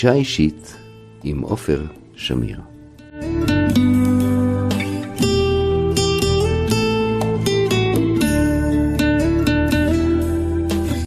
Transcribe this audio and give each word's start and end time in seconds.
פגישה 0.00 0.14
אישית 0.14 0.76
עם 1.22 1.40
עופר 1.40 1.84
שמיר. 2.16 2.60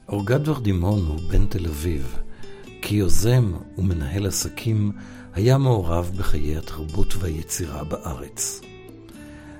אורגד 0.10 0.48
ורדימון 0.48 1.06
הוא 1.08 1.20
בן 1.30 1.46
תל 1.46 1.66
אביב. 1.66 2.18
כיוזם 2.82 3.54
ומנהל 3.78 4.26
עסקים 4.26 4.92
היה 5.34 5.58
מעורב 5.58 6.12
בחיי 6.18 6.58
התרבות 6.58 7.14
והיצירה 7.20 7.84
בארץ. 7.84 8.62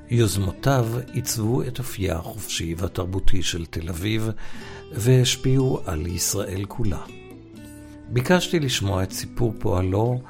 יוזמותיו 0.10 0.88
עיצבו 1.14 1.64
את 1.64 1.80
אופייה 1.80 2.16
החופשי 2.16 2.76
והתרבותי 2.78 3.44
של 3.44 3.66
תל 3.66 3.90
אביב 3.90 4.30
והשפיעו 4.92 5.80
על 5.86 6.08
ישראל 6.08 6.66
כולה. 6.68 7.23
ביקשתי 8.10 8.60
לשמוע 8.60 9.04
את 9.04 9.12
סיפור 9.12 9.54
פועלו 9.60 10.22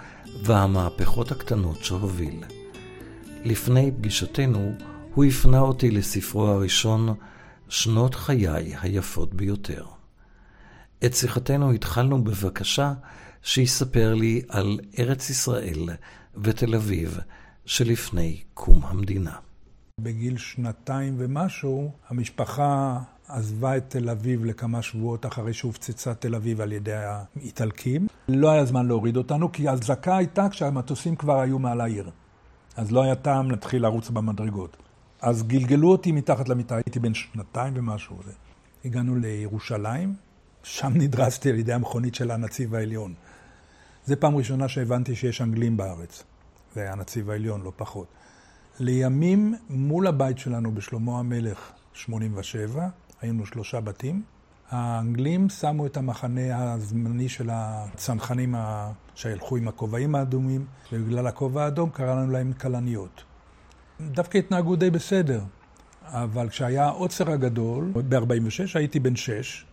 והמהפכות 0.44 1.32
הקטנות 1.32 1.84
שהוביל. 1.84 2.44
לפני 3.44 3.92
פגישתנו 3.92 4.74
הוא 5.14 5.26
הפנה 5.26 5.60
אותי 5.60 5.92
לספרו 5.92 6.48
הראשון, 6.48 7.16
שנות 7.70 8.16
חיי 8.16 8.76
היפות 8.82 9.34
ביותר. 9.34 9.86
את 11.06 11.14
שיחתנו 11.14 11.72
התחלנו 11.72 12.24
בבקשה 12.24 12.94
שיספר 13.42 14.14
לי 14.14 14.42
על 14.50 14.80
ארץ 15.00 15.30
ישראל 15.30 15.90
ותל 16.36 16.76
אביב 16.76 17.20
שלפני 17.66 18.42
קום 18.54 18.86
המדינה. 18.86 19.36
בגיל 20.02 20.38
שנתיים 20.38 21.16
ומשהו, 21.18 21.92
המשפחה 22.10 23.00
עזבה 23.34 23.78
את 23.78 23.84
תל 23.88 24.10
אביב 24.10 24.46
לכמה 24.46 24.82
שבועות 24.82 25.26
אחרי 25.26 25.54
שהופצצה 25.54 26.14
תל 26.14 26.36
אביב 26.36 26.62
על 26.62 26.72
ידי 26.72 26.94
האיטלקים. 26.94 28.08
לא 28.28 28.52
היה 28.52 28.66
זמן 28.66 28.88
להוריד 28.88 29.18
אותנו, 29.18 29.52
כי 29.52 29.70
הזעקה 29.70 30.18
הייתה 30.18 30.50
כשהמטוסים 30.50 31.16
כבר 31.16 31.40
היו 31.40 31.60
מעל 31.60 31.82
העיר. 31.82 32.10
אז 32.78 32.92
לא 32.92 33.04
היה 33.04 33.16
טעם 33.16 33.52
להתחיל 33.52 33.82
לרוץ 33.82 34.10
במדרגות. 34.10 34.78
אז 35.22 35.44
גלגלו 35.44 35.92
אותי 35.92 36.12
מתחת 36.12 36.50
למיטה, 36.50 36.76
הייתי 36.76 37.00
בן 37.00 37.14
שנתיים 37.14 37.74
ומשהו. 37.76 38.18
הגענו 38.86 39.16
לירושלים, 39.16 40.16
שם 40.64 40.92
נדרסתי 40.96 41.50
על 41.50 41.60
ידי 41.60 41.74
המכונית 41.74 42.16
של 42.16 42.32
הנציב 42.32 42.76
העליון. 42.76 43.14
זו 44.06 44.16
פעם 44.20 44.36
ראשונה 44.36 44.68
שהבנתי 44.68 45.16
שיש 45.16 45.42
אנגלים 45.42 45.78
בארץ. 45.78 46.24
זה 46.76 46.82
היה 46.82 46.92
הנציב 46.92 47.30
העליון, 47.30 47.62
לא 47.62 47.72
פחות. 47.76 48.08
לימים, 48.80 49.56
מול 49.70 50.08
הבית 50.08 50.38
שלנו 50.38 50.72
בשלמה 50.72 51.20
המלך, 51.20 51.72
87, 51.94 52.88
היינו 53.24 53.46
שלושה 53.46 53.82
בתים. 53.82 54.24
האנגלים 54.70 55.50
שמו 55.50 55.86
את 55.86 55.98
המחנה 55.98 56.74
הזמני 56.74 57.30
של 57.30 57.50
הצנחנים 57.52 58.56
שהלכו 59.16 59.58
עם 59.58 59.68
הכובעים 59.68 60.16
האדומים, 60.16 60.66
ובגלל 60.92 61.28
הכובע 61.28 61.64
האדום 61.64 61.90
קרא 61.90 62.16
לנו 62.16 62.32
להם 62.32 62.54
כלניות. 62.54 63.24
דווקא 64.02 64.38
התנהגו 64.38 64.76
די 64.76 64.90
בסדר, 64.90 65.42
אבל 66.04 66.50
כשהיה 66.50 66.86
העוצר 66.86 67.32
הגדול, 67.32 67.92
ב-46 68.10 68.76
הייתי 68.76 69.00
בן 69.00 69.16
שש, 69.16 69.66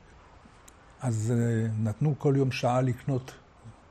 אז 1.00 1.32
אה, 1.36 1.66
נתנו 1.82 2.14
כל 2.18 2.34
יום 2.36 2.50
שעה 2.50 2.80
לקנות 2.80 3.34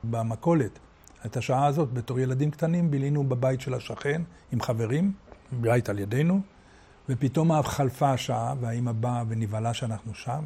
במכולת. 0.04 0.80
את 1.26 1.38
השעה 1.38 1.66
הזאת, 1.66 1.94
בתור 1.94 2.20
ילדים 2.20 2.52
קטנים, 2.52 2.92
בילינו 2.92 3.24
בבית 3.24 3.62
של 3.62 3.74
השכן 3.74 4.22
עם 4.52 4.62
חברים, 4.62 5.12
בית 5.52 5.90
על 5.90 6.00
ידינו, 6.00 6.42
ופתאום 7.10 7.52
חלפה 7.62 8.12
השעה, 8.12 8.54
והאימא 8.60 8.92
באה 8.92 9.24
ונבהלה 9.28 9.74
שאנחנו 9.74 10.14
שם. 10.14 10.44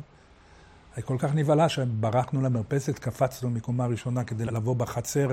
היא 0.95 1.04
כל 1.04 1.15
כך 1.20 1.36
נבהלה 1.36 1.70
שברחנו 1.70 2.42
למרפסת, 2.42 2.99
קפצנו 2.99 3.49
מקומה 3.49 3.86
ראשונה 3.86 4.23
כדי 4.23 4.45
לבוא 4.45 4.76
בחצר 4.76 5.27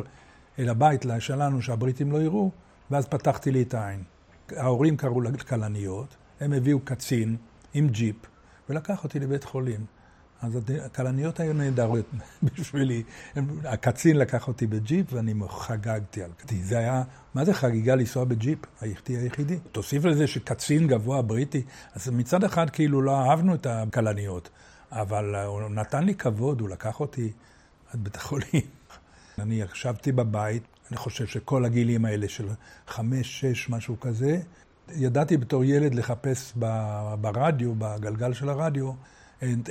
אל 0.59 0.69
הבית 0.69 1.05
שלנו, 1.19 1.63
שהבריטים 1.63 2.13
לא 2.13 2.23
יראו, 2.23 2.51
ואז 2.91 3.07
פתחתי 3.07 3.51
לי 3.51 3.63
את 3.63 3.75
העין. 3.75 4.03
ההורים 4.57 4.97
קראו 4.97 5.21
לכלניות, 5.21 6.17
הם 6.41 6.53
הביאו 6.53 6.81
קצין 6.85 7.37
עם 7.75 7.89
ג'יפ, 7.89 8.17
ולקח 8.69 9.05
אותי 9.05 9.19
לבית 9.19 9.45
חולים. 9.45 9.85
אז 10.43 10.59
הכלניות 10.85 11.41
היו 11.41 11.53
נהדרות 11.53 12.05
בשבילי. 12.43 13.03
הקצין 13.65 14.17
לקח 14.17 14.49
אותי 14.49 14.67
בג'יפ 14.67 15.13
ואני 15.13 15.35
חגגתי 15.49 16.23
על 16.23 16.31
זה. 16.49 16.57
זה 16.63 16.79
היה, 16.79 17.03
מה 17.35 17.45
זה 17.45 17.55
חגיגה 17.55 17.95
לנסוע 17.95 18.25
בג'יפ? 18.25 18.59
הייתי 18.81 19.17
היחידי. 19.17 19.59
תוסיף 19.73 20.05
לזה 20.05 20.27
שקצין 20.27 20.87
גבוה 20.87 21.23
בריטי, 21.23 21.63
אז 21.95 22.09
מצד 22.09 22.45
אחד 22.45 22.71
כאילו 22.71 23.03
לא 23.03 23.21
אהבנו 23.21 23.55
את 23.55 23.67
הכלניות, 23.67 24.51
אבל 24.93 25.35
הוא 25.37 25.63
נתן 25.63 26.05
לי 26.05 26.15
כבוד, 26.15 26.61
הוא 26.61 26.69
לקח 26.69 27.01
אותי 27.01 27.33
עד 27.93 28.05
בית 28.05 28.17
החולים. 28.17 28.63
אני 29.39 29.55
ישבתי 29.55 30.13
בבית, 30.13 30.63
אני 30.91 30.97
חושב 30.97 31.27
שכל 31.27 31.65
הגילים 31.65 32.05
האלה 32.05 32.29
של 32.29 32.49
חמש, 32.87 33.41
שש, 33.41 33.71
משהו 33.71 34.01
כזה, 34.01 34.41
ידעתי 34.95 35.37
בתור 35.37 35.65
ילד 35.65 35.95
לחפש 35.95 36.53
ברדיו, 37.21 37.75
בגלגל 37.79 38.33
של 38.33 38.49
הרדיו, 38.49 38.93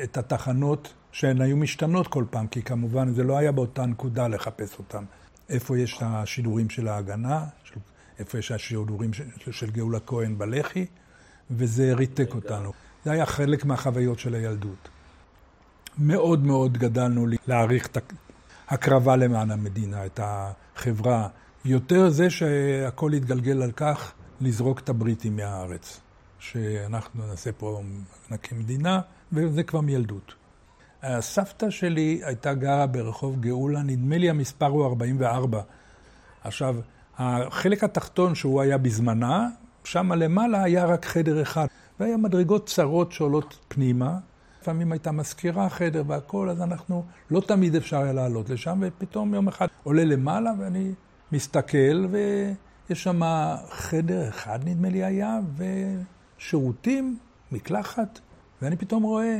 את 0.04 0.18
התחנות 0.18 0.94
שהן 1.12 1.42
היו 1.42 1.58
משתנות 1.58 2.08
כל 2.08 2.26
פעם, 2.30 2.48
כי 2.48 2.62
כמובן 2.62 3.14
זה 3.14 3.24
לא 3.24 3.38
היה 3.38 3.52
באותה 3.52 3.86
נקודה 3.86 4.28
לחפש 4.28 4.78
אותן. 4.80 5.04
איפה 5.50 5.80
יש 5.80 6.00
השידורים 6.02 6.70
של 6.70 6.88
ההגנה, 6.88 7.46
איפה 8.20 8.40
יש 8.40 8.52
השידורים 8.52 9.14
של, 9.14 9.52
של 9.52 9.72
גאולה 9.72 10.00
כהן 10.00 10.38
בלח"י, 10.38 10.86
וזה 11.52 11.94
ריתק 11.94 12.36
אותנו. 12.36 12.72
זה 13.06 13.12
היה 13.12 13.26
חלק 13.26 13.66
מהחוויות 13.66 14.20
של 14.20 14.36
הילדות. 14.36 14.90
מאוד 15.98 16.46
מאוד 16.46 16.78
גדלנו 16.78 17.28
להעריך 17.48 17.88
את 17.88 17.98
הקרבה 18.68 19.16
למען 19.16 19.52
המדינה, 19.52 20.06
את 20.06 20.20
החברה. 20.24 21.28
יותר 21.66 22.10
זה 22.10 22.30
שהכל 22.30 23.14
התגלגל 23.14 23.62
על 23.62 23.72
כך 23.72 24.12
לזרוק 24.42 24.80
את 24.80 24.90
הבריטים 24.90 25.36
מהארץ. 25.36 26.00
שאנחנו 26.40 27.28
נעשה 27.28 27.52
פה, 27.52 27.82
נקים 28.32 28.60
מדינה, 28.60 29.02
וזה 29.32 29.64
כבר 29.64 29.82
מילדות. 29.82 30.34
הסבתא 31.04 31.70
שלי 31.70 32.22
הייתה 32.24 32.54
גרה 32.54 32.88
ברחוב 32.88 33.42
גאולה, 33.42 33.82
נדמה 33.82 34.18
לי 34.18 34.30
המספר 34.30 34.66
הוא 34.66 34.86
44. 34.86 35.62
עכשיו, 36.44 36.76
החלק 37.18 37.84
התחתון 37.84 38.36
שהוא 38.36 38.62
היה 38.62 38.78
בזמנה, 38.78 39.50
שם 39.84 40.12
למעלה 40.14 40.64
היה 40.64 40.86
רק 40.86 41.06
חדר 41.06 41.42
אחד, 41.42 41.68
והיה 42.00 42.18
מדרגות 42.18 42.68
צרות 42.68 43.12
שעולות 43.12 43.58
פנימה. 43.68 44.18
לפעמים 44.62 44.92
הייתה 44.92 45.12
מזכירה 45.12 45.70
חדר 45.70 46.04
והכול, 46.08 46.50
אז 46.50 46.62
אנחנו, 46.62 47.06
לא 47.32 47.42
תמיד 47.42 47.76
אפשר 47.76 48.02
היה 48.02 48.14
לעלות 48.14 48.50
לשם, 48.50 48.80
ופתאום 48.82 49.34
יום 49.34 49.48
אחד 49.48 49.68
עולה 49.84 50.04
למעלה 50.04 50.52
ואני 50.60 50.92
מסתכל, 51.32 52.08
ויש 52.12 53.04
שם 53.04 53.22
חדר 53.70 54.30
אחד 54.30 54.60
נדמה 54.66 54.90
לי 54.90 55.04
היה, 55.04 55.40
ושירותים, 56.38 57.18
מקלחת, 57.52 58.20
ואני 58.62 58.76
פתאום 58.76 59.04
רואה 59.04 59.40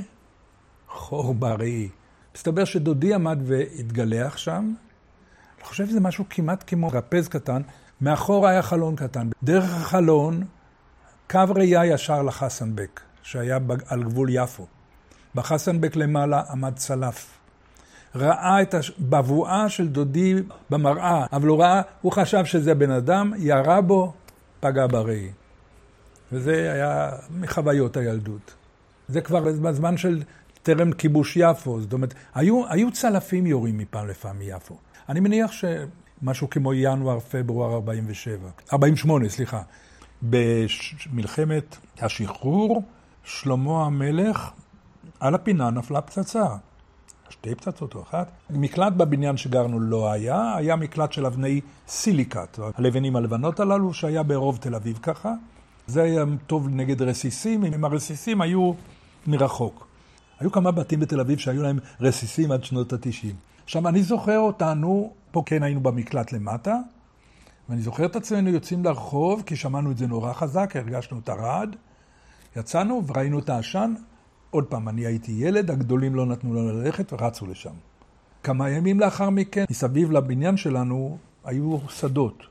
חור 0.88 1.34
בראי. 1.34 1.90
מסתבר 2.36 2.66
שדודי 2.66 3.14
עמד 3.14 3.40
והתגלח 3.46 4.38
שם. 4.38 4.74
אני 5.58 5.66
חושב 5.66 5.88
שזה 5.88 6.00
משהו 6.00 6.26
כמעט 6.30 6.64
כמו 6.68 6.88
רפז 6.88 7.28
קטן. 7.28 7.62
מאחור 8.02 8.48
היה 8.48 8.62
חלון 8.62 8.96
קטן. 8.96 9.30
דרך 9.44 9.74
החלון, 9.74 10.44
קו 11.30 11.40
ראייה 11.56 11.86
ישר 11.86 12.22
לחסנבק, 12.22 13.02
שהיה 13.24 13.60
על 13.88 14.04
גבול 14.04 14.30
יפו. 14.32 14.68
בחסנבק 15.36 15.96
למעלה 15.96 16.44
עמד 16.52 16.76
צלף. 16.76 17.38
ראה 18.16 18.62
את 18.62 18.76
הבבואה 18.76 19.70
של 19.70 19.88
דודי 19.88 20.36
במראה, 20.70 21.26
אבל 21.34 21.48
הוא 21.48 21.60
ראה, 21.60 21.82
הוא 22.02 22.12
חשב 22.12 22.46
שזה 22.46 22.76
בן 22.76 22.92
אדם, 22.92 23.34
ירה 23.38 23.82
בו, 23.82 24.14
פגע 24.60 24.88
בראי. 24.88 25.32
וזה 26.32 26.72
היה 26.74 27.12
מחוויות 27.30 27.98
הילדות. 27.98 28.54
זה 29.10 29.22
כבר 29.22 29.44
בזמן 29.44 29.98
של 29.98 30.24
טרם 30.64 30.92
כיבוש 30.92 31.38
יפו. 31.38 31.82
זאת 31.82 31.94
אומרת, 31.94 32.14
היו, 32.36 32.64
היו 32.70 32.92
צלפים 32.92 33.46
יורים 33.46 33.78
מפעם 33.78 34.08
לפעם 34.08 34.40
מיפו. 34.40 34.78
אני 35.10 35.20
מניח 35.20 35.52
שמשהו 35.52 36.50
כמו 36.50 36.74
ינואר, 36.74 37.20
פברואר 37.20 37.74
47, 37.74 38.50
48, 38.74 39.30
סליחה. 39.30 39.62
במלחמת 40.22 41.78
השחרור, 42.02 42.84
שלמה 43.24 43.86
המלך, 43.86 44.50
על 45.20 45.36
הפינה 45.36 45.70
נפלה 45.70 46.02
פצצה. 46.02 46.46
שתי 47.30 47.56
פצצות 47.56 47.96
או 47.96 48.02
אחת. 48.02 48.32
מקלט 48.50 48.94
בבניין 48.94 49.38
שגרנו 49.38 49.80
לא 49.80 50.12
היה, 50.12 50.56
היה 50.56 50.76
מקלט 50.76 51.12
של 51.14 51.26
אבני 51.26 51.62
סיליקט, 51.88 52.60
הלבנים 52.76 53.16
הלבנות 53.16 53.60
הללו, 53.60 53.94
שהיה 53.94 54.24
ברוב 54.24 54.58
תל 54.58 54.76
אביב 54.76 55.00
ככה. 55.02 55.34
זה 55.88 56.02
היה 56.02 56.24
טוב 56.48 56.68
נגד 56.72 57.02
רסיסים, 57.02 57.66
אם 57.66 57.86
הרסיסים 57.86 58.42
היו 58.42 58.74
מרחוק. 59.28 59.88
היו 60.40 60.52
כמה 60.52 60.72
בתים 60.72 61.00
בתל 61.00 61.20
אביב 61.20 61.40
שהיו 61.40 61.64
להם 61.64 61.80
רסיסים 62.00 62.52
עד 62.52 62.64
שנות 62.64 62.94
התשעים. 62.94 63.36
עכשיו, 63.64 63.88
אני 63.88 64.04
זוכר 64.04 64.40
אותנו, 64.40 65.14
פה 65.32 65.44
כן 65.46 65.64
היינו 65.64 65.80
במקלט 65.80 66.32
למטה, 66.32 66.78
ואני 67.70 67.82
זוכר 67.82 68.06
את 68.06 68.16
עצמנו 68.16 68.50
יוצאים 68.50 68.86
לרחוב, 68.86 69.44
כי 69.46 69.56
שמענו 69.56 69.92
את 69.92 69.98
זה 69.98 70.08
נורא 70.08 70.34
חזק, 70.34 70.76
הרגשנו 70.76 71.20
את 71.20 71.30
הרעד. 71.30 71.76
יצאנו 72.56 73.08
וראינו 73.08 73.40
את 73.40 73.50
העשן. 73.50 73.94
עוד 74.52 74.66
פעם, 74.66 74.90
אני 74.90 75.06
הייתי 75.06 75.32
ילד, 75.32 75.72
הגדולים 75.72 76.16
לא 76.16 76.26
נתנו 76.26 76.54
לנו 76.54 76.72
ללכת 76.72 77.14
ורצו 77.14 77.46
לשם. 77.46 77.74
כמה 78.44 78.70
ימים 78.70 79.00
לאחר 79.00 79.30
מכן, 79.30 79.66
מסביב 79.70 80.12
לבניין 80.12 80.58
שלנו 80.58 81.18
היו 81.44 81.78
שדות. 81.90 82.44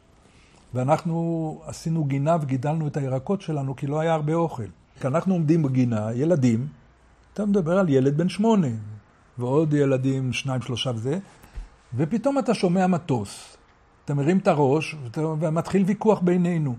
ואנחנו 0.74 1.60
עשינו 1.66 2.04
גינה 2.04 2.36
וגידלנו 2.40 2.86
את 2.86 2.96
הירקות 2.96 3.40
שלנו, 3.40 3.76
כי 3.76 3.86
לא 3.86 4.00
היה 4.00 4.14
הרבה 4.14 4.34
אוכל. 4.34 4.66
כשאנחנו 4.98 5.34
עומדים 5.34 5.62
בגינה, 5.62 6.12
ילדים, 6.12 6.66
אתה 7.32 7.46
מדבר 7.46 7.78
על 7.78 7.88
ילד 7.88 8.16
בן 8.16 8.28
שמונה, 8.28 8.68
ועוד 9.38 9.74
ילדים, 9.74 10.32
שניים, 10.32 10.62
שלושה 10.62 10.90
וזה, 10.94 11.18
ופתאום 11.96 12.38
אתה 12.38 12.54
שומע 12.54 12.86
מטוס. 12.86 13.56
אתה 14.04 14.14
מרים 14.14 14.38
את 14.38 14.48
הראש, 14.48 14.96
ומתחיל 15.16 15.82
ויכוח 15.86 16.20
בינינו. 16.20 16.76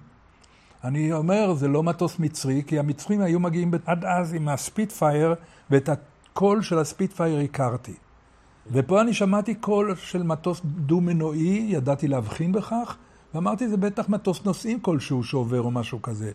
אני 0.84 1.14
אומר, 1.14 1.54
זה 1.54 1.68
לא 1.68 1.84
מטוס 1.84 2.20
מצרי, 2.20 2.64
כי 2.68 2.80
המצרים 2.80 3.22
היו 3.22 3.40
מגיעים 3.40 3.72
עד 3.86 4.06
אז 4.06 4.34
עם 4.34 4.48
הספיטפייר, 4.48 5.36
ואת 5.70 5.90
הקול 5.90 6.62
של 6.62 6.80
הספיטפייר 6.80 7.40
הכרתי. 7.40 7.94
ופה 8.72 9.02
אני 9.02 9.14
שמעתי 9.14 9.56
קול 9.56 9.96
של 9.96 10.24
מטוס 10.24 10.62
דו-מנועי, 10.66 11.66
ידעתי 11.70 12.08
להבחין 12.08 12.52
בכך, 12.52 12.98
ואמרתי, 13.34 13.70
זה 13.70 13.78
בטח 13.78 14.10
מטוס 14.10 14.46
נוסעים 14.46 14.80
כלשהו 14.80 15.24
שעובר 15.24 15.62
או 15.62 15.72
משהו 15.72 16.02
כזה. 16.02 16.32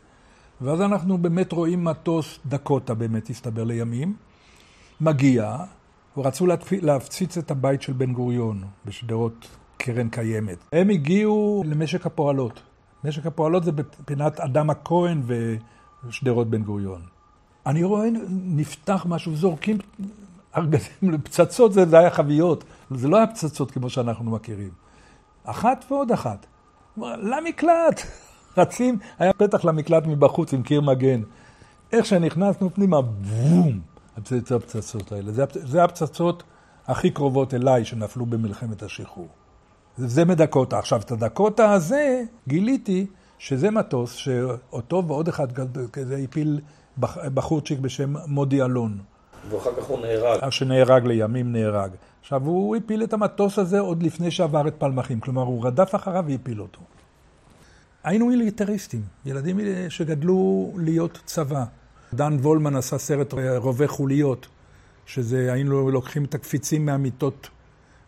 ואז 0.60 0.80
אנחנו 0.80 1.18
באמת 1.18 1.52
רואים 1.52 1.84
מטוס 1.84 2.38
דקוטה, 2.46 2.94
באמת 2.94 3.30
הסתבר 3.30 3.64
לימים, 3.64 4.16
מגיע, 5.00 5.56
ורצו 6.16 6.46
להפציץ 6.82 7.38
את 7.38 7.50
הבית 7.50 7.82
של 7.82 7.92
בן 7.92 8.12
גוריון 8.12 8.64
בשדרות 8.86 9.48
קרן 9.76 10.08
קיימת. 10.08 10.58
הם 10.72 10.90
הגיעו 10.90 11.64
למשק 11.66 12.06
הפועלות. 12.06 12.62
משק 13.04 13.26
הפועלות 13.26 13.64
זה 13.64 13.72
בפינת 13.72 14.40
אדם 14.40 14.70
הכהן 14.70 15.22
ושדרות 16.06 16.50
בן 16.50 16.62
גוריון. 16.62 17.02
אני 17.66 17.84
רואה, 17.84 18.08
נפתח 18.30 19.06
משהו, 19.08 19.36
זורקים 19.36 19.78
ארגזים 20.56 21.10
לפצצות, 21.10 21.72
זה, 21.72 21.98
היה 21.98 22.10
חביות. 22.10 22.64
זה 22.90 23.08
לא 23.08 23.16
היה 23.16 23.26
פצצות 23.26 23.70
כמו 23.70 23.90
שאנחנו 23.90 24.30
מכירים. 24.30 24.70
אחת 25.44 25.84
ועוד 25.90 26.12
אחת. 26.12 26.46
למקלט. 26.96 28.00
רצים, 28.56 28.98
היה 29.18 29.32
פתח 29.32 29.64
למקלט 29.64 30.06
מבחוץ 30.06 30.54
עם 30.54 30.62
קיר 30.62 30.80
מגן. 30.80 31.22
איך 31.92 32.06
שנכנסנו 32.06 32.74
פנימה, 32.74 33.00
בום, 33.02 33.80
זה 34.26 34.56
הפצצות 34.56 35.12
האלה. 35.12 35.32
זה, 35.32 35.44
זה 35.52 35.84
הפצצות 35.84 36.42
הכי 36.86 37.10
קרובות 37.10 37.54
אליי 37.54 37.84
שנפלו 37.84 38.26
במלחמת 38.26 38.82
השחרור. 38.82 39.28
זה 39.96 40.24
מדקוטה. 40.24 40.78
עכשיו, 40.78 41.00
את 41.00 41.10
הדקוטה 41.10 41.72
הזה 41.72 42.22
גיליתי 42.48 43.06
שזה 43.38 43.70
מטוס 43.70 44.12
שאותו 44.12 45.04
ועוד 45.06 45.28
אחד 45.28 45.46
כזה 45.92 46.16
הפיל 46.16 46.60
בחורצ'יק 47.34 47.78
בשם 47.78 48.14
מודי 48.26 48.62
אלון. 48.62 48.98
ואחר 49.50 49.70
כך 49.76 49.84
הוא 49.84 50.00
נהרג. 50.00 50.50
שנהרג 50.50 51.06
לימים 51.06 51.52
נהרג. 51.52 51.90
עכשיו, 52.20 52.46
הוא 52.46 52.76
הפיל 52.76 53.02
את 53.02 53.12
המטוס 53.12 53.58
הזה 53.58 53.80
עוד 53.80 54.02
לפני 54.02 54.30
שעבר 54.30 54.68
את 54.68 54.74
פלמחים. 54.78 55.20
כלומר, 55.20 55.42
הוא 55.42 55.66
רדף 55.66 55.94
אחריו 55.94 56.24
והפיל 56.28 56.60
אותו. 56.60 56.80
היינו 58.04 58.26
מיליטריסטים, 58.26 59.02
ילדים 59.24 59.60
שגדלו 59.88 60.72
להיות 60.76 61.20
צבא. 61.24 61.64
דן 62.14 62.36
וולמן 62.40 62.76
עשה 62.76 62.98
סרט 62.98 63.34
רובי 63.56 63.88
חוליות, 63.88 64.46
שזה 65.06 65.52
היינו 65.52 65.90
לוקחים 65.90 66.24
את 66.24 66.34
הקפיצים 66.34 66.86
מהמיטות 66.86 67.48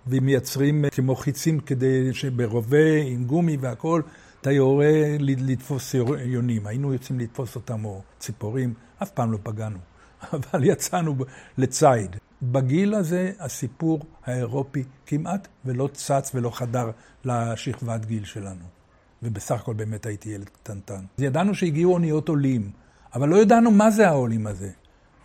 ומייצרים 0.07 0.85
כמו 0.91 1.17
חיצים 1.17 1.61
כדי 1.61 2.15
שברובה 2.15 2.97
עם 3.03 3.25
גומי 3.25 3.57
והכול, 3.61 4.03
אתה 4.41 4.53
יורה 4.53 5.17
לתפוס 5.21 5.95
יונים. 6.25 6.67
היינו 6.67 6.93
יוצאים 6.93 7.21
לתפוס 7.21 7.57
אותם 7.57 7.85
או 7.85 8.03
ציפורים, 8.19 8.75
אף 9.03 9.11
פעם 9.11 9.33
לא 9.33 9.39
פגענו, 9.43 9.79
אבל 10.33 10.65
יצאנו 10.65 11.17
לציד. 11.59 12.17
בגיל 12.43 12.95
הזה 12.95 13.33
הסיפור 13.39 14.01
האירופי 14.25 14.85
כמעט 15.07 15.49
ולא 15.65 15.89
צץ 15.93 16.31
ולא 16.35 16.51
חדר 16.51 16.91
לשכבת 17.25 18.05
גיל 18.05 18.25
שלנו. 18.25 18.76
ובסך 19.23 19.61
הכל 19.61 19.75
באמת 19.75 20.07
הייתי 20.07 20.29
ילד 20.29 20.49
קטנטן. 20.49 21.05
ידענו 21.19 21.55
שהגיעו 21.55 21.93
אוניות 21.93 22.29
עולים, 22.29 22.71
אבל 23.15 23.29
לא 23.29 23.37
ידענו 23.37 23.71
מה 23.71 23.91
זה 23.91 24.09
העולים 24.09 24.47
הזה. 24.47 24.71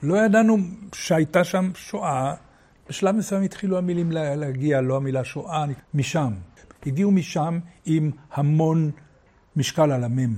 לא 0.03 0.25
ידענו 0.25 0.57
שהייתה 0.93 1.43
שם 1.43 1.71
שואה. 1.75 2.35
בשלב 2.89 3.15
מסוים 3.15 3.43
התחילו 3.43 3.77
המילים 3.77 4.11
להגיע, 4.11 4.81
לא 4.81 4.97
המילה 4.97 5.23
שואה, 5.23 5.65
משם. 5.93 6.33
הגיעו 6.85 7.11
משם 7.11 7.59
עם 7.85 8.11
המון 8.31 8.91
משקל 9.55 9.91
על 9.91 10.03
המם. 10.03 10.35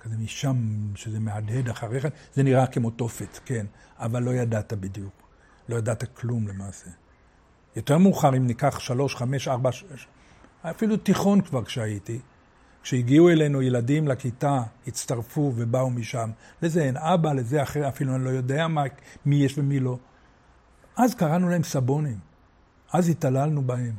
כזה 0.00 0.16
משם, 0.16 0.56
שזה 0.94 1.20
מהדהד 1.20 1.68
אחריך, 1.68 2.08
זה 2.34 2.42
נראה 2.42 2.66
כמו 2.66 2.90
תופת, 2.90 3.38
כן, 3.44 3.66
אבל 3.98 4.22
לא 4.22 4.30
ידעת 4.30 4.72
בדיוק. 4.72 5.12
לא 5.68 5.76
ידעת 5.76 6.04
כלום 6.16 6.48
למעשה. 6.48 6.90
יותר 7.76 7.98
מאוחר, 7.98 8.36
אם 8.36 8.46
ניקח 8.46 8.78
שלוש, 8.78 9.16
חמש, 9.16 9.48
ארבע, 9.48 9.70
אפילו 10.62 10.96
תיכון 10.96 11.40
כבר 11.40 11.64
כשהייתי, 11.64 12.20
כשהגיעו 12.84 13.30
אלינו 13.30 13.62
ילדים 13.62 14.08
לכיתה, 14.08 14.62
הצטרפו 14.86 15.52
ובאו 15.56 15.90
משם. 15.90 16.30
לזה 16.62 16.82
אין 16.82 16.96
אבא, 16.96 17.32
לזה 17.32 17.62
אחר, 17.62 17.88
אפילו 17.88 18.14
אני 18.14 18.24
לא 18.24 18.30
יודע 18.30 18.68
מה, 18.68 18.82
מי 19.26 19.36
יש 19.36 19.58
ומי 19.58 19.80
לא. 19.80 19.98
אז 20.96 21.14
קראנו 21.14 21.48
להם 21.48 21.62
סבונים. 21.62 22.18
אז 22.92 23.08
התעללנו 23.08 23.62
בהם. 23.62 23.94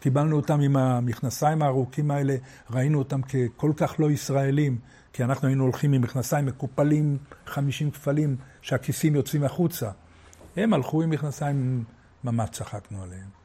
קיבלנו 0.00 0.36
אותם 0.36 0.60
עם 0.60 0.76
המכנסיים 0.76 1.62
הארוכים 1.62 2.10
האלה, 2.10 2.36
ראינו 2.70 2.98
אותם 2.98 3.20
ככל 3.22 3.72
כך 3.76 3.94
לא 3.98 4.10
ישראלים, 4.10 4.78
כי 5.12 5.24
אנחנו 5.24 5.48
היינו 5.48 5.64
הולכים 5.64 5.92
עם 5.92 6.02
מכנסיים 6.02 6.46
מקופלים, 6.46 7.18
50 7.46 7.90
כפלים, 7.90 8.36
שהכיסים 8.62 9.14
יוצאים 9.14 9.44
החוצה. 9.44 9.90
הם 10.56 10.74
הלכו 10.74 11.02
עם 11.02 11.10
מכנסיים, 11.10 11.84
ממש 12.24 12.50
צחקנו 12.50 13.02
עליהם. 13.02 13.43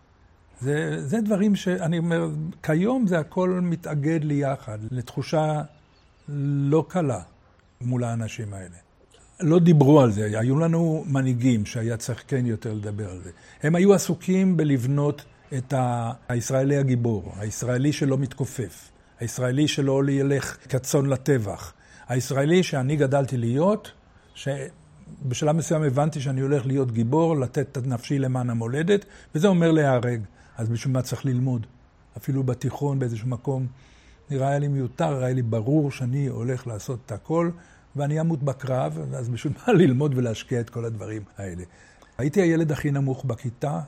זה, 0.61 1.07
זה 1.07 1.21
דברים 1.21 1.55
שאני 1.55 1.97
אומר, 1.97 2.29
כיום 2.63 3.07
זה 3.07 3.19
הכל 3.19 3.59
מתאגד 3.63 4.23
לי 4.23 4.33
יחד, 4.33 4.79
לתחושה 4.91 5.61
לא 6.29 6.85
קלה 6.87 7.21
מול 7.81 8.03
האנשים 8.03 8.53
האלה. 8.53 8.75
לא 9.39 9.59
דיברו 9.59 10.01
על 10.01 10.11
זה, 10.11 10.39
היו 10.39 10.59
לנו 10.59 11.03
מנהיגים 11.07 11.65
שהיה 11.65 11.97
צריך 11.97 12.23
כן 12.27 12.45
יותר 12.45 12.73
לדבר 12.73 13.11
על 13.11 13.19
זה. 13.23 13.29
הם 13.63 13.75
היו 13.75 13.93
עסוקים 13.93 14.57
בלבנות 14.57 15.25
את 15.57 15.73
הישראלי 16.29 16.77
הגיבור, 16.77 17.33
הישראלי 17.37 17.93
שלא 17.93 18.17
מתכופף, 18.17 18.91
הישראלי 19.19 19.67
שלא 19.67 20.01
ילך 20.09 20.57
כצאן 20.69 21.05
לטבח, 21.05 21.73
הישראלי 22.07 22.63
שאני 22.63 22.95
גדלתי 22.95 23.37
להיות, 23.37 23.91
שבשלב 24.33 25.55
מסוים 25.55 25.83
הבנתי 25.83 26.21
שאני 26.21 26.41
הולך 26.41 26.65
להיות 26.65 26.91
גיבור, 26.91 27.37
לתת 27.37 27.77
את 27.77 27.87
נפשי 27.87 28.19
למען 28.19 28.49
המולדת, 28.49 29.05
וזה 29.35 29.47
אומר 29.47 29.71
להיהרג. 29.71 30.21
אז 30.59 30.69
בשביל 30.69 30.93
מה 30.93 31.01
צריך 31.01 31.25
ללמוד? 31.25 31.65
אפילו 32.17 32.43
בתיכון 32.43 32.99
באיזשהו 32.99 33.27
מקום 33.27 33.67
נראה 34.29 34.59
לי 34.59 34.67
מיותר, 34.67 35.17
נראה 35.17 35.33
לי 35.33 35.41
ברור 35.41 35.91
שאני 35.91 36.27
הולך 36.27 36.67
לעשות 36.67 36.99
את 37.05 37.11
הכל, 37.11 37.49
ואני 37.95 38.21
אמות 38.21 38.43
בקרב, 38.43 38.99
אז 39.15 39.29
בשביל 39.29 39.53
מה 39.53 39.73
ללמוד 39.83 40.13
ולהשקיע 40.17 40.59
את 40.59 40.69
כל 40.69 40.85
הדברים 40.85 41.21
האלה? 41.37 41.63
הייתי 42.17 42.41
הילד 42.41 42.71
הכי 42.71 42.91
נמוך 42.91 43.25
בכיתה, 43.25 43.81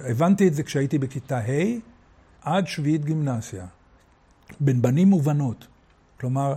הבנתי 0.00 0.48
את 0.48 0.54
זה 0.54 0.62
כשהייתי 0.62 0.98
בכיתה 0.98 1.38
ה' 1.38 1.78
עד 2.42 2.66
שביעית 2.66 3.04
גימנסיה, 3.04 3.66
בין 4.60 4.82
בנים 4.82 5.12
ובנות. 5.12 5.66
כלומר, 6.20 6.54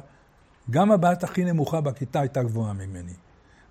גם 0.70 0.92
הבת 0.92 1.24
הכי 1.24 1.44
נמוכה 1.44 1.82
בכיתה 1.82 2.20
הייתה 2.20 2.44
גבוהה 2.44 2.74
ממני. 2.74 3.14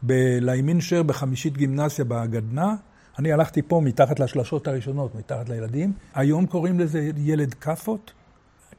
בלימין 0.03 0.81
שר 0.81 1.03
בחמישית 1.03 1.57
גימנסיה 1.57 2.05
בהגדנא, 2.05 2.75
אני 3.19 3.33
הלכתי 3.33 3.63
פה 3.63 3.81
מתחת 3.85 4.21
לשלשות 4.21 4.69
הראשונות, 4.69 5.15
מתחת 5.15 5.49
לילדים. 5.49 5.93
היום 6.15 6.47
קוראים 6.47 6.81
לזה 6.81 7.11
ילד 7.17 7.55
כאפות. 7.55 8.13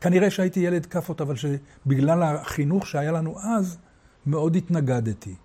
כנראה 0.02 0.30
שהייתי 0.30 0.60
ילד 0.60 0.86
כאפות, 0.86 1.22
אבל 1.22 1.36
שבגלל 1.36 2.24
החינוך 2.24 2.88
שהיה 2.88 3.12
לנו 3.12 3.40
אז, 3.40 3.78
מאוד 4.26 4.56
התנגדתי. 4.56 5.36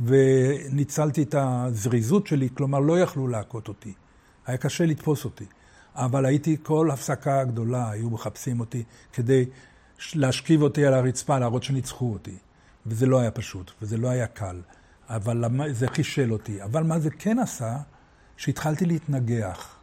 וניצלתי 0.00 1.22
את 1.22 1.34
הזריזות 1.38 2.26
שלי, 2.26 2.48
כלומר 2.54 2.78
לא 2.78 3.00
יכלו 3.00 3.28
להכות 3.28 3.68
אותי. 3.68 3.92
היה 4.46 4.56
קשה 4.56 4.86
לתפוס 4.86 5.24
אותי. 5.24 5.46
אבל 5.94 6.26
הייתי, 6.26 6.56
כל 6.62 6.90
הפסקה 6.90 7.44
גדולה, 7.44 7.90
היו 7.90 8.10
מחפשים 8.10 8.60
אותי 8.60 8.82
כדי 9.12 9.44
להשכיב 10.14 10.62
אותי 10.62 10.86
על 10.86 10.94
הרצפה, 10.94 11.38
להראות 11.38 11.62
שניצחו 11.62 12.12
אותי. 12.12 12.36
וזה 12.86 13.06
לא 13.06 13.20
היה 13.20 13.30
פשוט, 13.30 13.70
וזה 13.82 13.96
לא 13.96 14.08
היה 14.08 14.26
קל. 14.26 14.60
אבל 15.08 15.44
זה 15.72 15.88
חישל 15.88 16.32
אותי. 16.32 16.62
אבל 16.62 16.82
מה 16.82 16.98
זה 16.98 17.10
כן 17.10 17.38
עשה? 17.38 17.76
שהתחלתי 18.42 18.86
להתנגח. 18.86 19.76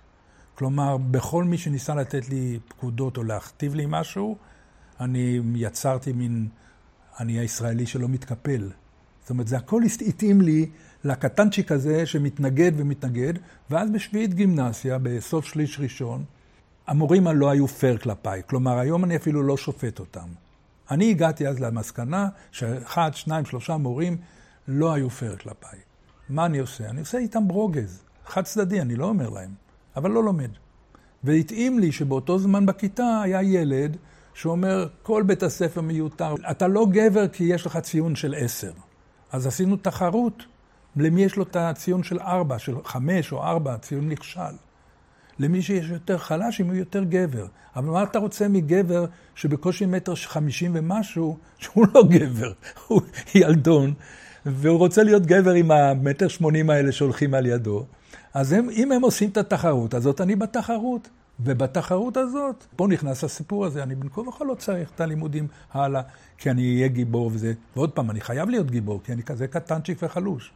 כלומר, 0.55 0.97
בכל 0.97 1.43
מי 1.43 1.57
שניסה 1.57 1.95
לתת 1.95 2.29
לי 2.29 2.59
פקודות 2.67 3.17
או 3.17 3.23
להכתיב 3.23 3.75
לי 3.75 3.85
משהו, 3.87 4.37
אני 4.99 5.39
יצרתי 5.55 6.13
מין, 6.13 6.47
אני 7.19 7.39
הישראלי 7.39 7.85
שלא 7.85 8.07
מתקפל. 8.07 8.69
זאת 9.21 9.29
אומרת, 9.29 9.47
זה 9.47 9.57
הכל 9.57 9.81
התאים 10.07 10.41
לי 10.41 10.69
לקטנצ'יק 11.03 11.71
הזה 11.71 12.05
שמתנגד 12.05 12.71
ומתנגד, 12.77 13.33
ואז 13.69 13.89
בשביעית 13.89 14.33
גימנסיה, 14.33 14.97
בסוף 15.03 15.45
שליש 15.45 15.79
ראשון, 15.79 16.23
המורים 16.87 17.27
הלא 17.27 17.49
היו 17.49 17.67
פייר 17.67 17.97
כלפיי. 17.97 18.41
כלומר, 18.47 18.77
היום 18.77 19.03
אני 19.03 19.15
אפילו 19.15 19.43
לא 19.43 19.57
שופט 19.57 19.99
אותם. 19.99 20.27
אני 20.91 21.09
הגעתי 21.09 21.47
אז 21.47 21.59
למסקנה 21.59 22.27
שאחד, 22.51 23.11
שניים, 23.13 23.45
שלושה 23.45 23.77
מורים 23.77 24.17
לא 24.67 24.93
היו 24.93 25.09
פייר 25.09 25.35
כלפיי. 25.35 25.79
מה 26.29 26.45
אני 26.45 26.59
עושה? 26.59 26.89
אני 26.89 26.99
עושה 26.99 27.17
איתם 27.17 27.47
ברוגז. 27.47 28.08
חד 28.29 28.43
צדדי, 28.43 28.81
אני 28.81 28.95
לא 28.95 29.05
אומר 29.05 29.29
להם, 29.29 29.49
אבל 29.95 30.11
לא 30.11 30.23
לומד. 30.23 30.49
והתאים 31.23 31.79
לי 31.79 31.91
שבאותו 31.91 32.39
זמן 32.39 32.65
בכיתה 32.65 33.21
היה 33.23 33.43
ילד 33.43 33.97
שאומר, 34.33 34.87
כל 35.03 35.23
בית 35.25 35.43
הספר 35.43 35.81
מיותר, 35.81 36.35
אתה 36.51 36.67
לא 36.67 36.87
גבר 36.91 37.27
כי 37.27 37.43
יש 37.43 37.65
לך 37.65 37.77
ציון 37.77 38.15
של 38.15 38.35
עשר. 38.37 38.71
אז 39.31 39.47
עשינו 39.47 39.77
תחרות 39.77 40.43
למי 40.95 41.23
יש 41.23 41.35
לו 41.35 41.43
את 41.43 41.55
הציון 41.55 42.03
של 42.03 42.19
ארבע, 42.19 42.59
של 42.59 42.75
חמש 42.85 43.31
או 43.31 43.43
ארבע, 43.43 43.77
ציון 43.77 44.09
נכשל. 44.09 44.55
למי 45.39 45.61
שיש 45.61 45.89
יותר 45.89 46.17
חלש, 46.17 46.61
אם 46.61 46.67
הוא 46.67 46.75
יותר 46.75 47.03
גבר. 47.03 47.45
אבל 47.75 47.85
מה 47.89 48.03
אתה 48.03 48.19
רוצה 48.19 48.47
מגבר 48.47 49.05
שבקושי 49.35 49.85
מטר 49.85 50.15
חמישים 50.15 50.71
ומשהו, 50.73 51.37
שהוא 51.57 51.87
לא 51.93 52.03
גבר, 52.09 52.51
הוא 52.87 53.01
ילדון, 53.35 53.93
והוא 54.45 54.77
רוצה 54.77 55.03
להיות 55.03 55.25
גבר 55.25 55.51
עם 55.51 55.71
המטר 55.71 56.27
שמונים 56.27 56.69
האלה 56.69 56.91
שהולכים 56.91 57.33
על 57.33 57.45
ידו. 57.45 57.85
אז 58.33 58.53
הם, 58.53 58.69
אם 58.69 58.91
הם 58.91 59.01
עושים 59.01 59.29
את 59.29 59.37
התחרות 59.37 59.93
הזאת, 59.93 60.21
אני 60.21 60.35
בתחרות. 60.35 61.09
ובתחרות 61.39 62.17
הזאת, 62.17 62.65
פה 62.75 62.87
נכנס 62.87 63.23
הסיפור 63.23 63.65
הזה, 63.65 63.83
אני 63.83 63.95
בין 63.95 64.09
כה 64.09 64.21
וכה 64.21 64.45
לא 64.45 64.55
צריך 64.55 64.91
את 64.95 65.01
הלימודים 65.01 65.47
הלאה, 65.71 66.01
כי 66.37 66.51
אני 66.51 66.75
אהיה 66.75 66.87
גיבור 66.87 67.31
וזה. 67.33 67.53
ועוד 67.75 67.91
פעם, 67.91 68.11
אני 68.11 68.21
חייב 68.21 68.49
להיות 68.49 68.71
גיבור, 68.71 69.01
כי 69.03 69.13
אני 69.13 69.23
כזה 69.23 69.47
קטנצ'יק 69.47 69.97
וחלוש. 70.01 70.51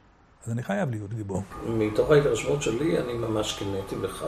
אז 0.45 0.51
אני 0.51 0.63
חייב 0.63 0.89
להיות 0.89 1.13
גיבור. 1.13 1.43
מתוך 1.67 2.11
ההתרשמות 2.11 2.61
שלי, 2.61 2.99
אני 2.99 3.13
ממש 3.13 3.59
קינאתי 3.59 3.95
בך 3.95 4.23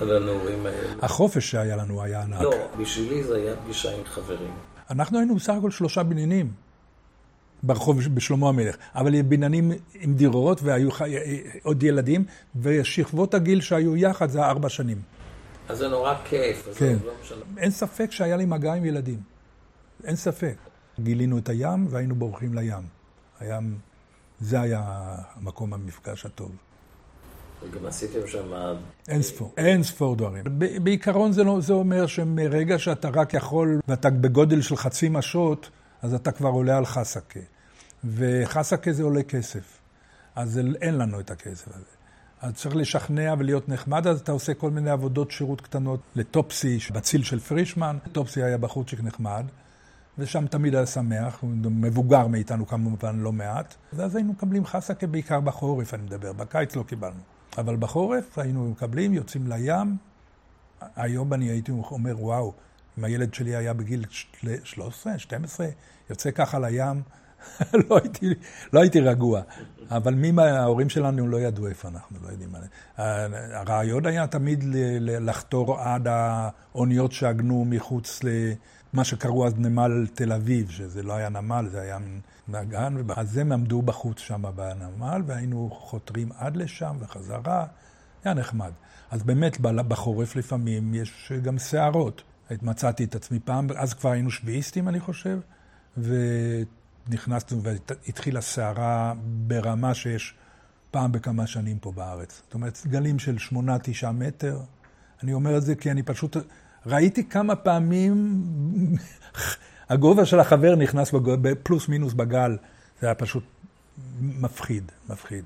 על 0.00 0.16
הנעורים 0.16 0.66
האלה. 0.66 0.92
החופש 1.02 1.50
שהיה 1.50 1.76
לנו 1.76 2.02
היה 2.02 2.22
ענק. 2.22 2.40
לא, 2.40 2.52
בשבילי 2.78 3.24
זה 3.24 3.36
היה 3.36 3.56
פגישה 3.56 3.96
עם 3.96 4.04
חברים. 4.04 4.50
אנחנו 4.90 5.18
היינו 5.18 5.34
בסך 5.34 5.54
הכל 5.58 5.70
שלושה 5.70 6.02
בניינים 6.02 6.52
ברחוב 7.66 8.00
בשלמה 8.14 8.48
המלך, 8.48 8.76
אבל 8.94 9.22
בניינים 9.22 9.72
עם 9.94 10.14
דירות 10.14 10.62
והיו 10.62 10.88
עוד 11.62 11.82
ילדים, 11.82 12.24
ושכבות 12.56 13.34
הגיל 13.34 13.60
שהיו 13.60 13.96
יחד 13.96 14.30
זה 14.30 14.44
ארבע 14.44 14.68
שנים. 14.68 15.02
אז 15.68 15.78
זה 15.78 15.88
נורא 15.88 16.14
כיף, 16.24 16.68
אז 16.68 16.76
כן. 16.76 16.96
לא 17.04 17.12
משנה. 17.22 17.38
אין 17.56 17.70
ספק 17.70 18.10
שהיה 18.10 18.36
לי 18.36 18.44
מגע 18.44 18.74
עם 18.74 18.84
ילדים. 18.84 19.20
אין 20.04 20.16
ספק. 20.16 20.56
גילינו 21.00 21.38
את 21.38 21.48
הים 21.48 21.86
והיינו 21.90 22.14
בורחים 22.14 22.54
לים. 22.54 22.82
הים, 23.40 23.78
זה 24.40 24.60
היה 24.60 25.14
מקום 25.40 25.74
המפגש 25.74 26.26
הטוב. 26.26 26.50
וגם 27.62 27.86
עשיתם 27.86 28.26
שם... 28.26 28.52
אין 29.08 29.22
ספור, 29.22 29.54
אין 29.56 29.82
ספור 29.82 30.16
דברים. 30.16 30.44
בעיקרון 30.82 31.32
זה, 31.32 31.44
לא, 31.44 31.60
זה 31.60 31.72
אומר 31.72 32.06
שמרגע 32.06 32.78
שאתה 32.78 33.08
רק 33.08 33.34
יכול, 33.34 33.80
ואתה 33.88 34.10
בגודל 34.10 34.60
של 34.60 34.76
חצי 34.76 35.08
משות, 35.08 35.70
אז 36.02 36.14
אתה 36.14 36.32
כבר 36.32 36.48
עולה 36.48 36.76
על 36.76 36.86
חסקה. 36.86 37.40
וחסקה 38.06 38.92
זה 38.92 39.02
עולה 39.02 39.22
כסף. 39.22 39.78
אז 40.34 40.60
אין 40.80 40.98
לנו 40.98 41.20
את 41.20 41.30
הכסף 41.30 41.68
הזה. 41.68 41.84
אז 42.40 42.54
צריך 42.54 42.76
לשכנע 42.76 43.34
ולהיות 43.38 43.68
נחמד, 43.68 44.06
אז 44.06 44.20
אתה 44.20 44.32
עושה 44.32 44.54
כל 44.54 44.70
מיני 44.70 44.90
עבודות 44.90 45.30
שירות 45.30 45.60
קטנות 45.60 46.00
לטופסי, 46.16 46.78
בציל 46.92 47.22
של 47.22 47.40
פרישמן. 47.40 47.98
טופסי 48.12 48.42
היה 48.42 48.58
בחורצ'יק 48.58 49.00
נחמד, 49.02 49.44
ושם 50.18 50.46
תמיד 50.46 50.74
היה 50.74 50.86
שמח, 50.86 51.38
הוא 51.40 51.50
מבוגר 51.70 52.26
מאיתנו 52.26 52.66
כמובן 52.66 53.18
לא 53.18 53.32
מעט. 53.32 53.74
ואז 53.92 54.16
היינו 54.16 54.32
מקבלים 54.32 54.66
חסקה 54.66 55.06
בעיקר 55.06 55.40
בחורף, 55.40 55.94
אני 55.94 56.02
מדבר, 56.02 56.32
בקיץ 56.32 56.76
לא 56.76 56.82
קיבלנו. 56.82 57.20
אבל 57.58 57.76
בחורף 57.76 58.38
היינו 58.38 58.70
מקבלים, 58.70 59.14
יוצאים 59.14 59.46
לים. 59.46 59.96
היום 60.96 61.32
אני 61.32 61.44
הייתי 61.44 61.72
אומר, 61.72 62.22
וואו, 62.22 62.52
אם 62.98 63.04
הילד 63.04 63.34
שלי 63.34 63.56
היה 63.56 63.72
בגיל 63.72 64.04
13, 64.64 65.18
12, 65.18 65.66
יוצא 66.10 66.30
ככה 66.30 66.58
לים, 66.58 67.02
לא, 67.90 67.98
הייתי, 68.02 68.34
לא 68.72 68.80
הייתי 68.80 69.00
רגוע. 69.00 69.42
אבל 69.90 70.14
מי 70.14 70.30
מההורים 70.30 70.88
שלנו 70.88 71.28
לא 71.28 71.40
ידעו 71.40 71.66
איפה 71.66 71.88
אנחנו, 71.88 72.18
לא 72.22 72.28
יודעים. 72.28 72.54
הרעיון 72.96 74.06
היה 74.06 74.26
תמיד 74.26 74.64
לחתור 75.00 75.80
עד 75.80 76.08
האוניות 76.10 77.12
שעגנו 77.12 77.64
מחוץ 77.68 78.20
למה 78.22 79.04
שקראו 79.04 79.46
אז 79.46 79.54
נמל 79.56 80.06
תל 80.14 80.32
אביב, 80.32 80.70
שזה 80.70 81.02
לא 81.02 81.12
היה 81.12 81.28
נמל, 81.28 81.68
זה 81.70 81.80
היה 81.80 81.98
נגן, 82.48 82.94
אז 83.16 83.36
הם 83.36 83.52
עמדו 83.52 83.82
בחוץ 83.82 84.18
שם 84.18 84.42
בנמל, 84.56 85.22
והיינו 85.26 85.70
חותרים 85.72 86.28
עד 86.38 86.56
לשם 86.56 86.96
וחזרה, 87.00 87.66
היה 88.24 88.34
נחמד. 88.34 88.72
אז 89.10 89.22
באמת 89.22 89.60
בחורף 89.60 90.36
לפעמים 90.36 90.94
יש 90.94 91.32
גם 91.42 91.58
סערות. 91.58 92.22
מצאתי 92.62 93.04
את 93.04 93.14
עצמי 93.14 93.38
פעם, 93.40 93.66
אז 93.76 93.94
כבר 93.94 94.10
היינו 94.10 94.30
שביעיסטים, 94.30 94.88
אני 94.88 95.00
חושב, 95.00 95.38
ונכנסנו 97.08 97.62
והתחילה 97.62 98.40
סערה 98.40 99.12
ברמה 99.46 99.94
שיש 99.94 100.34
פעם 100.90 101.12
בכמה 101.12 101.46
שנים 101.46 101.78
פה 101.78 101.92
בארץ. 101.92 102.42
זאת 102.44 102.54
אומרת, 102.54 102.78
גלים 102.86 103.18
של 103.18 103.38
שמונה, 103.38 103.76
תשעה 103.82 104.12
מטר. 104.12 104.60
אני 105.22 105.32
אומר 105.32 105.56
את 105.56 105.62
זה 105.62 105.74
כי 105.74 105.90
אני 105.90 106.02
פשוט 106.02 106.36
ראיתי 106.86 107.28
כמה 107.28 107.56
פעמים 107.56 108.42
הגובה 109.90 110.24
של 110.24 110.40
החבר 110.40 110.76
נכנס 110.76 111.12
בגול, 111.12 111.38
פלוס 111.62 111.88
מינוס 111.88 112.12
בגל. 112.12 112.56
זה 113.00 113.06
היה 113.06 113.14
פשוט 113.14 113.44
מפחיד, 114.20 114.92
מפחיד. 115.08 115.44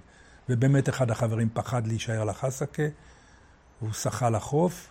ובאמת 0.49 0.89
אחד 0.89 1.11
החברים 1.11 1.49
פחד 1.53 1.87
להישאר 1.87 2.21
על 2.21 2.29
החסקה, 2.29 2.83
הוא 3.81 3.93
שחה 3.93 4.31
לחוף, 4.31 4.89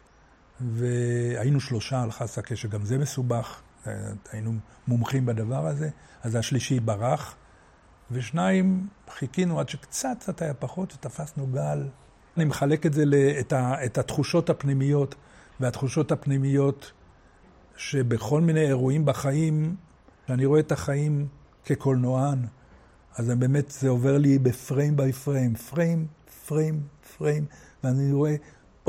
והיינו 0.62 1.60
שלושה 1.62 2.04
על 2.04 2.12
חסקה, 2.12 2.56
שגם 2.56 2.86
זה 2.86 2.98
מסובך, 2.98 3.62
היינו 4.32 4.54
מומחים 4.88 5.26
בדבר 5.26 5.68
הזה, 5.68 5.90
אז 6.24 6.36
השלישי 6.36 6.80
ברח, 6.80 7.36
ושניים 8.12 8.88
חיכינו 9.10 9.60
עד 9.60 9.70
שקצת 9.70 10.16
קצת 10.20 10.42
היה 10.42 10.54
פחות, 10.54 10.94
ותפסנו 10.94 11.48
גל. 11.48 11.88
אני 12.38 12.46
מחלק 12.46 12.86
את 12.86 12.94
זה, 12.94 13.04
את, 13.40 13.54
את 13.86 13.98
התחושות 13.98 14.50
הפנימיות, 14.50 15.16
והתחושות 15.60 16.12
הפנימיות 16.12 16.92
שבכל 17.78 18.42
מיני 18.42 18.68
אירועים 18.68 19.06
בחיים, 19.06 19.76
שאני 20.28 20.46
רואה 20.46 20.60
את 20.60 20.72
החיים 20.72 21.28
כקולנוען, 21.66 22.46
אז 23.16 23.30
באמת 23.30 23.72
זה 23.72 23.90
עובר 23.90 24.18
לי 24.18 24.40
בפריים 24.40 24.96
ביי 24.96 25.14
פריים, 25.14 25.56
פריים, 25.56 26.08
פריים, 26.48 26.82
פריים, 27.18 27.46
ואני 27.84 28.12
רואה 28.12 28.36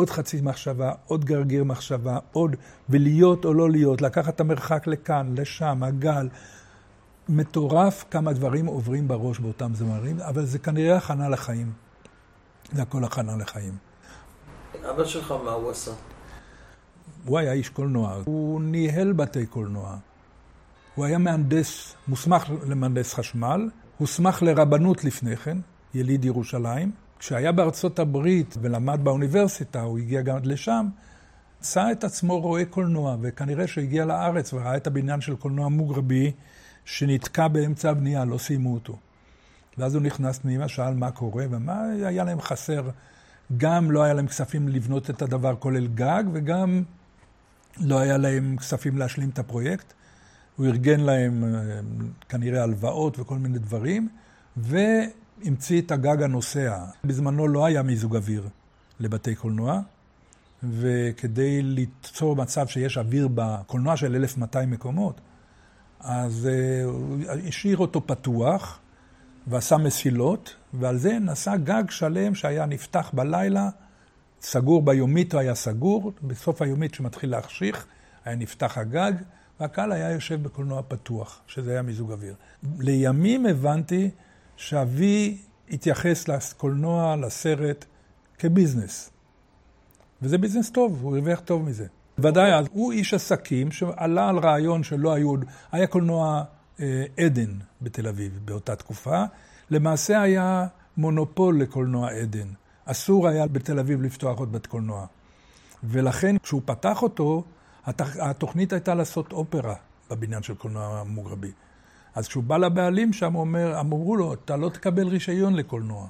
עוד 0.01 0.11
חצי 0.11 0.41
מחשבה, 0.41 0.93
עוד 1.07 1.25
גרגיר 1.25 1.65
מחשבה, 1.65 2.19
עוד, 2.33 2.57
ולהיות 2.89 3.45
או 3.45 3.55
לא 3.55 3.71
להיות, 3.71 4.03
לקחת 4.03 4.35
את 4.35 4.41
המרחק 4.41 4.87
לכאן, 4.87 5.35
לשם, 5.37 5.83
הגל. 5.83 6.29
מטורף 7.29 8.05
כמה 8.11 8.33
דברים 8.33 8.67
עוברים 8.67 9.09
בראש 9.09 9.39
באותם 9.39 9.75
זמרים, 9.75 10.21
אבל 10.21 10.45
זה 10.45 10.59
כנראה 10.59 10.97
הכנה 10.97 11.29
לחיים. 11.29 11.73
זה 12.73 12.83
הכל 12.83 13.05
הכנה 13.05 13.37
לחיים. 13.37 13.77
אבא 14.91 15.05
שלך, 15.05 15.35
מה 15.45 15.51
הוא 15.51 15.71
עשה? 15.71 15.91
הוא 17.25 17.39
היה 17.39 17.53
איש 17.53 17.69
קולנוע, 17.69 18.17
הוא 18.25 18.61
ניהל 18.61 19.13
בתי 19.13 19.47
קולנוע. 19.47 19.97
הוא 20.95 21.05
היה 21.05 21.19
מהנדס, 21.19 21.95
מוסמך 22.09 22.51
למהנדס 22.69 23.15
חשמל, 23.15 23.71
הוסמך 23.99 24.43
לרבנות 24.43 25.05
לפני 25.05 25.37
כן, 25.37 25.59
יליד 25.95 26.25
ירושלים. 26.25 27.10
כשהיה 27.21 27.53
בארצות 27.53 27.99
הברית 27.99 28.57
ולמד 28.61 29.01
באוניברסיטה, 29.03 29.81
הוא 29.81 29.99
הגיע 29.99 30.23
גם 30.23 30.37
עד 30.37 30.47
לשם, 30.47 30.87
מצא 31.59 31.93
את 31.93 32.05
עצמו 32.05 32.41
רואה 32.41 32.65
קולנוע, 32.65 33.17
וכנראה 33.21 33.67
שהגיע 33.67 34.05
לארץ 34.05 34.53
וראה 34.53 34.77
את 34.77 34.87
הבניין 34.87 35.21
של 35.21 35.37
קולנוע 35.37 35.69
מוגרבי, 35.69 36.33
שנתקע 36.85 37.49
באמצע 37.49 37.91
הבנייה, 37.91 38.25
לא 38.25 38.39
סיימו 38.39 38.75
אותו. 38.75 38.97
ואז 39.79 39.95
הוא 39.95 40.03
נכנס 40.03 40.39
פנימה, 40.39 40.69
שאל 40.69 40.95
מה 40.95 41.11
קורה, 41.11 41.45
ומה 41.51 41.83
היה 42.07 42.25
להם 42.25 42.41
חסר. 42.41 42.91
גם 43.57 43.91
לא 43.91 44.03
היה 44.03 44.15
להם 44.15 44.27
כספים 44.27 44.69
לבנות 44.69 45.11
את 45.11 45.23
הדבר 45.23 45.57
כולל 45.57 45.87
גג, 45.87 46.25
וגם 46.33 46.83
לא 47.81 47.99
היה 47.99 48.17
להם 48.17 48.57
כספים 48.57 48.99
להשלים 48.99 49.29
את 49.29 49.39
הפרויקט. 49.39 49.93
הוא 50.57 50.67
ארגן 50.67 51.01
להם 51.01 51.45
אה, 51.45 51.81
כנראה 52.29 52.63
הלוואות 52.63 53.19
וכל 53.19 53.39
מיני 53.39 53.59
דברים, 53.59 54.09
והמציא 55.45 55.81
את 55.81 55.91
הגג 55.91 56.23
הנוסע. 56.23 56.85
בזמנו 57.05 57.49
לא 57.49 57.67
היה 57.67 57.83
מיזוג 57.83 58.17
אוויר 58.17 58.49
לבתי 59.01 59.35
קולנוע, 59.35 59.81
וכדי 60.63 61.63
ליצור 61.63 62.37
מצב 62.37 62.67
שיש 62.67 62.99
אוויר 62.99 63.29
בקולנוע 63.35 63.97
של 63.97 64.15
1,200 64.15 64.71
מקומות, 64.71 65.21
אז 66.01 66.49
אה, 66.53 67.39
השאיר 67.49 67.79
אותו 67.79 68.07
פתוח 68.07 68.79
ועשה 69.47 69.77
מסילות, 69.77 70.55
ועל 70.75 70.99
זה 70.99 71.19
נסע 71.19 71.57
גג 71.57 71.85
שלם 71.91 72.35
שהיה 72.35 72.67
נפתח 72.67 73.11
בלילה, 73.15 73.69
סגור 74.43 74.83
ביומית 74.83 75.33
הוא 75.33 75.41
היה 75.41 75.55
סגור, 75.55 76.13
בסוף 76.23 76.63
היומית 76.63 76.95
שמתחיל 76.95 77.31
להחשיך, 77.31 77.87
היה 78.25 78.37
נפתח 78.37 78.79
הגג, 78.79 79.13
והקהל 79.61 79.93
היה 79.93 80.11
יושב 80.11 80.43
בקולנוע 80.43 80.83
פתוח, 80.89 81.41
שזה 81.47 81.71
היה 81.71 81.83
מיזוג 81.83 82.13
אוויר. 82.13 82.35
לימים 82.79 83.47
הבנתי 83.47 84.11
שאבי 84.61 85.39
התייחס 85.71 86.29
לקולנוע, 86.29 87.17
לסרט, 87.17 87.85
כביזנס. 88.39 89.11
וזה 90.23 90.39
ביזנס 90.39 90.71
טוב, 90.71 90.99
הוא 91.03 91.17
הרוויח 91.17 91.41
טוב 91.41 91.63
מזה. 91.63 91.87
ודאי, 92.19 92.51
הוא 92.73 92.93
איש 92.93 93.15
עסקים 93.15 93.73
שעלה 93.73 94.29
על 94.29 94.39
רעיון 94.39 94.83
שלא 94.83 95.13
היו 95.13 95.29
עוד, 95.29 95.45
היה 95.73 95.87
קולנוע 95.87 96.43
אה, 96.81 97.05
עדן 97.25 97.51
בתל 97.83 98.09
אביב 98.09 98.41
באותה 98.45 98.77
תקופה. 98.77 99.25
למעשה 99.71 100.23
היה 100.23 100.67
מונופול 100.97 101.61
לקולנוע 101.61 102.11
עדן. 102.11 102.49
אסור 102.85 103.29
היה 103.29 103.47
בתל 103.47 103.79
אביב 103.79 104.03
לפתוח 104.03 104.39
עוד 104.39 104.53
בית 104.53 104.67
קולנוע. 104.67 105.07
ולכן 105.85 106.39
כשהוא 106.39 106.63
פתח 106.65 107.03
אותו, 107.03 107.45
התוכנית 108.21 108.73
הייתה 108.73 108.95
לעשות 108.95 109.33
אופרה 109.33 109.75
בבניין 110.11 110.43
של 110.43 110.55
קולנוע 110.55 111.05
מוגרבי. 111.05 111.53
אז 112.15 112.29
כשהוא 112.29 112.45
בא 112.45 112.57
לבעלים 112.57 113.13
שם, 113.13 113.35
אומר, 113.35 113.81
אמרו 113.81 114.17
לו, 114.17 114.35
אתה 114.35 114.57
לא 114.57 114.69
תקבל 114.69 115.09
רישיון 115.09 115.55
לקולנוע. 115.55 116.01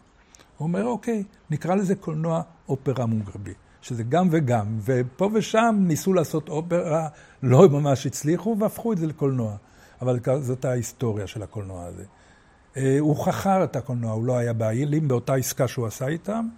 הוא 0.56 0.66
אומר, 0.66 0.84
אוקיי, 0.84 1.24
נקרא 1.50 1.74
לזה 1.74 1.94
קולנוע 1.94 2.42
אופרה 2.68 3.06
מוגרבי, 3.06 3.54
שזה 3.82 4.02
גם 4.02 4.28
וגם, 4.30 4.78
ופה 4.84 5.30
ושם 5.34 5.76
ניסו 5.78 6.12
לעשות 6.12 6.48
אופרה, 6.48 7.08
לא 7.42 7.68
ממש 7.68 8.06
הצליחו, 8.06 8.56
והפכו 8.58 8.92
את 8.92 8.98
זה 8.98 9.06
לקולנוע. 9.06 9.56
אבל 10.02 10.18
זאת 10.40 10.64
ההיסטוריה 10.64 11.26
של 11.26 11.42
הקולנוע 11.42 11.84
הזה. 11.84 12.04
אה, 12.76 12.96
הוא 13.00 13.24
חכר 13.24 13.64
את 13.64 13.76
הקולנוע, 13.76 14.12
הוא 14.12 14.24
לא 14.24 14.36
היה 14.36 14.52
בעילים 14.52 15.08
באותה 15.08 15.34
עסקה 15.34 15.68
שהוא 15.68 15.86
עשה 15.86 16.06
איתם, 16.06 16.48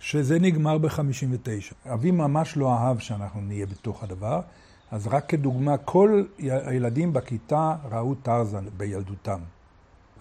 שזה 0.00 0.38
נגמר 0.38 0.78
ב-59. 0.78 1.90
אבי 1.92 2.10
ממש 2.10 2.56
לא 2.56 2.72
אהב 2.72 2.98
שאנחנו 2.98 3.40
נהיה 3.40 3.66
בתוך 3.66 4.02
הדבר, 4.02 4.40
אז 4.90 5.06
רק 5.06 5.26
כדוגמה, 5.28 5.76
כל 5.76 6.24
הילדים 6.38 7.12
בכיתה 7.12 7.74
ראו 7.90 8.14
טרזן 8.14 8.64
בילדותם. 8.76 9.40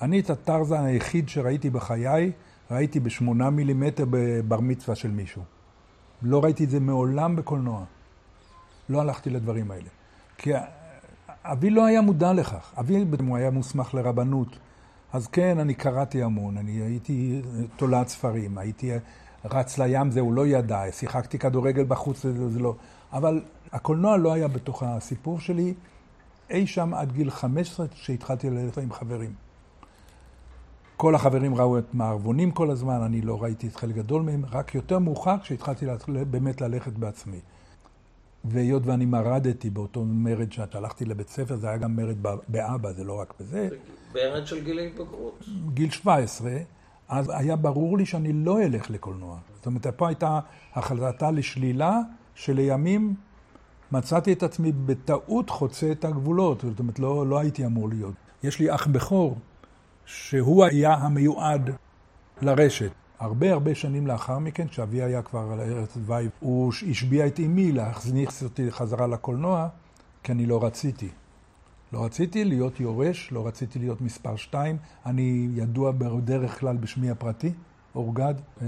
אני 0.02 0.20
את 0.20 0.30
הטרזן 0.30 0.84
היחיד 0.84 1.30
שראיתי 1.30 1.70
בחיי, 1.70 2.32
ראיתי 2.72 3.00
בשמונה 3.00 3.50
מילימטר 3.50 4.06
בבר 4.10 4.60
מצווה 4.60 4.96
של 4.96 5.12
מישהו. 5.12 5.42
לא 6.22 6.44
ראיתי 6.44 6.64
את 6.64 6.70
זה 6.70 6.80
מעולם 6.80 7.36
בקולנוע. 7.36 7.84
לא 8.90 9.02
הלכתי 9.02 9.30
לדברים 9.30 9.72
האלה. 9.72 9.90
כי 10.38 10.52
אבי 11.44 11.70
לא 11.70 11.86
היה 11.86 12.02
מודע 12.02 12.34
לכך. 12.34 12.74
אבי 12.80 13.06
הוא 13.28 13.38
היה 13.38 13.52
מוסמך 13.52 13.94
לרבנות. 13.94 14.60
אז 15.14 15.28
כן, 15.28 15.60
אני 15.60 15.74
קראתי 15.74 16.24
המון, 16.24 16.58
אני 16.58 16.72
הייתי 16.72 17.42
תולעת 17.76 18.08
ספרים, 18.08 18.58
הייתי 18.58 18.92
רץ 19.46 19.78
לים, 19.78 20.12
זה 20.12 20.20
הוא 20.20 20.34
לא 20.34 20.48
ידע, 20.48 20.82
שיחקתי 20.92 21.40
כדורגל 21.40 21.84
בחוץ, 21.84 22.26
זה, 22.26 22.60
לא. 22.60 22.76
אבל 23.14 23.42
הקולנוע 23.72 24.18
לא 24.18 24.34
היה 24.34 24.48
בתוך 24.48 24.84
הסיפור 24.84 25.40
שלי 25.40 25.74
אי 26.50 26.68
שם 26.68 26.94
עד 26.94 27.12
גיל 27.12 27.30
15, 27.30 27.88
כשהתחלתי 27.88 28.50
ללכת 28.50 28.78
עם 28.78 28.94
חברים. 28.94 29.34
כל 30.98 31.16
החברים 31.16 31.56
ראו 31.56 31.78
את 31.78 31.94
מערבונים 31.94 32.52
כל 32.52 32.72
הזמן, 32.72 33.02
אני 33.02 33.22
לא 33.22 33.44
ראיתי 33.44 33.68
את 33.68 33.76
חלק 33.76 33.96
גדול 33.96 34.22
מהם, 34.22 34.44
רק 34.52 34.76
יותר 34.76 35.00
מאוחר 35.00 35.36
כשהתחלתי 35.40 35.86
באמת 36.30 36.62
ללכת 36.62 36.94
בעצמי. 36.94 37.40
והיות 38.46 38.86
ואני 38.86 39.06
מרדתי 39.06 39.70
באותו 39.70 40.06
מרד 40.06 40.52
שאת 40.52 40.76
הלכתי 40.76 41.06
לבית 41.06 41.30
ספר, 41.30 41.56
זה 41.56 41.68
היה 41.68 41.78
גם 41.78 41.96
מרד 41.96 42.18
באבא, 42.48 42.92
זה 42.92 43.04
לא 43.04 43.20
רק 43.20 43.34
בזה. 43.40 43.70
מרד 44.16 44.48
של 44.48 44.64
גיל 44.64 44.80
התבגרות. 44.80 45.46
גיל 45.74 45.90
17, 45.90 46.52
אז 47.08 47.32
היה 47.34 47.56
ברור 47.56 47.98
לי 47.98 48.06
שאני 48.06 48.34
לא 48.34 48.62
אלך 48.62 48.90
לקולנוע. 48.90 49.38
זאת 49.56 49.66
אומרת, 49.66 49.88
פה 49.88 50.08
הייתה 50.08 50.40
החלטה 50.74 51.32
לשלילה, 51.32 52.00
שלימים 52.38 53.16
מצאתי 53.92 54.34
את 54.34 54.44
עצמי 54.44 54.72
בטעות 54.72 55.50
חוצה 55.50 55.92
את 55.92 56.06
הגבולות. 56.06 56.62
זאת 56.62 56.80
אומרת, 56.80 57.00
לא, 57.00 57.28
לא 57.28 57.40
הייתי 57.40 57.66
אמור 57.66 57.90
להיות. 57.90 58.14
יש 58.44 58.60
לי 58.60 58.76
אח 58.76 58.88
בכור, 58.88 59.38
שהוא 60.06 60.66
היה 60.66 60.94
המיועד 60.94 61.70
לרשת. 62.42 62.92
הרבה 63.20 63.54
הרבה 63.54 63.76
שנים 63.76 64.08
לאחר 64.08 64.40
מכן, 64.40 64.68
כשאבי 64.68 65.02
היה 65.02 65.22
כבר 65.22 65.52
על 65.52 65.60
ארץ 65.60 65.98
דווי, 65.98 66.30
הוא 66.40 66.74
השביע 66.90 67.28
את 67.28 67.40
אמי 67.40 67.72
להכניס 67.72 68.44
אותי 68.44 68.72
חזרה 68.72 69.08
לקולנוע, 69.08 69.68
כי 70.24 70.32
אני 70.32 70.46
לא 70.46 70.64
רציתי. 70.64 71.10
לא 71.94 72.06
רציתי 72.06 72.46
להיות 72.46 72.80
יורש, 72.80 73.32
לא 73.32 73.48
רציתי 73.48 73.80
להיות 73.80 74.02
מספר 74.02 74.36
שתיים. 74.36 74.78
אני 75.06 75.48
ידוע 75.54 75.92
בדרך 75.92 76.60
כלל 76.60 76.78
בשמי 76.78 77.10
הפרטי, 77.10 77.52
אורגד. 77.96 78.34
אה, 78.62 78.68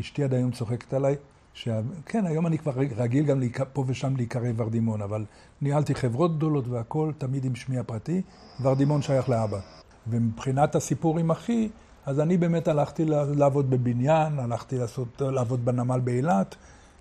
אשתי 0.00 0.24
עד 0.24 0.34
היום 0.34 0.50
צוחקת 0.50 0.94
עליי. 0.94 1.16
ש... 1.54 1.68
כן, 2.06 2.26
היום 2.26 2.46
אני 2.46 2.58
כבר 2.58 2.72
רגיל 2.96 3.24
גם 3.24 3.42
פה 3.72 3.84
ושם 3.86 4.16
להיקרא 4.16 4.48
ורדימון, 4.56 5.02
אבל 5.02 5.24
ניהלתי 5.60 5.94
חברות 5.94 6.36
גדולות 6.36 6.68
והכול, 6.68 7.12
תמיד 7.18 7.44
עם 7.44 7.54
שמי 7.54 7.78
הפרטי. 7.78 8.22
ורדימון 8.62 9.02
שייך 9.02 9.28
לאבא. 9.28 9.58
ומבחינת 10.06 10.74
הסיפור 10.74 11.18
עם 11.18 11.30
אחי, 11.30 11.68
אז 12.06 12.20
אני 12.20 12.36
באמת 12.36 12.68
הלכתי 12.68 13.04
לעבוד 13.36 13.70
בבניין, 13.70 14.38
הלכתי 14.38 14.78
לעשות, 14.78 15.20
לעבוד 15.20 15.64
בנמל 15.64 16.00
באילת. 16.00 16.54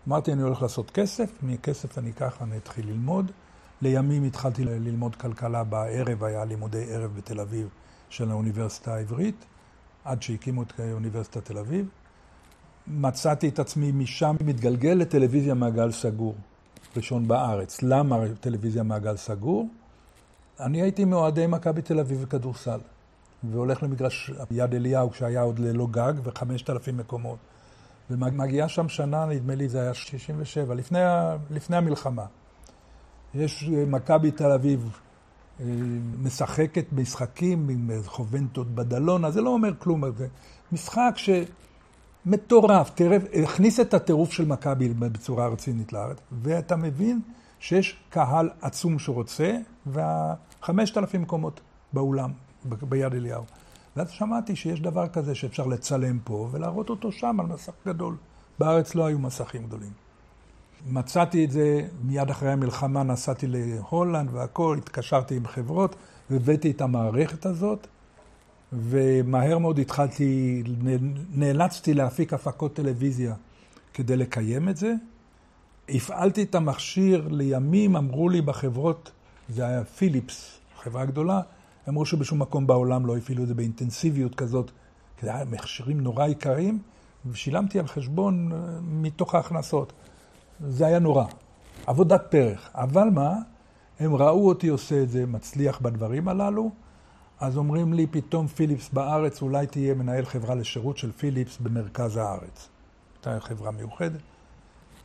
אמרתי, 0.08 0.34
אני 0.34 0.42
הולך 0.42 0.62
לעשות 0.62 0.92
כסף, 0.92 1.32
מכסף 1.44 1.98
אני 1.98 2.14
ככה, 2.14 2.44
אני 2.44 2.58
אתחיל 2.58 2.88
ללמוד. 2.88 3.32
לימים 3.82 4.24
התחלתי 4.24 4.66
ללמוד 4.66 5.16
כלכלה 5.16 5.64
בערב, 5.64 6.24
היה 6.24 6.46
לימודי 6.46 6.94
ערב 6.94 7.12
בתל 7.18 7.40
אביב 7.40 7.68
של 8.10 8.32
האוניברסיטה 8.32 8.94
העברית, 8.94 9.46
עד 10.06 10.22
שהקימו 10.22 10.64
את 10.64 10.80
אוניברסיטת 10.94 11.46
תל 11.46 11.58
אביב. 11.58 11.90
מצאתי 12.88 13.50
את 13.50 13.60
עצמי 13.60 13.92
משם 13.92 14.36
מתגלגל 14.46 14.90
לטלוויזיה 14.90 15.54
מעגל 15.54 15.92
סגור, 15.92 16.36
ראשון 16.96 17.28
בארץ. 17.28 17.84
למה 17.84 18.18
טלוויזיה 18.40 18.84
מעגל 18.84 19.18
סגור? 19.18 19.70
אני 20.60 20.82
הייתי 20.82 21.06
מאוהדי 21.06 21.48
מכבי 21.48 21.82
תל 21.82 22.00
אביב 22.00 22.20
וכדורסל. 22.22 22.80
והולך 23.44 23.84
למגרש 23.84 24.32
יד 24.52 24.76
אליהו, 24.76 25.12
כשהיה 25.12 25.42
עוד 25.42 25.60
ללא 25.60 25.88
גג, 25.92 26.14
וחמשת 26.24 26.70
אלפים 26.70 26.98
מקומות. 26.98 27.38
ומגיעה 28.10 28.70
שם 28.70 28.90
שנה, 28.90 29.26
נדמה 29.26 29.56
לי 29.56 29.70
זה 29.70 29.82
היה 29.82 29.94
67, 29.94 30.76
לפני, 30.76 31.00
לפני 31.50 31.78
המלחמה. 31.78 32.26
יש 33.34 33.70
אה, 33.74 33.86
מכבי 33.86 34.32
תל 34.32 34.52
אביב 34.52 35.00
אה, 35.60 35.66
משחקת 36.22 36.86
משחקים 36.92 37.70
עם 37.70 37.90
חובנטות 38.06 38.76
בדלונה, 38.76 39.32
זה 39.32 39.42
לא 39.42 39.50
אומר 39.50 39.72
כלום. 39.80 40.04
זה 40.18 40.28
משחק 40.72 41.14
שמטורף, 42.26 42.92
תראה, 42.96 43.18
הכניס 43.44 43.80
את 43.80 43.94
הטירוף 43.94 44.32
של 44.32 44.46
מכבי 44.46 44.90
בצורה 44.90 45.48
רצינית 45.48 45.94
לארץ, 45.94 46.18
ואתה 46.32 46.76
מבין 46.76 47.22
שיש 47.60 47.98
קהל 48.10 48.50
עצום 48.62 49.00
שרוצה, 49.00 49.58
והחמשת 49.86 50.98
אלפים 50.98 51.22
מקומות 51.22 51.62
באולם. 51.94 52.32
ביד 52.66 53.14
אליהו. 53.14 53.44
ואז 53.96 54.10
שמעתי 54.10 54.56
שיש 54.56 54.82
דבר 54.82 55.08
כזה 55.08 55.36
שאפשר 55.36 55.66
לצלם 55.68 56.20
פה 56.24 56.50
ולהראות 56.52 56.90
אותו 56.90 57.12
שם 57.12 57.40
על 57.40 57.46
מסך 57.46 57.74
גדול. 57.86 58.16
בארץ 58.60 58.96
לא 58.96 59.06
היו 59.06 59.20
מסכים 59.20 59.64
גדולים. 59.64 59.92
מצאתי 60.90 61.46
את 61.46 61.52
זה 61.52 61.88
מיד 62.04 62.30
אחרי 62.30 62.52
המלחמה, 62.52 63.04
נסעתי 63.04 63.48
להולנד 63.50 64.30
והכול, 64.34 64.78
התקשרתי 64.78 65.36
עם 65.36 65.48
חברות, 65.48 65.96
והבאתי 66.30 66.72
את 66.72 66.82
המערכת 66.82 67.46
הזאת, 67.46 67.88
ומהר 68.74 69.58
מאוד 69.58 69.80
התחלתי, 69.80 70.64
נאלצתי 71.34 71.94
להפיק 71.94 72.34
הפקות 72.34 72.74
טלוויזיה 72.74 73.36
כדי 73.94 74.18
לקיים 74.18 74.70
את 74.70 74.78
זה. 74.78 74.94
הפעלתי 75.90 76.44
את 76.44 76.56
המכשיר 76.56 77.28
לימים, 77.32 77.96
אמרו 77.96 78.30
לי 78.30 78.42
בחברות, 78.42 79.12
זה 79.50 79.66
היה 79.66 79.84
פיליפס, 79.84 80.60
חברה 80.84 81.06
גדולה, 81.06 81.42
אמרו 81.90 82.06
שבשום 82.06 82.42
מקום 82.42 82.68
בעולם 82.68 83.06
לא 83.06 83.18
הפעילו 83.18 83.44
את 83.44 83.48
זה 83.48 83.54
באינטנסיביות 83.54 84.36
כזאת, 84.36 84.72
כי 85.18 85.26
זה 85.26 85.36
היה 85.36 85.46
מכשירים 85.46 86.02
נורא 86.02 86.28
יקרים, 86.28 86.80
ושילמתי 87.26 87.80
על 87.80 87.88
חשבון 87.88 88.52
אה, 88.52 88.58
מתוך 88.82 89.36
ההכנסות. 89.36 89.94
זה 90.68 90.88
היה 90.88 91.00
נורא. 91.00 91.26
עבודת 91.88 92.22
פרח. 92.30 92.70
אבל 92.74 93.10
מה? 93.10 93.36
הם 94.00 94.16
ראו 94.16 94.48
אותי 94.48 94.68
עושה 94.68 95.04
את 95.04 95.10
זה, 95.10 95.26
מצליח 95.26 95.82
בדברים 95.82 96.28
הללו, 96.28 96.72
אז 97.42 97.58
אומרים 97.58 97.94
לי 97.94 98.08
פתאום 98.08 98.48
פיליפס 98.48 98.90
בארץ, 98.94 99.42
אולי 99.42 99.68
תהיה 99.68 99.94
מנהל 99.94 100.26
חברה 100.26 100.56
לשירות 100.56 100.98
של 100.98 101.12
פיליפס 101.12 101.58
במרכז 101.58 102.18
הארץ. 102.18 102.70
הייתה 103.16 103.40
חברה 103.40 103.72
מיוחדת. 103.72 104.22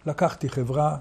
לקחתי 0.06 0.48
חברה, 0.48 0.96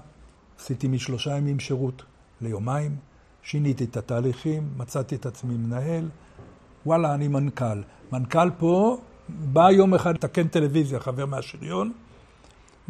עשיתי 0.58 0.88
משלושה 0.88 1.36
ימים 1.36 1.60
שירות 1.60 2.02
ליומיים, 2.40 2.96
שיניתי 3.42 3.84
את 3.84 3.96
התהליכים, 3.96 4.68
מצאתי 4.76 5.14
את 5.14 5.26
עצמי 5.26 5.56
מנהל, 5.56 6.08
וואלה, 6.86 7.14
אני 7.14 7.28
מנכ"ל. 7.28 7.82
מנכ"ל 8.12 8.50
פה 8.58 8.98
בא 9.28 9.70
יום 9.70 9.94
אחד 9.94 10.14
לתקן 10.14 10.48
טלוויזיה, 10.48 11.00
חבר 11.00 11.26
מהשריון, 11.26 11.92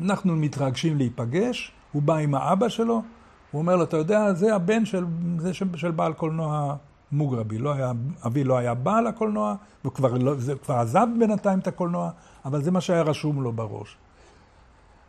אנחנו 0.02 0.36
מתרגשים 0.36 0.96
להיפגש, 0.96 1.72
הוא 1.92 2.02
בא 2.02 2.16
עם 2.16 2.34
האבא 2.34 2.68
שלו, 2.68 3.02
הוא 3.50 3.58
אומר 3.58 3.76
לו, 3.76 3.82
אתה 3.84 3.96
יודע, 3.96 4.34
זה 4.34 4.54
הבן 4.54 4.84
של, 4.84 5.04
זה 5.38 5.54
של 5.54 5.90
בעל 5.90 6.12
קולנוע 6.12 6.76
מוגרבי. 7.12 7.58
לא 7.58 7.72
היה, 7.72 7.92
אבי 8.26 8.44
לא 8.44 8.58
היה 8.58 8.74
בעל 8.74 9.06
הקולנוע, 9.06 9.54
הוא 9.82 9.92
כבר, 9.92 10.14
לא, 10.14 10.34
זה, 10.34 10.54
כבר 10.54 10.74
עזב 10.74 11.06
בינתיים 11.18 11.58
את 11.58 11.66
הקולנוע, 11.66 12.10
אבל 12.44 12.62
זה 12.62 12.70
מה 12.70 12.80
שהיה 12.80 13.02
רשום 13.02 13.42
לו 13.42 13.52
בראש. 13.52 13.96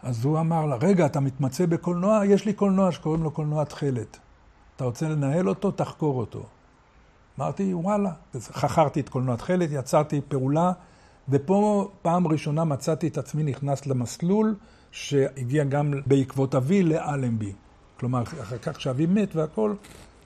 אז 0.03 0.25
הוא 0.25 0.39
אמר 0.39 0.65
לה, 0.65 0.75
רגע, 0.75 1.05
אתה 1.05 1.19
מתמצא 1.19 1.65
בקולנוע? 1.65 2.25
יש 2.25 2.45
לי 2.45 2.53
קולנוע 2.53 2.91
שקוראים 2.91 3.23
לו 3.23 3.31
קולנוע 3.31 3.63
תכלת. 3.63 4.17
אתה 4.75 4.83
רוצה 4.83 5.09
לנהל 5.09 5.49
אותו, 5.49 5.71
תחקור 5.71 6.19
אותו. 6.19 6.43
אמרתי, 7.39 7.73
וואלה. 7.73 8.11
חכרתי 8.39 8.99
את 8.99 9.09
קולנוע 9.09 9.35
תכלת, 9.35 9.69
יצרתי 9.71 10.21
פעולה, 10.27 10.71
ופה 11.29 11.89
פעם 12.01 12.27
ראשונה 12.27 12.63
מצאתי 12.63 13.07
את 13.07 13.17
עצמי 13.17 13.43
נכנס 13.43 13.85
למסלול 13.85 14.55
שהגיע 14.91 15.63
גם 15.63 15.93
בעקבות 16.05 16.55
אבי 16.55 16.83
לאלנבי. 16.83 17.53
כלומר, 17.99 18.23
אחר 18.23 18.57
כך 18.57 18.77
כשאבי 18.77 19.05
מת 19.05 19.35
והכל, 19.35 19.73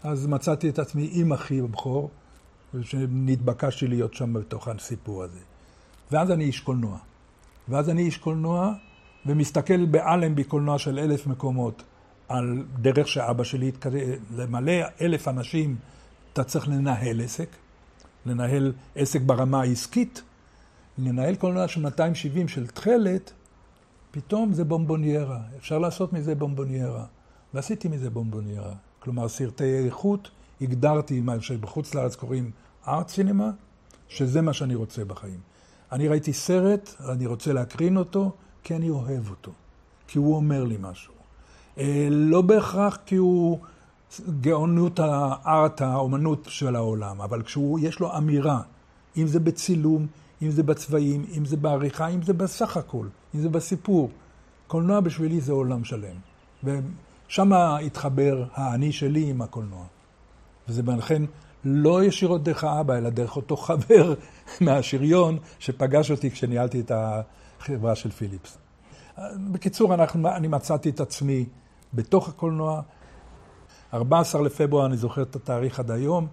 אז 0.03 0.27
מצאתי 0.27 0.69
את 0.69 0.79
עצמי 0.79 1.09
עם 1.13 1.33
אחי 1.33 1.59
הבכור, 1.59 2.09
ושנתבקשתי 2.73 3.87
להיות 3.87 4.13
שם 4.13 4.33
בתוך 4.33 4.67
הסיפור 4.67 5.23
הזה. 5.23 5.39
ואז 6.11 6.31
אני 6.31 6.43
איש 6.43 6.59
קולנוע. 6.59 6.97
ואז 7.69 7.89
אני 7.89 8.01
איש 8.01 8.17
קולנוע 8.17 8.73
ומסתכל 9.25 9.85
באלנבי 9.85 10.43
קולנוע 10.43 10.79
של 10.79 10.99
אלף 10.99 11.27
מקומות 11.27 11.83
על 12.29 12.63
דרך 12.81 13.07
שאבא 13.07 13.43
שלי 13.43 13.67
התקדם, 13.67 13.99
למלא 14.35 14.73
אלף 15.01 15.27
אנשים, 15.27 15.75
אתה 16.33 16.43
צריך 16.43 16.67
לנהל 16.67 17.21
עסק, 17.21 17.49
לנהל 18.25 18.73
עסק 18.95 19.21
ברמה 19.21 19.61
העסקית, 19.61 20.21
לנהל 20.97 21.35
קולנוע 21.35 21.67
של 21.67 21.81
270 21.81 22.47
של 22.47 22.67
תכלת, 22.67 23.33
פתאום 24.11 24.53
זה 24.53 24.63
בומבוניירה, 24.63 25.39
אפשר 25.57 25.79
לעשות 25.79 26.13
מזה 26.13 26.35
בומבוניירה. 26.35 27.05
ועשיתי 27.53 27.87
מזה 27.87 28.09
בומבוניירה. 28.09 28.73
כלומר, 29.03 29.27
סרטי 29.27 29.85
איכות, 29.85 30.29
הגדרתי 30.61 31.21
מה 31.21 31.41
שבחוץ 31.41 31.95
לארץ 31.95 32.15
קוראים 32.15 32.51
ארט 32.87 33.09
סינמה, 33.09 33.51
שזה 34.07 34.41
מה 34.41 34.53
שאני 34.53 34.75
רוצה 34.75 35.05
בחיים. 35.05 35.39
אני 35.91 36.07
ראיתי 36.07 36.33
סרט, 36.33 36.95
אני 37.09 37.25
רוצה 37.25 37.53
להקרין 37.53 37.97
אותו, 37.97 38.31
כי 38.63 38.75
אני 38.75 38.89
אוהב 38.89 39.29
אותו. 39.29 39.51
כי 40.07 40.17
הוא 40.17 40.35
אומר 40.35 40.63
לי 40.63 40.77
משהו. 40.79 41.13
אה, 41.77 42.07
לא 42.11 42.41
בהכרח 42.41 42.97
כי 43.05 43.15
הוא 43.15 43.59
גאונות 44.41 44.99
הארט, 44.99 45.81
האומנות 45.81 46.47
של 46.49 46.75
העולם, 46.75 47.21
אבל 47.21 47.41
כשיש 47.41 47.99
לו 47.99 48.17
אמירה, 48.17 48.61
אם 49.17 49.27
זה 49.27 49.39
בצילום, 49.39 50.07
אם 50.41 50.51
זה 50.51 50.63
בצבעים, 50.63 51.25
אם 51.37 51.45
זה 51.45 51.57
בעריכה, 51.57 52.07
אם 52.07 52.21
זה 52.21 52.33
בסך 52.33 52.77
הכל, 52.77 53.05
אם 53.35 53.39
זה 53.39 53.49
בסיפור. 53.49 54.09
קולנוע 54.67 54.99
בשבילי 54.99 55.41
זה 55.41 55.51
עולם 55.51 55.83
שלם. 55.83 56.15
ושם 57.31 57.53
התחבר 57.53 58.43
האני 58.53 58.91
שלי 58.91 59.29
עם 59.29 59.41
הקולנוע. 59.41 59.85
וזה 60.67 60.81
לכן 60.97 61.23
לא 61.63 62.03
ישירות 62.03 62.43
דרך 62.43 62.63
האבא, 62.63 62.97
אלא 62.97 63.09
דרך 63.09 63.35
אותו 63.35 63.57
חבר 63.57 64.13
מהשריון 64.61 65.37
שפגש 65.59 66.11
אותי 66.11 66.31
כשניהלתי 66.31 66.79
את 66.79 66.91
החברה 66.95 67.95
של 67.95 68.11
פיליפס. 68.11 68.57
בקיצור, 69.51 69.93
אנחנו, 69.93 70.29
אני 70.29 70.47
מצאתי 70.47 70.89
את 70.89 70.99
עצמי 70.99 71.45
בתוך 71.93 72.29
הקולנוע. 72.29 72.81
14 73.93 74.41
לפברואר, 74.41 74.85
אני 74.85 74.97
זוכר 74.97 75.21
את 75.21 75.35
התאריך 75.35 75.79
עד 75.79 75.91
היום, 75.91 76.27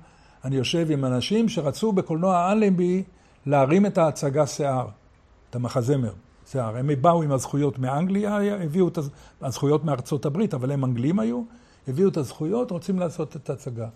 אני 0.45 0.57
יושב 0.57 0.91
עם 0.91 1.05
אנשים 1.05 1.49
שרצו 1.49 1.93
בקולנוע 1.93 2.53
אלנבי 2.53 3.03
להרים 3.47 3.87
את 3.87 3.99
ההצגה 3.99 4.47
שיער, 4.47 4.89
את 5.51 5.55
המחזמר, 5.55 6.13
שיער. 6.51 6.77
הם 6.77 6.91
באו 7.01 7.23
עם 7.23 7.33
הזכויות 7.33 7.79
מאנגליה, 7.79 8.37
הביאו 8.65 8.89
את 8.89 8.99
הזכויות 9.43 9.85
מארצות 9.85 10.27
הברית, 10.27 10.55
אבל 10.55 10.71
הם 10.71 10.85
אנגלים 10.85 11.19
היו, 11.19 11.43
הביאו 11.89 12.09
את 12.09 12.17
הזכויות, 12.17 12.71
רוצים 12.71 12.99
לעשות 12.99 13.37
את 13.37 13.51
ההצגה. 13.51 13.89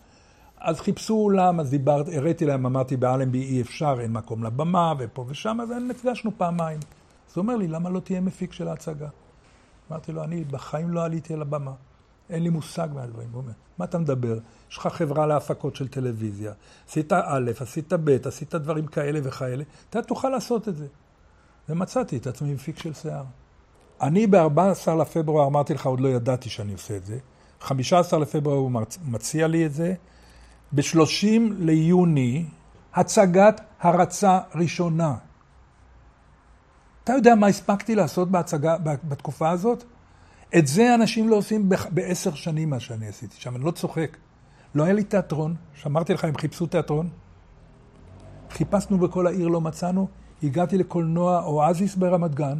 אז 0.61 0.81
חיפשו 0.81 1.15
אולם, 1.15 1.61
אז 1.61 1.71
דיברת, 1.71 2.07
הראיתי 2.13 2.47
להם, 2.47 2.67
אמרתי 2.67 2.97
באלנבי 2.97 3.43
אי 3.43 3.61
אפשר, 3.61 3.97
אין 4.01 4.13
מקום 4.13 4.45
לבמה, 4.45 4.95
ופה 4.99 5.25
ושם, 5.29 5.59
אז 5.63 5.71
נפגשנו 5.89 6.31
פעמיים. 6.37 6.81
אז 7.31 7.37
הוא 7.37 7.43
אומר 7.43 7.57
לי, 7.57 7.69
למה 7.69 7.91
לא 7.91 8.01
תהיה 8.01 8.21
מפיק 8.21 8.53
של 8.53 8.69
ההצגה? 8.69 9.09
אמרתי 9.91 10.13
לו, 10.13 10.25
אני 10.25 10.45
בחיים 10.45 10.91
לא 10.91 11.05
עליתי 11.05 11.35
על 11.35 11.43
הבמה. 11.43 11.73
אין 12.31 12.43
לי 12.43 12.49
מושג 12.49 12.89
מהדברים. 12.95 13.29
הוא 13.33 13.41
אומר, 13.41 13.53
מה 13.79 13.85
אתה 13.85 13.99
מדבר? 13.99 14.39
יש 14.71 14.79
לך 14.79 14.87
חברה 14.87 15.27
להפקות 15.27 15.77
של 15.77 15.89
טלוויזיה. 15.89 16.53
עשית 16.89 17.13
א', 17.13 17.51
עשית 17.61 17.93
ב', 17.93 18.17
עשית 18.25 18.55
דברים 18.55 18.87
כאלה 18.87 19.21
וכאלה, 19.23 19.65
אתה 19.91 20.03
תוכל 20.03 20.29
לעשות 20.29 20.69
את 20.69 20.77
זה. 20.77 20.87
ומצאתי 21.69 22.17
את 22.17 22.27
עצמי 22.27 22.55
מפיק 22.55 22.79
של 22.79 22.95
שיער. 22.95 23.25
אני 24.01 24.27
ב-14 24.27 24.91
לפברואר, 25.01 25.47
אמרתי 25.47 25.75
לך, 25.75 25.87
עוד 25.87 26.01
לא 26.01 26.09
ידעתי 26.09 26.51
שאני 26.51 26.73
עושה 26.73 26.97
את 26.97 27.07
זה. 27.07 27.19
15 27.61 28.19
לפברואר 28.21 28.57
הוא 28.57 28.71
מציע 29.05 29.47
לי 29.47 29.67
את 29.67 29.73
זה. 29.73 29.95
ב-30 30.73 31.41
ליוני, 31.59 32.47
הצגת 32.95 33.61
הרצה 33.81 34.41
ראשונה. 34.55 35.15
אתה 37.05 37.13
יודע 37.13 37.35
מה 37.35 37.47
הספקתי 37.47 37.95
לעשות 37.95 38.31
בהצגה, 38.31 38.77
בתקופה 39.05 39.51
הזאת? 39.51 39.85
את 40.59 40.67
זה 40.67 40.95
אנשים 40.95 41.29
לא 41.29 41.37
עושים 41.37 41.69
בעשר 41.91 42.35
שנים 42.35 42.71
מה 42.71 42.81
שאני 42.81 43.09
עשיתי 43.09 43.37
שם, 43.39 43.57
אני 43.57 43.65
לא 43.65 43.71
צוחק. 43.71 44.17
לא 44.75 44.85
היה 44.85 44.93
לי 44.93 45.05
תיאטרון, 45.05 45.55
שאמרתי 45.75 46.15
לך, 46.15 46.25
הם 46.25 46.37
חיפשו 46.37 46.67
תיאטרון. 46.67 47.09
חיפשנו 48.51 48.99
בכל 48.99 49.27
העיר, 49.27 49.49
לא 49.49 49.61
מצאנו. 49.61 50.09
הגעתי 50.43 50.79
לקולנוע 50.79 51.43
אואזיס 51.43 51.95
ברמת 51.95 52.35
גן, 52.35 52.59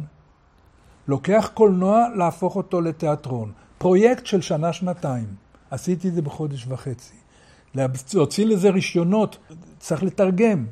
לוקח 1.07 1.51
קולנוע 1.53 2.07
להפוך 2.15 2.55
אותו 2.55 2.81
לתיאטרון. 2.81 3.51
פרויקט 3.77 4.25
של 4.25 4.41
שנה-שנתיים. 4.41 5.25
עשיתי 5.71 6.07
את 6.07 6.13
זה 6.13 6.21
בחודש 6.21 6.65
וחצי. 6.67 7.15
להוציא 8.13 8.45
לזה 8.45 8.69
רישיונות, 8.69 9.37
צריך 9.79 10.03
לתרגם. 10.03 10.65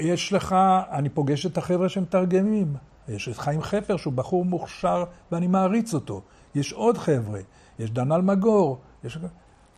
יש 0.00 0.32
לך, 0.32 0.56
אני 0.90 1.08
פוגש 1.08 1.46
את 1.46 1.58
החבר'ה 1.58 1.88
שמתרגמים. 1.88 2.74
יש 3.08 3.28
את 3.28 3.38
חיים 3.38 3.62
חפר, 3.62 3.96
שהוא 3.96 4.12
בחור 4.12 4.44
מוכשר 4.44 5.04
ואני 5.32 5.46
מעריץ 5.46 5.94
אותו. 5.94 6.22
יש 6.54 6.72
עוד 6.72 6.98
חבר'ה, 6.98 7.40
יש 7.78 7.90
דן 7.90 8.12
אלמגור, 8.12 8.78
יש... 9.04 9.18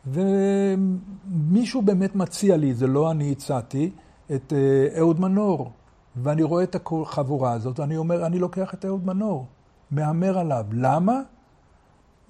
ומישהו 0.07 1.83
באמת 1.83 2.15
מציע 2.17 2.57
לי, 2.57 2.75
זה 2.75 2.87
לא 2.87 3.11
אני 3.11 3.33
הצעתי, 3.33 3.91
את 4.35 4.53
אה, 4.53 4.99
אהוד 4.99 5.21
מנור. 5.21 5.73
ואני 6.17 6.43
רואה 6.43 6.65
את 6.65 6.77
החבורה 6.77 7.53
הזאת, 7.53 7.81
ואני 7.81 7.97
אומר, 7.97 8.27
אני 8.27 8.39
לוקח 8.39 8.75
את 8.75 8.85
אהוד 8.85 9.07
מנור, 9.07 9.47
מהמר 9.91 10.39
עליו. 10.39 10.67
למה? 10.73 11.21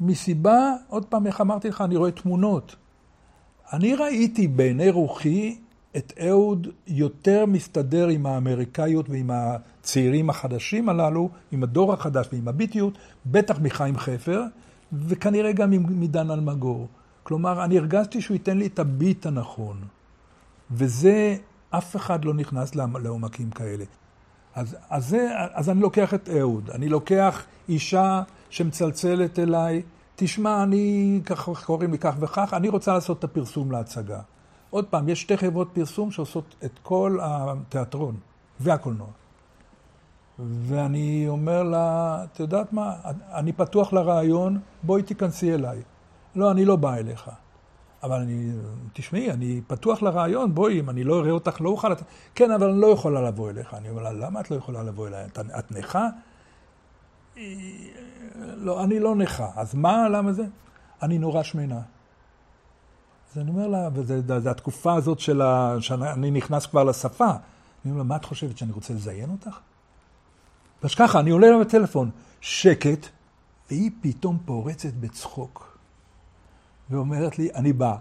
מסיבה, 0.01 0.73
עוד 0.89 1.05
פעם, 1.05 1.27
איך 1.27 1.41
אמרתי 1.41 1.69
לך, 1.69 1.81
אני 1.81 1.97
רואה 1.97 2.11
תמונות. 2.11 2.77
אני 3.73 3.95
ראיתי 3.95 4.49
בעיני 4.49 4.91
רוחי 4.91 5.59
את 5.97 6.13
אהוד 6.29 6.69
יותר 6.87 7.47
מסתדר 7.47 8.09
עם 8.09 8.27
האמריקאיות 8.27 9.11
ועם 9.11 9.31
הצעירים 9.33 10.31
החדשים 10.31 10.89
הללו, 10.89 11.29
עם 11.53 11.63
הדור 11.63 11.93
החדש 11.93 12.29
ועם 12.33 12.49
הביטיות, 12.49 12.99
בטח 13.27 13.59
מחיים 13.63 13.97
חפר, 13.97 14.43
וכנראה 14.93 15.53
גם 15.53 15.71
מדן 16.01 16.31
אלמגור. 16.31 16.89
כלומר, 17.23 17.65
אני 17.65 17.79
הרגשתי 17.79 18.21
שהוא 18.21 18.35
ייתן 18.35 18.59
לי 18.59 18.67
את 18.67 18.79
הביט 18.79 19.27
הנכון. 19.27 19.77
וזה, 20.71 21.37
אף 21.75 21.97
אחד 21.97 22.25
לא 22.25 22.35
נכנס 22.35 22.75
לעומקים 22.75 23.51
כאלה. 23.51 23.85
אז, 24.55 24.77
אז, 24.91 25.09
זה, 25.09 25.29
אז 25.53 25.71
אני 25.71 25.81
לוקח 25.81 26.15
את 26.15 26.29
אהוד, 26.29 26.71
אני 26.71 26.89
לוקח 26.89 27.45
אישה 27.69 28.23
שמצלצלת 28.51 29.39
אליי, 29.39 29.83
תשמע, 30.17 30.63
אני, 30.63 31.21
ככה 31.27 31.53
קוראים 31.65 31.93
לי 31.93 31.99
כך 31.99 32.15
וכך, 32.21 32.55
אני 32.57 32.69
רוצה 32.69 32.93
לעשות 32.95 33.19
את 33.19 33.25
הפרסום 33.25 33.73
להצגה. 33.73 34.21
עוד 34.71 34.85
פעם, 34.85 35.09
יש 35.09 35.21
שתי 35.21 35.37
חברות 35.37 35.69
פרסום 35.73 36.11
שעושות 36.11 36.55
את 36.65 36.79
כל 36.83 37.19
התיאטרון 37.23 38.17
והקולנוע. 38.61 39.09
ואני 40.39 41.25
אומר 41.29 41.63
לה, 41.63 42.19
את 42.25 42.41
יודעת 42.41 42.73
מה, 42.73 42.95
אני 43.35 43.53
פתוח 43.53 43.93
לרעיון, 43.93 44.61
בואי 44.83 45.03
תיכנסי 45.03 45.55
אליי. 45.55 45.83
לא, 46.35 46.51
אני 46.51 46.65
לא 46.65 46.77
בא 46.77 46.95
אליך. 46.95 47.31
אבל 48.03 48.21
אני, 48.21 48.53
תשמעי, 48.93 49.31
אני 49.31 49.61
פתוח 49.67 50.03
לרעיון, 50.03 50.55
בואי, 50.55 50.81
אם 50.81 50.91
אני 50.91 51.05
לא 51.05 51.21
אראה 51.21 51.31
אותך, 51.31 51.61
לא 51.61 51.69
אוכל... 51.69 51.93
כן, 52.35 52.51
אבל 52.51 52.71
אני 52.71 52.81
לא 52.81 52.87
יכולה 52.87 53.23
לבוא 53.23 53.51
אליך. 53.51 53.75
אני 53.75 53.91
אומר 53.91 54.03
לה, 54.03 54.13
למה 54.13 54.41
את 54.41 54.51
לא 54.51 54.57
יכולה 54.57 54.83
לבוא 54.83 55.09
אליי? 55.09 55.25
את, 55.25 55.39
את 55.59 55.73
נכה? 55.73 56.09
לא, 58.37 58.85
אני 58.85 59.01
לא 59.01 59.17
נכה. 59.17 59.49
אז 59.57 59.75
מה, 59.75 60.09
למה 60.09 60.33
זה? 60.33 60.45
אני 61.03 61.19
נורא 61.19 61.43
שמנה. 61.43 61.81
אז 63.33 63.39
אני 63.39 63.51
אומר 63.51 63.67
לה, 63.67 63.89
וזו 63.93 64.51
התקופה 64.51 64.95
הזאת 64.95 65.21
של 65.21 65.43
ה... 65.43 65.77
שאני 65.81 66.31
נכנס 66.31 66.67
כבר 66.67 66.85
לשפה. 66.85 67.31
אני 67.31 67.93
אומר 67.93 67.99
לה, 67.99 68.05
מה 68.05 68.17
את 68.17 68.25
חושבת, 68.25 68.59
שאני 68.59 68.73
רוצה 68.73 68.95
לזיין 68.95 69.31
אותך? 69.31 69.59
אז 70.83 70.95
ככה, 70.95 71.21
אני 71.21 71.31
עולה 71.31 71.51
לה 71.51 71.59
בטלפון, 71.59 72.11
שקט, 72.41 73.07
והיא 73.71 73.91
פתאום 74.01 74.39
פורצת 74.45 74.93
בצחוק. 74.93 75.72
ואומרת 76.93 77.39
לי, 77.39 77.49
אני 77.55 77.73
באה. 77.73 77.97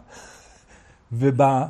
ובאה, 1.11 1.65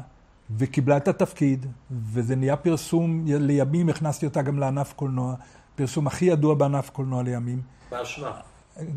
וקיבלה 0.58 0.98
את 0.98 1.08
התפקיד, 1.08 1.66
וזה 1.92 2.36
נהיה 2.36 2.56
פרסום, 2.56 3.24
לימים 3.28 3.90
הכנסתי 3.90 4.26
אותה 4.26 4.42
גם 4.42 4.60
לענף 4.60 4.94
קולנוע, 4.94 5.36
פרסום 5.76 6.08
הכי 6.08 6.26
ידוע 6.26 6.56
בענף 6.56 6.90
קולנוע 6.90 7.24
לימים. 7.24 7.62
מה 7.92 8.06
שמה? 8.06 8.40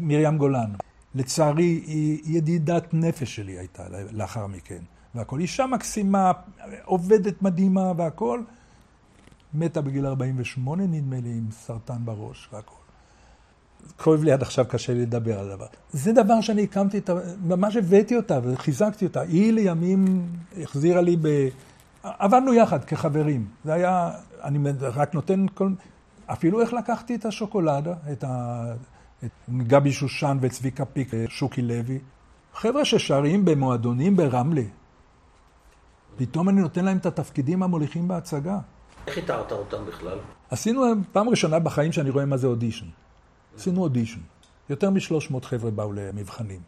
מרים 0.00 0.38
גולן. 0.38 0.72
לצערי, 1.14 1.82
היא 1.86 2.36
ידידת 2.36 2.94
נפש 2.94 3.36
שלי 3.36 3.58
הייתה 3.58 3.82
לאחר 4.12 4.46
מכן. 4.46 4.82
והכל. 5.14 5.40
אישה 5.40 5.66
מקסימה, 5.66 6.32
עובדת 6.84 7.42
מדהימה 7.42 7.92
והכל. 7.96 8.42
מתה 9.54 9.80
בגיל 9.80 10.06
48, 10.06 10.86
נדמה 10.86 11.20
לי, 11.20 11.30
עם 11.30 11.50
סרטן 11.50 12.04
בראש 12.04 12.48
והכל. 12.52 12.83
כואב 14.02 14.24
לי 14.24 14.32
עד 14.32 14.42
עכשיו, 14.42 14.64
קשה 14.68 14.94
לי 14.94 15.02
לדבר 15.02 15.38
על 15.38 15.50
הדבר. 15.50 15.66
זה 15.92 16.12
דבר 16.12 16.40
שאני 16.40 16.62
הקמתי, 16.62 16.98
את. 16.98 17.10
ממש 17.44 17.76
הבאתי 17.76 18.16
אותה 18.16 18.38
וחיזקתי 18.42 19.04
אותה. 19.04 19.20
היא 19.20 19.52
לימים 19.52 20.26
החזירה 20.62 21.00
לי 21.00 21.16
ב... 21.22 21.48
עבדנו 22.02 22.54
יחד 22.54 22.84
כחברים. 22.84 23.46
זה 23.64 23.72
היה, 23.72 24.10
אני 24.44 24.58
רק 24.80 25.14
נותן 25.14 25.46
כל... 25.54 25.68
אפילו 26.26 26.60
איך 26.60 26.72
לקחתי 26.72 27.14
את 27.14 27.24
השוקולדה, 27.24 27.94
את 28.12 28.24
ה... 28.24 28.64
את 29.24 29.30
גבי 29.66 29.92
שושן 29.92 30.38
וצביקה 30.40 30.84
פיק, 30.84 31.10
שוקי 31.28 31.62
לוי, 31.62 31.98
חבר'ה 32.54 32.84
ששרים 32.84 33.44
במועדונים 33.44 34.16
ברמלה. 34.16 34.62
פתאום 36.16 36.48
אני 36.48 36.60
נותן 36.60 36.84
להם 36.84 36.96
את 36.96 37.06
התפקידים 37.06 37.62
המוליכים 37.62 38.08
בהצגה. 38.08 38.58
איך 39.06 39.16
איתרת 39.16 39.52
אותם 39.52 39.86
בכלל? 39.86 40.18
עשינו 40.50 40.82
פעם 41.12 41.28
ראשונה 41.28 41.58
בחיים 41.58 41.92
שאני 41.92 42.10
רואה 42.10 42.24
מה 42.24 42.36
זה 42.36 42.46
אודישן. 42.46 42.86
עשינו 43.56 43.82
אודישן. 43.82 44.20
יותר 44.70 44.90
מ-300 44.90 45.44
חבר'ה 45.44 45.70
באו 45.70 45.92
למבחנים. 45.92 46.60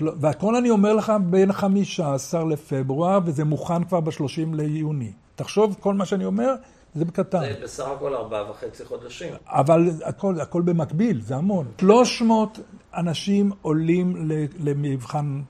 והכל 0.00 0.56
אני 0.56 0.70
אומר 0.70 0.94
לך 0.94 1.12
בין 1.30 1.52
15 1.52 2.44
לפברואר, 2.44 3.18
וזה 3.24 3.44
מוכן 3.44 3.84
כבר 3.84 4.00
ב-30 4.00 4.54
ליוני. 4.54 5.12
תחשוב, 5.34 5.76
כל 5.80 5.94
מה 5.94 6.04
שאני 6.06 6.24
אומר, 6.24 6.54
זה 6.94 7.04
בקטן. 7.04 7.40
זה 7.40 7.60
בסך 7.62 7.84
הכל 7.96 8.14
ארבעה 8.14 8.50
וחצי 8.50 8.84
חודשים. 8.84 9.34
אבל 9.46 9.90
הכל, 10.04 10.40
הכל 10.40 10.62
במקביל, 10.62 11.20
זה 11.20 11.36
המון. 11.36 11.66
300 11.80 12.58
אנשים 12.94 13.52
עולים 13.62 14.30
למבחן 14.58 15.42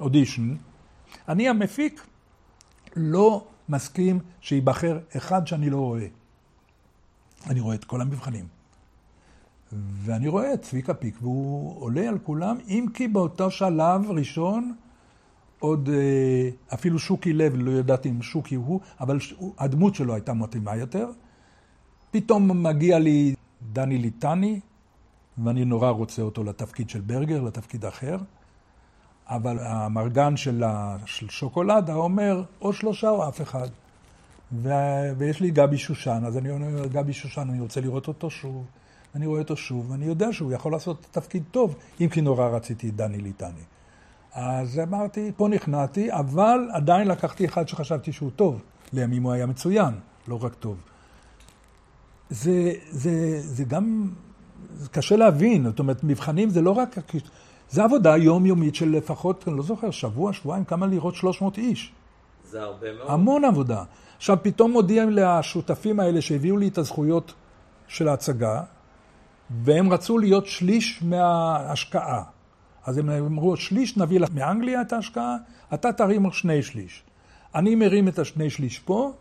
אודישן. 0.00 0.56
אני 1.28 1.48
המפיק 1.48 2.06
לא 2.96 3.44
מסכים 3.68 4.18
שייבחר 4.40 4.98
אחד 5.16 5.46
שאני 5.46 5.70
לא 5.70 5.76
רואה. 5.76 6.06
אני 7.50 7.60
רואה 7.60 7.74
את 7.74 7.84
כל 7.84 8.00
המבחנים. 8.00 8.53
ואני 9.74 10.28
רואה 10.28 10.54
את 10.54 10.62
צביקה 10.62 10.94
פיק, 10.94 11.16
והוא 11.20 11.80
עולה 11.80 12.08
על 12.08 12.18
כולם, 12.18 12.56
אם 12.68 12.86
כי 12.94 13.08
באותו 13.08 13.50
שלב 13.50 14.10
ראשון, 14.10 14.74
עוד 15.58 15.88
אה, 15.88 16.50
אפילו 16.74 16.98
שוקי 16.98 17.32
לב, 17.32 17.52
לא 17.56 17.70
ידעתי 17.70 18.08
אם 18.08 18.22
שוקי 18.22 18.54
הוא, 18.54 18.80
אבל 19.00 19.18
הדמות 19.58 19.94
שלו 19.94 20.14
הייתה 20.14 20.34
מתאימה 20.34 20.76
יותר. 20.76 21.10
פתאום 22.10 22.66
מגיע 22.66 22.98
לי 22.98 23.34
דני 23.72 23.98
ליטני, 23.98 24.60
ואני 25.38 25.64
נורא 25.64 25.90
רוצה 25.90 26.22
אותו 26.22 26.44
לתפקיד 26.44 26.90
של 26.90 27.00
ברגר, 27.00 27.42
לתפקיד 27.42 27.84
אחר. 27.84 28.16
אבל 29.26 29.58
המרגן 29.60 30.36
של, 30.36 30.64
שוקולדה 31.06 31.94
אומר, 31.94 32.42
או 32.60 32.72
שלושה 32.72 33.10
או 33.10 33.28
אף 33.28 33.42
אחד. 33.42 33.68
ו... 34.52 34.68
ויש 35.18 35.40
לי 35.40 35.50
גבי 35.50 35.78
שושן, 35.78 36.22
אז 36.26 36.38
אני 36.38 36.50
אומר, 36.50 36.86
גבי 36.86 37.12
שושן, 37.12 37.46
אני 37.50 37.60
רוצה 37.60 37.80
לראות 37.80 38.08
אותו 38.08 38.30
שוב. 38.30 38.64
אני 39.14 39.26
רואה 39.26 39.40
אותו 39.40 39.56
שוב, 39.56 39.90
ואני 39.90 40.04
יודע 40.04 40.32
שהוא 40.32 40.52
יכול 40.52 40.72
לעשות 40.72 41.06
תפקיד 41.10 41.42
טוב, 41.50 41.76
אם 42.00 42.08
כי 42.08 42.20
נורא 42.20 42.48
רציתי 42.48 42.88
את 42.88 42.96
דני 42.96 43.18
ליטני. 43.18 43.64
אז 44.32 44.78
אמרתי, 44.78 45.32
פה 45.36 45.48
נכנעתי, 45.48 46.12
אבל 46.12 46.68
עדיין 46.72 47.08
לקחתי 47.08 47.44
אחד 47.44 47.68
שחשבתי 47.68 48.12
שהוא 48.12 48.30
טוב. 48.36 48.62
לימים 48.92 49.22
הוא 49.22 49.32
היה 49.32 49.46
מצוין, 49.46 49.94
לא 50.28 50.44
רק 50.44 50.54
טוב. 50.54 50.76
זה, 52.30 52.72
זה, 52.90 53.40
זה 53.40 53.64
גם, 53.64 54.10
זה 54.76 54.88
קשה 54.88 55.16
להבין, 55.16 55.64
זאת 55.64 55.78
אומרת, 55.78 56.04
מבחנים 56.04 56.50
זה 56.50 56.62
לא 56.62 56.70
רק, 56.70 56.96
זה 57.70 57.84
עבודה 57.84 58.16
יומיומית 58.16 58.74
של 58.74 58.88
לפחות, 58.88 59.48
אני 59.48 59.56
לא 59.56 59.62
זוכר, 59.62 59.90
שבוע, 59.90 60.32
שבועיים, 60.32 60.64
כמה 60.64 60.86
לראות 60.86 61.14
300 61.14 61.58
איש. 61.58 61.92
זה 62.50 62.62
הרבה 62.62 62.94
מאוד. 62.94 63.10
המון 63.10 63.44
עבודה. 63.44 63.84
עכשיו, 64.16 64.38
פתאום 64.42 64.72
מודיעים 64.72 65.10
לשותפים 65.10 66.00
האלה 66.00 66.20
שהביאו 66.20 66.56
לי 66.56 66.68
את 66.68 66.78
הזכויות 66.78 67.34
של 67.88 68.08
ההצגה, 68.08 68.62
והם 69.50 69.92
רצו 69.92 70.18
להיות 70.18 70.46
שליש 70.46 71.02
מההשקעה. 71.02 72.22
אז 72.86 72.98
הם 72.98 73.10
אמרו, 73.10 73.56
שליש 73.56 73.96
נביא 73.96 74.20
לך 74.20 74.28
מאנגליה 74.34 74.80
את 74.80 74.92
ההשקעה, 74.92 75.36
אתה 75.74 75.92
תרים 75.92 76.32
שני 76.32 76.62
שליש. 76.62 77.02
אני 77.54 77.74
מרים 77.74 78.08
את 78.08 78.18
השני 78.18 78.50
שליש 78.50 78.78
פה, 78.78 79.12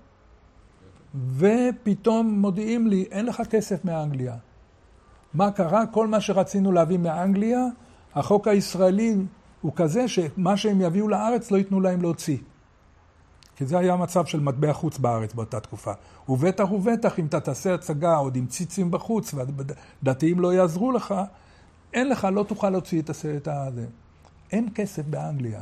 ופתאום 1.38 2.40
מודיעים 2.40 2.88
לי, 2.88 3.06
אין 3.12 3.26
לך 3.26 3.42
כסף 3.50 3.86
מאנגליה. 3.86 4.36
מה 5.34 5.52
קרה? 5.52 5.86
כל 5.86 6.08
מה 6.08 6.22
שרצינו 6.22 6.72
להביא 6.72 6.98
מאנגליה, 6.98 7.66
החוק 8.16 8.48
הישראלי 8.48 9.16
הוא 9.62 9.72
כזה 9.76 10.08
שמה 10.08 10.58
שהם 10.58 10.82
יביאו 10.82 11.08
לארץ 11.08 11.52
לא 11.52 11.58
ייתנו 11.58 11.82
להם 11.82 12.02
להוציא. 12.02 12.38
כי 13.56 13.66
זה 13.66 13.78
היה 13.78 13.94
המצב 13.94 14.26
של 14.26 14.40
מטבע 14.40 14.74
חוץ 14.74 14.98
בארץ 14.98 15.34
באותה 15.34 15.60
תקופה. 15.60 15.92
ובטח 16.30 16.72
ובטח 16.72 17.20
אם 17.20 17.26
אתה 17.26 17.40
תעשה 17.40 17.74
הצגה 17.74 18.16
עוד 18.16 18.36
עם 18.36 18.46
ציצים 18.46 18.92
בחוץ 18.92 19.34
והדתיים 19.34 20.40
לא 20.40 20.54
יעזרו 20.54 20.92
לך, 20.92 21.16
אין 21.94 22.10
לך, 22.10 22.28
לא 22.34 22.44
תוכל 22.44 22.70
להוציא 22.70 23.02
את 23.02 23.10
הסרט 23.10 23.48
הזה. 23.48 23.86
אין 24.52 24.70
כסף 24.76 25.04
באנגליה. 25.06 25.62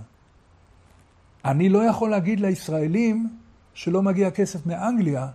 אני 1.45 1.69
לא 1.69 1.79
יכול 1.79 2.09
להגיד 2.09 2.39
לישראלים 2.39 3.29
שלא 3.73 4.01
מגיע 4.01 4.31
כסף 4.31 4.65
מאנגליה, 4.65 5.27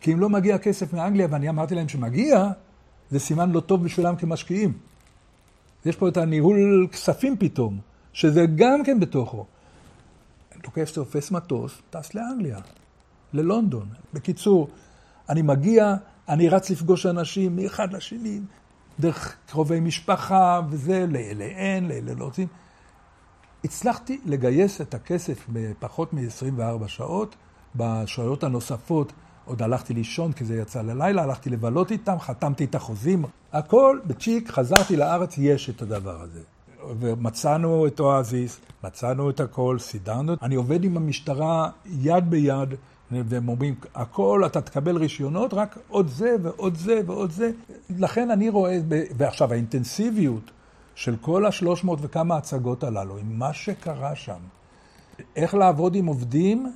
כי 0.00 0.12
אם 0.12 0.20
לא 0.20 0.28
מגיע 0.28 0.58
כסף 0.58 0.92
מאנגליה, 0.92 1.26
ואני 1.30 1.48
אמרתי 1.48 1.74
להם 1.74 1.88
שמגיע, 1.88 2.50
זה 3.10 3.18
סימן 3.18 3.50
לא 3.50 3.60
טוב 3.60 3.84
בשבילם 3.84 4.16
כמשקיעים. 4.16 4.72
יש 5.86 5.96
פה 5.96 6.08
את 6.08 6.16
הניהול 6.16 6.88
כספים 6.92 7.36
פתאום, 7.36 7.78
שזה 8.12 8.46
גם 8.56 8.84
כן 8.84 9.00
בתוכו. 9.00 9.46
תוקף 10.62 10.90
תופס 10.90 11.30
מטוס, 11.30 11.82
טס 11.90 12.14
לאנגליה, 12.14 12.58
ללונדון. 13.32 13.88
בקיצור, 14.14 14.68
אני 15.28 15.42
מגיע, 15.42 15.94
אני 16.28 16.48
רץ 16.48 16.70
לפגוש 16.70 17.06
אנשים 17.06 17.56
מאחד 17.56 17.92
לשני, 17.92 18.40
דרך 19.00 19.36
קרובי 19.46 19.80
משפחה 19.80 20.60
וזה, 20.70 21.06
לאלה 21.08 21.80
לאלה 21.80 22.14
לא 22.14 22.24
רוצים. 22.24 22.48
הצלחתי 23.64 24.20
לגייס 24.24 24.80
את 24.80 24.94
הכסף 24.94 25.46
בפחות 25.48 26.12
מ-24 26.12 26.88
שעות. 26.88 27.36
בשעות 27.76 28.44
הנוספות 28.44 29.12
עוד 29.44 29.62
הלכתי 29.62 29.94
לישון 29.94 30.32
כי 30.32 30.44
זה 30.44 30.56
יצא 30.56 30.82
ללילה, 30.82 31.22
הלכתי 31.22 31.50
לבלות 31.50 31.90
איתם, 31.90 32.18
חתמתי 32.18 32.64
את 32.64 32.74
החוזים, 32.74 33.24
הכל 33.52 33.98
בצ'יק, 34.06 34.50
חזרתי 34.50 34.96
לארץ, 34.96 35.34
יש 35.38 35.70
את 35.70 35.82
הדבר 35.82 36.20
הזה. 36.20 36.40
ומצאנו 37.00 37.86
את 37.86 38.00
אואזיס, 38.00 38.60
מצאנו 38.84 39.30
את 39.30 39.40
הכל, 39.40 39.78
סידרנו. 39.78 40.32
אני 40.42 40.54
עובד 40.54 40.84
עם 40.84 40.96
המשטרה 40.96 41.70
יד 41.86 42.30
ביד, 42.30 42.74
והם 43.10 43.48
אומרים, 43.48 43.74
הכל, 43.94 44.42
אתה 44.46 44.60
תקבל 44.60 44.96
רישיונות, 44.96 45.54
רק 45.54 45.78
עוד 45.88 46.08
זה 46.08 46.36
ועוד 46.42 46.76
זה 46.76 47.00
ועוד 47.06 47.30
זה. 47.30 47.50
לכן 47.90 48.30
אני 48.30 48.48
רואה, 48.48 48.78
ועכשיו 49.16 49.52
האינטנסיביות 49.52 50.50
של 50.94 51.16
כל 51.20 51.46
השלוש 51.46 51.84
מאות 51.84 51.98
וכמה 52.02 52.36
הצגות 52.36 52.84
הללו, 52.84 53.18
עם 53.18 53.38
מה 53.38 53.52
שקרה 53.52 54.14
שם, 54.14 54.40
איך 55.36 55.54
לעבוד 55.54 55.94
עם 55.94 56.06
עובדים 56.06 56.72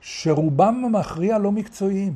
שרובם 0.00 0.82
המכריע 0.84 1.38
לא 1.38 1.52
מקצועיים. 1.52 2.14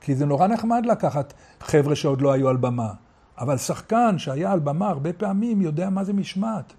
כי 0.00 0.14
זה 0.14 0.26
נורא 0.26 0.46
נחמד 0.46 0.86
לקחת 0.86 1.34
חבר'ה 1.60 1.96
שעוד 1.96 2.20
לא 2.20 2.32
היו 2.32 2.48
על 2.48 2.56
במה. 2.56 2.92
אבל 3.38 3.56
שחקן 3.56 4.18
שהיה 4.18 4.52
על 4.52 4.60
במה 4.60 4.88
הרבה 4.88 5.12
פעמים 5.12 5.62
יודע 5.62 5.90
מה 5.90 6.04
זה 6.04 6.12
משמעת. 6.12 6.72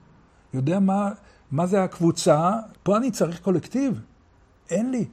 יודע 0.54 0.80
מה, 0.80 1.12
מה 1.52 1.66
זה 1.66 1.84
הקבוצה. 1.84 2.52
פה 2.84 2.98
אני 2.98 3.12
צריך 3.12 3.42
קולקטיב. 3.42 4.02
אין 4.70 4.92
לי. 4.92 5.06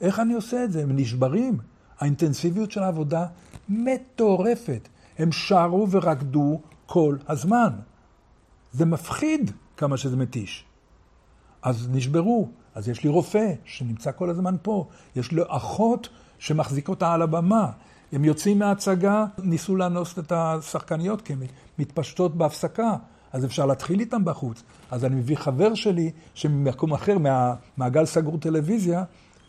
איך 0.00 0.20
אני 0.20 0.34
עושה 0.34 0.64
את 0.64 0.72
זה? 0.72 0.82
הם 0.82 0.96
נשברים. 0.96 1.58
האינטנסיביות 1.98 2.70
של 2.70 2.82
העבודה 2.82 3.26
מטורפת. 3.68 4.88
הם 5.18 5.32
שרו 5.32 5.90
ורקדו 5.90 6.60
כל 6.86 7.16
הזמן. 7.28 7.72
זה 8.72 8.86
מפחיד 8.86 9.50
כמה 9.76 9.96
שזה 9.96 10.16
מתיש. 10.16 10.64
אז 11.62 11.88
נשברו. 11.92 12.48
אז 12.74 12.88
יש 12.88 13.04
לי 13.04 13.10
רופא 13.10 13.52
שנמצא 13.64 14.12
כל 14.12 14.30
הזמן 14.30 14.56
פה. 14.62 14.88
יש 15.16 15.32
לי 15.32 15.42
אחות 15.48 16.08
שמחזיק 16.38 16.88
אותה 16.88 17.12
על 17.12 17.22
הבמה. 17.22 17.70
הם 18.12 18.24
יוצאים 18.24 18.58
מההצגה, 18.58 19.24
ניסו 19.38 19.76
לאנוס 19.76 20.18
את 20.18 20.32
השחקניות 20.32 21.22
כי 21.22 21.32
הן 21.32 21.38
מתפשטות 21.78 22.36
בהפסקה, 22.36 22.96
אז 23.32 23.44
אפשר 23.44 23.66
להתחיל 23.66 24.00
איתם 24.00 24.24
בחוץ. 24.24 24.62
אז 24.90 25.04
אני 25.04 25.14
מביא 25.14 25.36
חבר 25.36 25.74
שלי, 25.74 26.10
שממקום 26.34 26.92
אחר, 26.92 27.18
מהמעגל 27.18 28.04
סגור 28.04 28.38
טלוויזיה, 28.38 29.04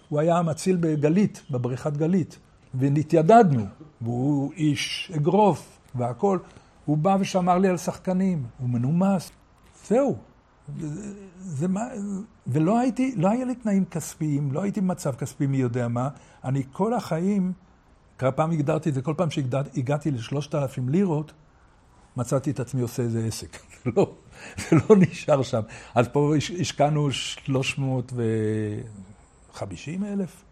הוא 0.09 0.19
היה 0.19 0.37
המציל 0.37 0.77
בגלית, 0.79 1.43
בבריכת 1.51 1.97
גלית, 1.97 2.39
ונתיידדנו, 2.75 3.65
והוא 4.01 4.53
איש 4.53 5.11
אגרוף 5.15 5.79
והכול. 5.95 6.39
הוא 6.85 6.97
בא 6.97 7.17
ושמר 7.19 7.57
לי 7.57 7.67
על 7.67 7.77
שחקנים, 7.77 8.43
הוא 8.59 8.69
מנומס. 8.69 9.31
זהו. 9.87 10.15
זה, 10.79 11.13
זה 11.39 11.67
מה, 11.67 11.81
ולא 12.47 12.79
הייתי, 12.79 13.13
לא 13.17 13.29
היה 13.29 13.45
לי 13.45 13.55
תנאים 13.55 13.85
כספיים, 13.85 14.51
לא 14.51 14.61
הייתי 14.61 14.81
במצב 14.81 15.15
כספי 15.15 15.47
מי 15.47 15.57
יודע 15.57 15.87
מה. 15.87 16.09
אני 16.43 16.63
כל 16.71 16.93
החיים... 16.93 17.53
כמה 18.19 18.31
פעם 18.31 18.51
הגדרתי 18.51 18.89
את 18.89 18.93
זה, 18.93 19.01
כל 19.01 19.13
פעם 19.17 19.31
שהגעתי 19.31 20.11
לשלושת 20.11 20.55
אלפים 20.55 20.89
לירות, 20.89 21.31
מצאתי 22.17 22.51
את 22.51 22.59
עצמי 22.59 22.81
עושה 22.81 23.03
איזה 23.03 23.25
עסק. 23.27 23.57
זה 23.83 23.91
לא, 23.95 24.11
זה 24.57 24.75
לא 24.75 24.95
נשאר 24.95 25.43
שם. 25.43 25.61
אז 25.95 26.07
פה 26.07 26.33
השקענו 26.59 27.11
350 27.11 30.03
אלף, 30.03 30.43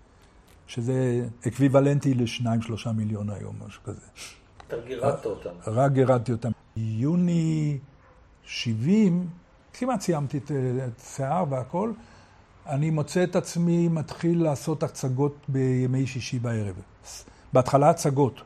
שזה 0.68 1.28
אקוויוולנטי 1.48 2.14
לשניים, 2.14 2.62
שלושה 2.62 2.92
מיליון 2.92 3.30
היום, 3.30 3.56
משהו 3.68 3.84
כזה. 3.84 4.06
אתה 4.68 4.76
גירדת 4.88 5.26
אותם. 5.26 5.50
רק 5.68 5.92
גירדתי 5.92 6.32
אותם. 6.32 6.52
יוני 6.76 7.78
70, 8.44 9.28
כמעט 9.74 10.02
סיימתי 10.02 10.38
את, 10.38 10.52
את 10.88 11.02
שיער 11.16 11.46
והכל, 11.50 11.92
אני 12.68 12.90
מוצא 12.90 13.24
את 13.24 13.36
עצמי 13.36 13.88
מתחיל 13.88 14.44
לעשות 14.44 14.84
הצגות 14.84 15.36
בימי 15.48 16.08
שישי 16.08 16.40
בערב. 16.40 16.82
בהתחלה 17.54 17.90
הצגות. 17.90 18.42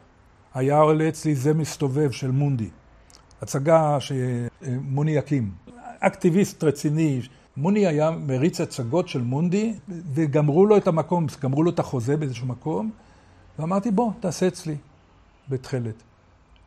היה 0.54 0.80
עולה 0.80 1.10
אצלי 1.10 1.36
זה 1.36 1.54
מסתובב 1.54 2.12
של 2.12 2.32
מונדי. 2.32 2.70
הצגה 3.42 3.98
שמוני 4.00 5.12
יקים. 5.12 5.52
אקטיביסט 6.00 6.64
רציני. 6.64 7.22
מוני 7.58 7.88
היה 7.88 8.12
מריץ 8.12 8.62
הצגות 8.62 9.08
של 9.08 9.22
מונדי, 9.22 9.74
וגמרו 10.14 10.66
לו 10.66 10.78
את 10.78 10.88
המקום, 10.88 11.26
גמרו 11.42 11.64
לו 11.64 11.72
את 11.72 11.80
החוזה 11.80 12.18
באיזשהו 12.18 12.48
מקום, 12.48 12.92
ואמרתי, 13.60 13.92
בוא, 13.92 14.12
תעשה 14.20 14.48
אצלי, 14.48 14.76
בתכלת. 15.50 16.04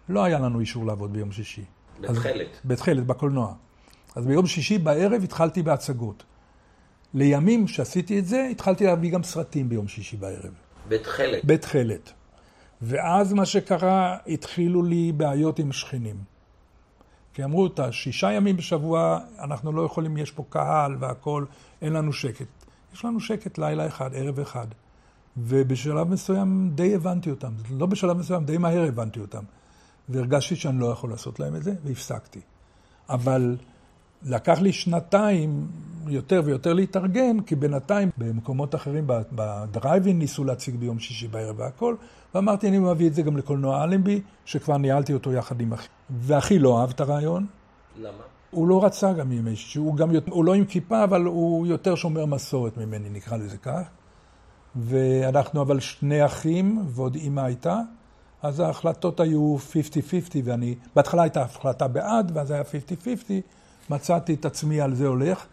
לא 0.09 0.25
היה 0.25 0.39
לנו 0.39 0.61
אישור 0.61 0.87
לעבוד 0.87 1.13
ביום 1.13 1.33
שישי. 1.33 1.65
בתכלת. 2.01 2.47
בתכלת, 2.65 3.07
בקולנוע. 3.07 3.55
אז 4.17 4.27
ביום 4.27 4.47
שישי 4.47 4.79
בערב 4.79 5.23
התחלתי 5.25 5.63
בהצגות. 5.63 6.25
לימים 7.15 7.69
שעשיתי 7.69 8.19
את 8.19 8.27
זה, 8.27 8.49
התחלתי 8.51 8.87
להביא 8.87 9.11
גם 9.11 9.23
סרטים 9.23 9.69
ביום 9.69 9.89
שישי 9.89 10.17
בערב. 10.17 10.53
בתכלת. 10.89 11.45
בתכלת. 11.45 12.13
ואז 12.83 13.33
מה 13.33 13.47
שקרה, 13.47 14.17
התחילו 14.27 14.83
לי 14.83 15.13
בעיות 15.13 15.59
עם 15.59 15.73
שכנים. 15.73 16.17
כי 17.35 17.45
אמרו 17.45 17.63
אותה, 17.63 17.93
שישה 17.93 18.33
ימים 18.33 18.57
בשבוע 18.57 19.19
אנחנו 19.39 19.73
לא 19.73 19.83
יכולים, 19.83 20.17
יש 20.17 20.31
פה 20.31 20.45
קהל 20.49 20.97
והכול, 20.99 21.47
אין 21.83 21.93
לנו 21.93 22.13
שקט. 22.13 22.47
יש 22.95 23.05
לנו 23.05 23.21
שקט 23.21 23.59
לילה 23.59 23.87
אחד, 23.87 24.15
ערב 24.15 24.41
אחד. 24.41 24.67
ובשלב 25.37 26.09
מסוים 26.09 26.71
די 26.75 26.95
הבנתי 26.95 27.31
אותם. 27.31 27.53
לא 27.71 27.87
בשלב 27.87 28.17
מסוים, 28.17 28.45
די 28.45 28.59
מהר 28.59 28.85
הבנתי 28.89 29.21
אותם. 29.21 29.43
והרגשתי 30.09 30.57
שאני 30.57 30.81
לא 30.81 30.87
יכול 30.87 31.11
לעשות 31.11 31.41
להם 31.41 31.57
את 31.57 31.63
זה, 31.63 31.75
והפסקתי. 31.85 32.41
אבל 33.09 33.57
לקח 34.23 34.61
לי 34.61 34.73
שנתיים 34.73 35.67
יותר 36.07 36.43
ויותר 36.45 36.73
להתארגן, 36.73 37.41
כי 37.41 37.55
בינתיים 37.55 38.11
במקומות 38.19 38.75
אחרים, 38.75 39.05
בדרייבין 39.33 40.19
ניסו 40.19 40.45
להציג 40.45 40.77
ביום 40.77 40.99
שישי 40.99 41.29
בערב 41.29 41.59
והכל, 41.59 41.95
ואמרתי, 42.35 42.69
אני 42.69 42.79
מביא 42.79 43.07
את 43.07 43.15
זה 43.15 43.23
גם 43.23 43.37
לקולנוע 43.37 43.85
אלנבי, 43.85 44.21
שכבר 44.45 44.77
ניהלתי 44.77 45.13
אותו 45.13 45.33
יחד 45.33 45.61
עם 45.61 45.73
אחי. 45.73 45.89
ואחי 46.11 46.59
לא 46.59 46.81
אהב 46.81 46.91
את 46.91 47.01
הרעיון. 47.01 47.47
למה? 47.99 48.23
הוא 48.51 48.69
לא 48.69 48.85
רצה 48.85 49.13
גם 49.13 49.33
ימי 49.33 49.57
שישי, 49.57 49.79
הוא 49.79 49.97
גם, 49.97 50.11
הוא 50.31 50.45
לא 50.45 50.55
עם 50.55 50.65
כיפה, 50.65 51.05
אבל 51.05 51.25
הוא 51.25 51.67
יותר 51.67 51.95
שומר 51.95 52.27
מסורת 52.27 52.77
ממני, 52.77 53.09
נקרא 53.11 53.37
לזה 53.37 53.57
כך. 53.57 53.83
ואנחנו 54.77 55.63
אבל 55.63 55.81
שני 55.81 56.27
אחים, 56.27 56.85
ועוד 56.89 57.15
אימא 57.15 57.41
הייתה, 57.41 57.81
אז 58.43 58.61
ההחלטות 58.61 59.21
היו 59.21 59.57
50-50, 59.73 59.77
ואני, 60.45 60.75
בהתחלה 60.97 61.23
הייתה 61.23 61.43
החלטה 61.43 61.89
בעד, 61.89 62.33
ואז 62.35 62.51
היה 62.51 62.63
50-50, 62.63 62.67
מצאתי 63.91 64.35
את 64.35 64.45
עצמי 64.45 64.81
על 64.81 64.95
זה 64.95 65.07
הולך, 65.07 65.47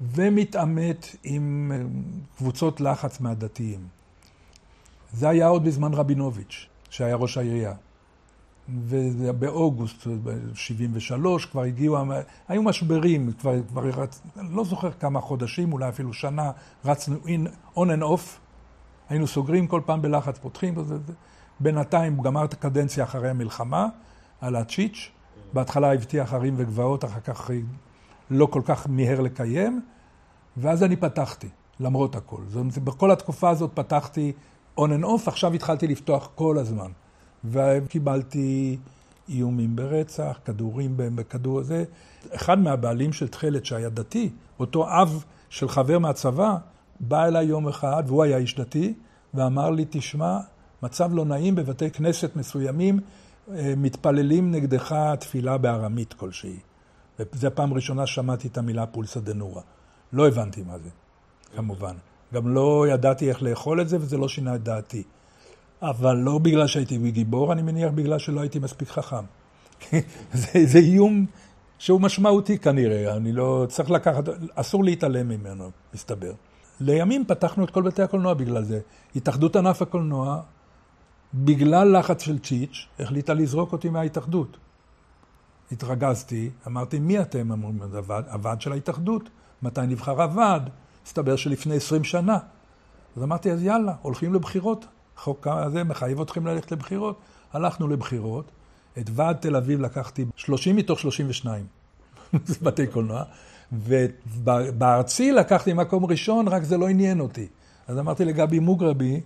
ומתעמת 0.00 1.16
עם 1.24 1.72
אה, 1.74 1.80
קבוצות 2.36 2.80
לחץ 2.80 3.20
מהדתיים. 3.20 4.01
זה 5.12 5.28
היה 5.28 5.46
עוד 5.46 5.64
בזמן 5.64 5.94
רבינוביץ', 5.94 6.66
שהיה 6.90 7.16
ראש 7.16 7.38
העירייה. 7.38 7.74
ובאוגוסט 8.68 10.06
73' 10.54 11.46
כבר 11.46 11.62
הגיעו, 11.62 11.96
היו 12.48 12.62
משברים, 12.62 13.32
כבר, 13.32 13.54
כבר 13.68 13.82
רצ... 13.82 14.22
לא 14.36 14.64
זוכר 14.64 14.90
כמה 14.92 15.20
חודשים, 15.20 15.72
אולי 15.72 15.88
אפילו 15.88 16.12
שנה, 16.12 16.50
רצנו 16.84 17.16
in, 17.24 17.76
on 17.76 17.80
and 17.80 18.02
off, 18.02 18.38
היינו 19.08 19.26
סוגרים 19.26 19.66
כל 19.66 19.80
פעם 19.86 20.02
בלחץ, 20.02 20.38
פותחים, 20.38 20.76
וזה, 20.76 20.98
בינתיים 21.60 22.22
גמר 22.22 22.44
את 22.44 22.52
הקדנציה 22.52 23.04
אחרי 23.04 23.30
המלחמה, 23.30 23.86
על 24.40 24.56
הצ'יץ', 24.56 25.10
בהתחלה 25.52 25.94
הבטיח 25.94 26.34
ערים 26.34 26.54
וגבעות, 26.56 27.04
אחר 27.04 27.20
כך 27.20 27.50
לא 28.30 28.46
כל 28.46 28.62
כך 28.64 28.86
מיהר 28.86 29.20
לקיים, 29.20 29.80
ואז 30.56 30.82
אני 30.82 30.96
פתחתי, 30.96 31.48
למרות 31.80 32.16
הכל. 32.16 32.42
זאת 32.48 32.78
בכל 32.78 33.10
התקופה 33.10 33.50
הזאת 33.50 33.70
פתחתי 33.74 34.32
on 34.78 34.82
and 34.82 35.04
off, 35.04 35.26
עכשיו 35.26 35.52
התחלתי 35.52 35.86
לפתוח 35.86 36.28
כל 36.34 36.58
הזמן. 36.58 36.90
וקיבלתי 37.44 38.78
איומים 39.28 39.76
ברצח, 39.76 40.38
כדורים 40.44 40.94
בכדור 40.96 41.60
הזה. 41.60 41.84
אחד 42.30 42.58
מהבעלים 42.58 43.12
של 43.12 43.28
תכלת 43.28 43.66
שהיה 43.66 43.88
דתי, 43.88 44.30
אותו 44.60 45.02
אב 45.02 45.24
של 45.48 45.68
חבר 45.68 45.98
מהצבא, 45.98 46.56
בא 47.00 47.24
אליי 47.24 47.44
יום 47.46 47.68
אחד, 47.68 48.02
והוא 48.06 48.22
היה 48.22 48.36
איש 48.36 48.56
דתי, 48.56 48.94
ואמר 49.34 49.70
לי, 49.70 49.84
תשמע, 49.90 50.38
מצב 50.82 51.14
לא 51.14 51.24
נעים 51.24 51.54
בבתי 51.54 51.90
כנסת 51.90 52.36
מסוימים, 52.36 53.00
אה, 53.54 53.74
מתפללים 53.76 54.50
נגדך 54.50 54.94
תפילה 55.20 55.58
בארמית 55.58 56.12
כלשהי. 56.12 56.58
וזו 57.18 57.46
הפעם 57.46 57.72
הראשונה 57.72 58.06
ששמעתי 58.06 58.48
את 58.48 58.58
המילה 58.58 58.86
פולסא 58.86 59.20
דנורא. 59.20 59.60
לא 60.12 60.28
הבנתי 60.28 60.62
מה 60.62 60.78
זה, 60.78 60.88
כמובן. 61.56 61.94
גם 62.32 62.48
לא 62.48 62.86
ידעתי 62.88 63.28
איך 63.28 63.42
לאכול 63.42 63.80
את 63.80 63.88
זה, 63.88 63.96
וזה 64.00 64.16
לא 64.16 64.28
שינה 64.28 64.54
את 64.54 64.62
דעתי. 64.62 65.02
אבל 65.82 66.16
לא 66.16 66.38
בגלל 66.38 66.66
שהייתי 66.66 67.10
גיבור, 67.10 67.52
אני 67.52 67.62
מניח 67.62 67.92
בגלל 67.94 68.18
שלא 68.18 68.40
הייתי 68.40 68.58
מספיק 68.58 68.88
חכם. 68.88 69.24
זה, 70.32 70.66
זה 70.66 70.78
איום 70.78 71.26
שהוא 71.78 72.00
משמעותי 72.00 72.58
כנראה, 72.58 73.16
אני 73.16 73.32
לא... 73.32 73.66
צריך 73.68 73.90
לקחת... 73.90 74.24
אסור 74.54 74.84
להתעלם 74.84 75.28
ממנו, 75.28 75.70
מסתבר. 75.94 76.32
לימים 76.80 77.24
פתחנו 77.24 77.64
את 77.64 77.70
כל 77.70 77.82
בתי 77.82 78.02
הקולנוע 78.02 78.34
בגלל 78.34 78.64
זה. 78.64 78.80
התאחדות 79.16 79.56
ענף 79.56 79.82
הקולנוע, 79.82 80.40
בגלל 81.34 81.98
לחץ 81.98 82.22
של 82.22 82.38
צ'יץ', 82.38 82.86
החליטה 83.00 83.34
לזרוק 83.34 83.72
אותי 83.72 83.88
מההתאחדות. 83.88 84.56
התרגזתי, 85.72 86.50
אמרתי, 86.66 86.98
מי 86.98 87.20
אתם? 87.20 87.52
אמרו, 87.52 87.72
הוועד, 87.92 88.28
הוועד 88.28 88.60
של 88.60 88.72
ההתאחדות. 88.72 89.30
מתי 89.62 89.80
נבחר 89.80 90.22
הוועד? 90.22 90.70
הסתבר 91.06 91.36
שלפני 91.36 91.76
20 91.76 92.04
שנה. 92.04 92.38
אז 93.16 93.22
אמרתי, 93.22 93.52
אז 93.52 93.62
יאללה, 93.62 93.94
הולכים 94.02 94.34
לבחירות. 94.34 94.86
החוק 95.16 95.46
הזה 95.46 95.84
מחייב 95.84 96.20
אתכם 96.20 96.46
ללכת 96.46 96.72
לבחירות. 96.72 97.18
הלכנו 97.52 97.88
לבחירות. 97.88 98.50
את 98.98 99.10
ועד 99.12 99.36
תל 99.36 99.56
אביב 99.56 99.80
לקחתי 99.80 100.24
30 100.36 100.76
מתוך 100.76 101.00
32. 101.00 101.66
זה 102.46 102.54
בתי 102.62 102.86
קולנוע. 102.86 103.22
ובארצי 103.72 105.32
לקחתי 105.32 105.72
מקום 105.72 106.04
ראשון, 106.06 106.48
רק 106.48 106.62
זה 106.62 106.76
לא 106.76 106.88
עניין 106.88 107.20
אותי. 107.20 107.46
אז 107.88 107.98
אמרתי 107.98 108.24
לגבי 108.24 108.58
מוגרבי, 108.58 109.20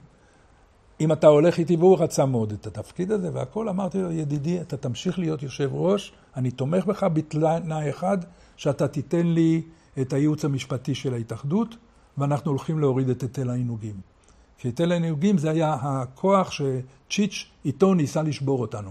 אם 1.00 1.12
אתה 1.12 1.26
הולך 1.26 1.58
איתי, 1.58 1.76
והוא 1.76 1.98
רצה 1.98 2.26
מאוד 2.26 2.52
את 2.52 2.66
התפקיד 2.66 3.12
הזה 3.12 3.30
והכל, 3.32 3.68
אמרתי 3.68 3.98
לו, 3.98 4.12
ידידי, 4.12 4.60
אתה 4.60 4.76
תמשיך 4.76 5.18
להיות 5.18 5.42
יושב 5.42 5.70
ראש, 5.72 6.12
אני 6.36 6.50
תומך 6.50 6.84
בך 6.86 7.06
בתנאי 7.12 7.90
אחד, 7.90 8.18
שאתה 8.56 8.88
תיתן 8.88 9.26
לי 9.26 9.62
את 10.00 10.12
הייעוץ 10.12 10.44
המשפטי 10.44 10.94
של 10.94 11.14
ההתאחדות, 11.14 11.76
ואנחנו 12.18 12.50
הולכים 12.50 12.78
להוריד 12.78 13.08
את 13.08 13.22
היטל 13.22 13.50
העינוגים. 13.50 13.94
כי 14.58 14.68
היטל 14.68 14.92
העינוגים 14.92 15.38
זה 15.38 15.50
היה 15.50 15.76
הכוח 15.80 16.50
שצ'יץ' 16.50 17.50
איתו 17.64 17.94
ניסה 17.94 18.22
לשבור 18.22 18.60
אותנו. 18.60 18.90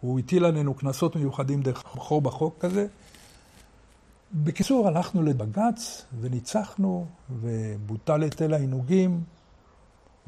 הוא 0.00 0.18
הטיל 0.18 0.44
עלינו 0.44 0.74
קנסות 0.74 1.16
מיוחדים 1.16 1.62
דרך 1.62 1.82
חור 1.86 2.20
בחוק 2.20 2.56
כזה, 2.60 2.86
בקיצור, 4.32 4.88
הלכנו 4.88 5.22
לבג"ץ 5.22 6.04
וניצחנו, 6.20 7.06
ובוטל 7.30 8.22
היטל 8.22 8.54
העינוגים, 8.54 9.20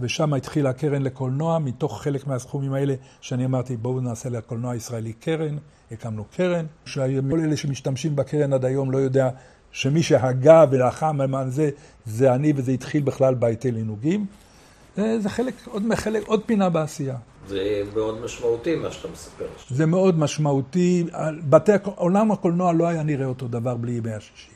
ושם 0.00 0.34
התחילה 0.34 0.70
הקרן 0.70 1.02
לקולנוע, 1.02 1.58
מתוך 1.58 2.02
חלק 2.02 2.26
מהסכומים 2.26 2.72
האלה 2.72 2.94
שאני 3.20 3.44
אמרתי, 3.44 3.76
בואו 3.76 4.00
נעשה 4.00 4.28
לקולנוע 4.28 4.72
הישראלי 4.72 5.12
קרן, 5.12 5.56
הקמנו 5.90 6.24
קרן, 6.24 6.66
שכל 6.84 7.40
אלה 7.40 7.56
שמשתמשים 7.56 8.16
בקרן 8.16 8.52
עד 8.52 8.64
היום 8.64 8.90
לא 8.90 8.98
יודע 8.98 9.30
שמי 9.72 10.02
שהגה 10.02 10.64
ולחם 10.70 11.22
למען 11.22 11.50
זה, 11.50 11.70
זה 12.06 12.34
אני, 12.34 12.52
וזה 12.56 12.72
התחיל 12.72 13.02
בכלל 13.02 13.34
בהיטל 13.34 13.76
עינוגים. 13.76 14.26
זה 14.96 15.28
חלק, 15.28 15.54
עוד, 15.66 15.82
חלק, 15.94 16.26
עוד 16.26 16.42
פינה 16.46 16.68
בעשייה. 16.68 17.16
זה 17.48 17.82
מאוד 17.94 18.20
משמעותי 18.20 18.76
מה 18.76 18.90
שאתה 18.90 19.08
מספר. 19.12 19.46
זה 19.70 19.86
מאוד 19.86 20.18
משמעותי. 20.18 21.04
בתי, 21.48 21.72
עולם 21.84 22.32
הקולנוע 22.32 22.72
לא 22.72 22.86
היה 22.88 23.02
נראה 23.02 23.26
אותו 23.26 23.48
דבר 23.48 23.76
בלי 23.76 23.92
ימי 23.92 24.12
השישי, 24.12 24.50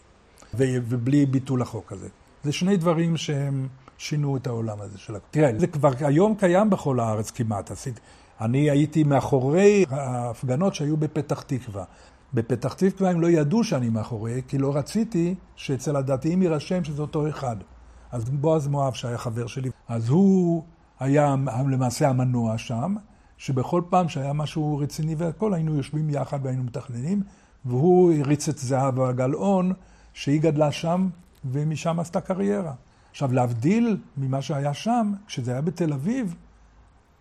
ובלי 0.55 1.27
ביטול 1.27 1.62
החוק 1.62 1.92
הזה. 1.92 2.09
זה 2.44 2.53
שני 2.53 2.77
דברים 2.77 3.16
שהם 3.16 3.68
שינו 3.98 4.37
את 4.37 4.46
העולם 4.46 4.81
הזה 4.81 4.98
של. 4.98 5.14
תראה, 5.31 5.50
זה 5.59 5.66
כבר 5.66 5.90
היום 6.00 6.35
קיים 6.35 6.70
בכל 6.70 7.00
הארץ 7.00 7.31
כמעט. 7.31 7.70
עשית, 7.70 8.00
אני 8.40 8.70
הייתי 8.70 9.05
מאחורי 9.05 9.85
ההפגנות 9.90 10.74
שהיו 10.74 10.96
בפתח 10.96 11.42
תקווה. 11.42 11.85
בפתח 12.35 12.72
תקווה 12.72 13.10
הם 13.10 13.20
לא 13.20 13.30
ידעו 13.30 13.64
שאני 13.64 13.88
מאחורי, 13.88 14.42
כי 14.48 14.58
לא 14.58 14.76
רציתי 14.76 15.35
שאצל 15.56 15.96
הדתיים 15.96 16.42
יירשם 16.42 16.85
שזה 16.85 17.02
אותו 17.02 17.28
אחד. 17.28 17.56
אז 18.12 18.24
בועז 18.30 18.66
מואב, 18.66 18.92
שהיה 18.92 19.18
חבר 19.18 19.46
שלי, 19.46 19.70
אז 19.88 20.08
הוא 20.08 20.62
היה 21.00 21.35
למעשה 21.70 22.08
המנוע 22.08 22.58
שם, 22.58 22.94
שבכל 23.38 23.82
פעם 23.88 24.08
שהיה 24.08 24.32
משהו 24.32 24.78
רציני 24.78 25.14
והכל, 25.14 25.54
היינו 25.54 25.76
יושבים 25.76 26.10
יחד 26.10 26.38
והיינו 26.42 26.62
מתכננים, 26.62 27.22
והוא 27.64 28.12
הריץ 28.12 28.48
את 28.48 28.58
זהבה 28.58 29.12
גלאון, 29.12 29.72
שהיא 30.12 30.40
גדלה 30.40 30.72
שם, 30.72 31.08
ומשם 31.44 32.00
עשתה 32.00 32.20
קריירה. 32.20 32.72
עכשיו, 33.10 33.32
להבדיל 33.32 33.96
ממה 34.16 34.42
שהיה 34.42 34.74
שם, 34.74 35.12
כשזה 35.26 35.52
היה 35.52 35.60
בתל 35.60 35.92
אביב, 35.92 36.35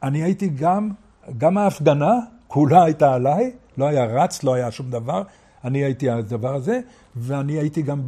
אני 0.03 0.23
הייתי 0.23 0.47
גם, 0.47 0.89
גם 1.37 1.57
ההפגנה, 1.57 2.13
כולה 2.47 2.83
הייתה 2.83 3.13
עליי, 3.13 3.51
לא 3.77 3.85
היה 3.85 4.05
רץ, 4.05 4.43
לא 4.43 4.53
היה 4.53 4.71
שום 4.71 4.89
דבר, 4.89 5.23
אני 5.63 5.83
הייתי 5.83 6.09
הדבר 6.09 6.55
הזה, 6.55 6.79
ואני 7.15 7.53
הייתי 7.53 7.81
גם 7.81 8.01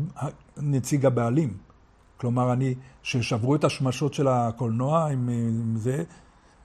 נציג 0.58 1.06
הבעלים. 1.06 1.58
כלומר, 2.18 2.54
אני, 2.54 2.76
ששברו 3.04 3.56
את 3.56 3.64
השמשות 3.64 4.14
של 4.14 4.28
הקולנוע 4.28 5.06
עם, 5.06 5.30
עם 5.30 5.76
זה, 5.78 6.04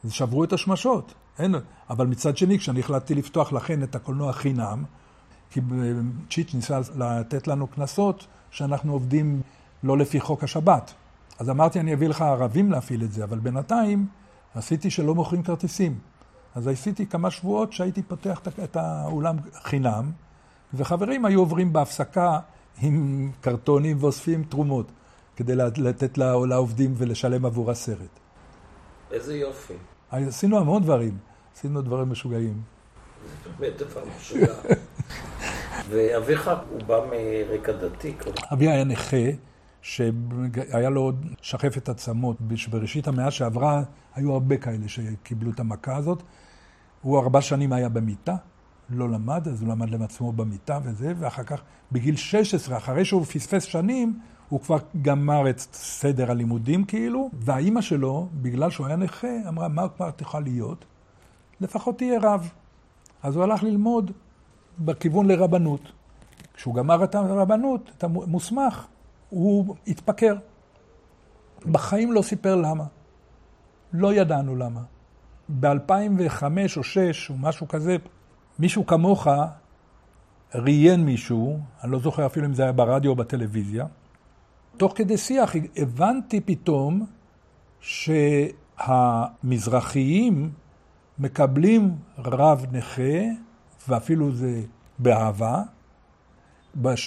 שברו 0.09 0.45
את 0.45 0.53
השמשות. 0.53 1.15
אין, 1.39 1.55
אבל 1.91 2.07
מצד 2.07 2.37
שני, 2.37 2.59
כשאני 2.59 2.81
החלטתי 2.81 3.15
לפתוח 3.15 3.53
לכן 3.53 3.83
את 3.83 3.95
הקולנוע 3.95 4.33
חינם, 4.33 4.85
כי 5.51 5.61
צ'יץ' 6.31 6.55
ניסה 6.55 6.81
לתת 6.97 7.49
לנו 7.49 7.67
קנסות 7.67 8.27
שאנחנו 8.51 8.93
עובדים 8.93 9.41
לא 9.83 9.99
לפי 9.99 10.21
חוק 10.21 10.45
השבת. 10.45 10.95
אז 11.39 11.51
אמרתי, 11.51 11.81
אני 11.81 11.95
אביא 11.95 12.09
לך 12.09 12.23
ערבים 12.23 12.71
להפעיל 12.71 13.05
את 13.05 13.13
זה, 13.13 13.25
אבל 13.25 13.39
בינתיים 13.39 14.07
עשיתי 14.55 14.91
שלא 14.91 15.15
מוכרים 15.15 15.43
כרטיסים. 15.43 15.99
אז 16.55 16.69
עשיתי 16.69 17.07
כמה 17.07 17.31
שבועות 17.31 17.73
שהייתי 17.73 18.03
פותח 18.03 18.41
את 18.65 18.77
האולם 18.77 19.37
חינם, 19.63 20.11
וחברים 20.75 21.25
היו 21.25 21.41
עוברים 21.41 21.73
בהפסקה 21.73 22.39
עם 22.83 23.31
קרטונים 23.41 23.97
ואוספים 24.01 24.45
תרומות, 24.45 24.87
כדי 25.37 25.55
לתת 25.57 26.19
לעובדים 26.19 26.95
ולשלם 26.97 27.45
עבור 27.47 27.71
הסרט. 27.71 28.21
איזה 29.11 29.37
יופי. 29.37 29.75
עשינו 30.11 30.59
המון 30.59 30.83
דברים, 30.83 31.19
עשינו 31.57 31.83
דברים 31.83 32.11
משוגעים. 32.11 32.63
זה 33.45 33.51
באמת 33.59 33.77
דבר 33.79 34.03
משוגע. 34.19 34.55
ואביך, 35.91 36.51
הוא 36.71 36.83
בא 36.87 37.01
מרקע 37.11 37.73
דתי. 37.73 38.15
אבי 38.53 38.69
היה 38.69 38.85
נכה, 38.85 39.17
שהיה 39.83 40.91
לו 40.91 41.13
שחפת 41.43 41.89
עצמות. 41.89 42.37
בראשית 42.71 43.09
המאה 43.09 43.31
שעברה, 43.31 43.83
היו 44.15 44.33
הרבה 44.33 44.57
כאלה 44.57 44.89
שקיבלו 44.89 45.51
את 45.51 45.61
המכה 45.61 45.97
הזאת. 45.97 46.23
הוא 47.03 47.19
ארבע 47.19 47.41
שנים 47.41 47.73
היה 47.73 47.89
במיטה, 47.89 48.37
לא 48.91 49.09
למד, 49.09 49.49
אז 49.49 49.63
הוא 49.63 49.69
למד 49.69 49.91
לעצמו 49.91 50.33
במיטה 50.33 50.79
וזה, 50.83 51.13
ואחר 51.19 51.43
כך, 51.43 51.63
בגיל 51.93 52.17
16, 52.17 52.77
אחרי 52.77 53.05
שהוא 53.05 53.25
פספס 53.25 53.63
שנים, 53.63 54.19
הוא 54.49 54.61
כבר 54.61 54.79
גמר 55.03 55.51
את 55.51 55.61
סדר 55.73 56.31
הלימודים 56.31 56.85
כאילו, 56.85 57.31
והאימא 57.33 57.81
שלו, 57.81 58.29
בגלל 58.43 58.71
שהוא 58.71 58.87
היה 58.87 58.97
נכה, 58.97 59.49
אמרה, 59.49 59.69
מה 59.69 59.89
כבר 59.89 60.11
תוכל 60.11 60.41
להיות? 60.41 60.85
לפחות 61.61 61.99
תהיה 61.99 62.19
רב. 62.23 62.51
אז 63.23 63.37
הוא 63.37 63.45
הלך 63.45 63.63
ללמוד 63.63 64.11
בכיוון 64.79 65.27
לרבנות. 65.27 65.93
כשהוא 66.55 66.75
גמר 66.75 67.05
את 67.05 67.15
הרבנות, 67.15 67.91
את 67.97 68.05
המוסמך, 68.05 68.87
הוא 69.31 69.77
התפקר. 69.87 70.37
בחיים 71.67 72.13
לא 72.13 72.23
סיפר 72.23 72.57
למה. 72.57 72.85
לא 73.93 74.15
ידענו 74.15 74.57
למה. 74.57 74.81
ב-2005 75.61 75.67
או 75.67 75.73
2006 75.73 77.31
או 77.31 77.35
משהו 77.39 77.69
כזה, 77.69 77.97
מישהו 78.59 78.87
כמוך 78.87 79.27
ראיין 80.55 81.05
מישהו, 81.05 81.59
אני 81.85 81.93
לא 81.93 81.99
זוכר 81.99 82.27
אפילו 82.27 82.47
אם 82.47 82.55
זה 82.55 82.63
היה 82.63 82.73
ברדיו 82.73 83.11
או 83.11 83.17
בטלוויזיה, 83.17 83.87
תוך 84.77 84.93
כדי 84.97 85.17
שיח 85.17 85.55
הבנתי 85.77 86.41
פתאום 86.41 87.07
שהמזרחיים 87.81 90.51
מקבלים 91.19 91.97
רב 92.19 92.67
נכה, 92.73 93.23
ואפילו 93.89 94.33
זה 94.33 94.63
באהבה, 94.99 95.63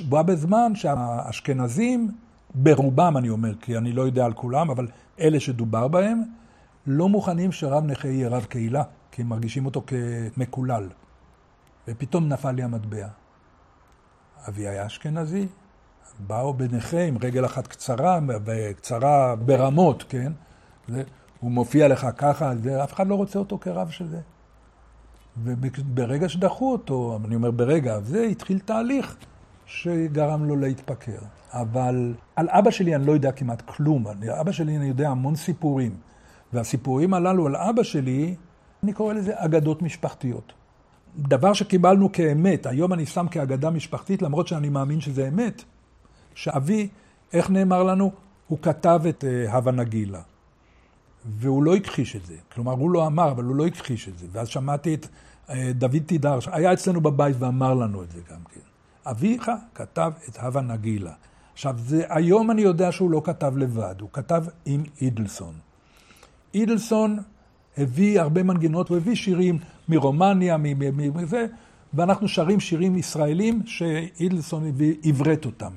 בא 0.10 0.22
בזמן 0.22 0.76
שהאשכנזים, 0.76 2.12
ברובם 2.56 3.18
אני 3.18 3.30
אומר, 3.30 3.56
כי 3.56 3.78
אני 3.78 3.94
לא 3.94 4.02
יודע 4.02 4.26
על 4.26 4.34
כולם, 4.34 4.70
אבל 4.70 4.88
אלה 5.20 5.40
שדובר 5.40 5.88
בהם, 5.88 6.24
לא 6.88 7.10
מוכנים 7.10 7.52
שרב 7.52 7.84
נכה 7.86 8.08
יהיה 8.08 8.30
רב 8.30 8.46
קהילה, 8.46 8.84
כי 9.12 9.22
הם 9.22 9.30
מרגישים 9.30 9.66
אותו 9.66 9.84
כמקולל. 9.88 10.90
ופתאום 11.88 12.28
נפל 12.28 12.52
לי 12.52 12.64
המטבע. 12.64 13.08
אבי 14.48 14.68
היה 14.68 14.86
אשכנזי, 14.86 15.48
באו 16.20 16.54
בנכה 16.54 17.02
עם 17.02 17.18
רגל 17.22 17.46
אחת 17.46 17.68
קצרה, 17.68 18.20
קצרה 18.78 19.36
ברמות, 19.36 20.04
כן? 20.10 20.32
הוא 21.40 21.52
מופיע 21.52 21.88
לך 21.88 22.08
ככה, 22.18 22.56
זה, 22.56 22.84
אף 22.84 22.94
אחד 22.94 23.08
לא 23.08 23.16
רוצה 23.16 23.40
אותו 23.40 23.58
כרב 23.58 23.90
של 23.90 24.08
זה. 24.08 24.20
וברגע 25.44 26.30
שדחו 26.30 26.72
אותו, 26.72 27.20
אני 27.26 27.36
אומר 27.36 27.52
ברגע, 27.52 28.00
זה 28.02 28.24
התחיל 28.24 28.60
תהליך 28.60 29.18
שגרם 29.74 30.46
לו 30.46 30.56
להתפקר. 30.56 31.20
אבל 31.52 32.14
על 32.36 32.50
אבא 32.50 32.72
שלי 32.72 32.96
אני 32.96 33.06
לא 33.06 33.12
יודע 33.12 33.32
כמעט 33.32 33.62
כלום. 33.62 34.08
על 34.08 34.30
אבא 34.30 34.52
שלי 34.52 34.78
אני 34.78 34.86
יודע 34.86 35.10
המון 35.10 35.36
סיפורים. 35.36 35.96
והסיפורים 36.54 37.14
הללו 37.14 37.48
על 37.48 37.56
אבא 37.56 37.84
שלי, 37.84 38.36
אני 38.84 38.94
קורא 38.94 39.14
לזה 39.14 39.34
אגדות 39.36 39.82
משפחתיות. 39.82 40.54
דבר 41.18 41.54
שקיבלנו 41.54 42.12
כאמת, 42.12 42.66
היום 42.66 42.94
אני 42.94 43.06
שם 43.06 43.28
כאגדה 43.32 43.70
משפחתית, 43.70 44.22
למרות 44.22 44.48
שאני 44.48 44.70
מאמין 44.70 45.02
שזה 45.02 45.28
אמת, 45.28 45.64
שאבי, 46.36 46.90
איך 47.34 47.50
נאמר 47.50 47.84
לנו? 47.84 48.12
הוא 48.48 48.60
כתב 48.62 49.02
את 49.10 49.24
uh, 49.24 49.52
הווה 49.52 49.72
נגילה. 49.72 50.22
והוא 51.26 51.64
לא 51.64 51.76
הכחיש 51.76 52.16
את 52.16 52.26
זה. 52.26 52.36
כלומר, 52.54 52.72
הוא 52.72 52.92
לא 52.92 53.08
אמר, 53.08 53.32
אבל 53.32 53.44
הוא 53.44 53.56
לא 53.56 53.66
הכחיש 53.68 54.10
את 54.10 54.18
זה. 54.18 54.28
ואז 54.32 54.48
שמעתי 54.48 54.94
את 54.94 55.06
uh, 55.06 55.52
דוד 55.74 56.04
תידר, 56.06 56.40
שהיה 56.40 56.74
אצלנו 56.74 57.02
בבית 57.02 57.36
ואמר 57.40 57.74
לנו 57.74 58.04
את 58.04 58.12
זה 58.12 58.20
גם 58.32 58.40
כן. 58.54 58.73
אביך 59.06 59.52
כתב 59.76 60.12
את 60.30 60.38
הווה 60.38 60.62
נגילה. 60.62 61.14
עכשיו, 61.54 61.76
זה, 61.78 62.04
היום 62.10 62.52
אני 62.52 62.62
יודע 62.62 62.92
שהוא 62.92 63.12
לא 63.12 63.22
כתב 63.26 63.58
לבד, 63.58 63.96
הוא 64.02 64.10
כתב 64.14 64.44
עם 64.66 64.84
אידלסון. 65.02 65.54
אידלסון 66.54 67.20
הביא 67.78 68.22
הרבה 68.22 68.44
מנגינות, 68.44 68.90
הוא 68.90 68.98
הביא 68.98 69.16
שירים 69.16 69.60
מרומניה, 69.90 70.58
מזה, 70.58 71.46
ואנחנו 71.94 72.28
שרים 72.28 72.60
שירים 72.60 72.98
ישראלים 72.98 73.62
שאידלסון 73.66 74.72
עברת 75.04 75.46
אותם. 75.46 75.72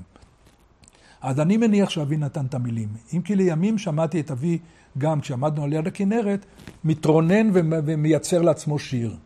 אז 1.21 1.41
אני 1.41 1.57
מניח 1.57 1.91
שאבי 1.91 2.17
נתן 2.17 2.47
את 2.47 2.55
המילים. 2.55 2.89
אם 3.15 3.21
כי 3.21 3.37
לימים 3.37 3.79
שמעתי 3.79 4.21
את 4.21 4.31
אבי, 4.31 4.59
גם 4.99 5.21
כשעמדנו 5.21 5.65
על 5.65 5.73
יד 5.73 5.87
הכנרת, 5.87 6.47
מתרונן 6.85 7.51
ומייצר 7.53 8.43
לעצמו 8.43 8.79
שיר. 8.79 9.17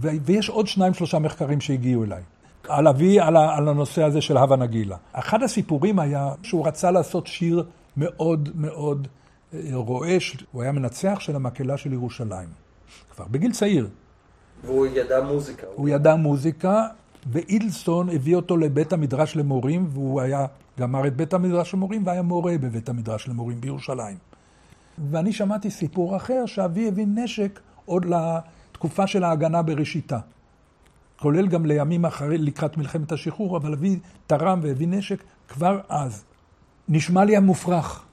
ויש 0.00 0.48
עוד 0.48 0.66
שניים, 0.66 0.94
שלושה 0.94 1.18
מחקרים 1.18 1.60
שהגיעו 1.60 2.04
אליי. 2.04 2.22
על 2.68 2.88
אבי, 2.88 3.20
על, 3.20 3.36
על 3.36 3.68
הנושא 3.68 4.02
הזה 4.02 4.20
של 4.20 4.36
הווה 4.36 4.56
נגילה. 4.56 4.96
אחד 5.12 5.42
הסיפורים 5.42 5.98
היה 5.98 6.32
שהוא 6.42 6.66
רצה 6.66 6.90
לעשות 6.90 7.26
שיר 7.26 7.64
מאוד 7.96 8.48
מאוד 8.54 9.08
אה, 9.54 9.60
רועש. 9.72 10.36
הוא 10.52 10.62
היה 10.62 10.72
מנצח 10.72 11.16
של 11.20 11.36
המקהלה 11.36 11.76
של 11.76 11.92
ירושלים. 11.92 12.48
כבר 13.14 13.24
בגיל 13.30 13.52
צעיר. 13.52 13.88
והוא 14.64 14.86
ידע 14.86 15.20
מוזיקה. 15.20 15.66
הוא 15.74 15.88
ידע 15.88 16.14
מוזיקה, 16.14 16.86
ואילסון 17.26 18.08
הביא 18.08 18.36
אותו 18.36 18.56
לבית 18.56 18.92
המדרש 18.92 19.36
למורים, 19.36 19.86
והוא 19.90 20.20
היה, 20.20 20.46
גמר 20.78 21.06
את 21.06 21.16
בית 21.16 21.34
המדרש 21.34 21.74
למורים, 21.74 22.06
והיה 22.06 22.22
מורה 22.22 22.58
בבית 22.58 22.88
המדרש 22.88 23.28
למורים 23.28 23.60
בירושלים. 23.60 24.16
ואני 25.10 25.32
שמעתי 25.32 25.70
סיפור 25.70 26.16
אחר, 26.16 26.46
שאבי 26.46 26.88
הביא 26.88 27.06
נשק 27.14 27.60
עוד 27.84 28.06
לתקופה 28.06 29.06
של 29.06 29.24
ההגנה 29.24 29.62
בראשיתה. 29.62 30.18
כולל 31.20 31.46
גם 31.46 31.66
לימים 31.66 32.04
אחרי, 32.04 32.38
לקראת 32.38 32.76
מלחמת 32.76 33.12
השחרור, 33.12 33.56
אבל 33.56 33.72
אבי 33.72 33.98
תרם 34.26 34.60
והביא 34.62 34.88
נשק 34.88 35.24
כבר 35.48 35.80
אז. 35.88 36.24
נשמע 36.88 37.24
לי 37.24 37.36
המופרך. 37.36 38.04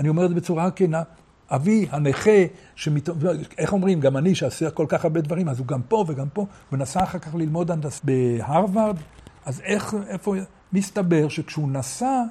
אני 0.00 0.08
אומר 0.08 0.24
את 0.24 0.28
זה 0.28 0.34
בצורה 0.34 0.70
כנה. 0.70 1.02
אבי 1.50 1.86
הנכה, 1.90 2.44
שמת... 2.74 3.08
איך 3.58 3.72
אומרים, 3.72 4.00
גם 4.00 4.16
אני 4.16 4.34
שעושה 4.34 4.70
כל 4.70 4.86
כך 4.88 5.04
הרבה 5.04 5.20
דברים, 5.20 5.48
אז 5.48 5.58
הוא 5.58 5.66
גם 5.66 5.82
פה 5.82 6.04
וגם 6.08 6.28
פה, 6.32 6.46
ונסע 6.72 7.02
אחר 7.02 7.18
כך 7.18 7.34
ללמוד 7.34 7.70
הנדס 7.70 8.00
בהרווארד, 8.04 8.96
אז 9.44 9.60
איך, 9.60 9.94
איפה, 10.06 10.34
מסתבר 10.72 11.28
שכשהוא 11.28 11.68
נסע, 11.68 12.22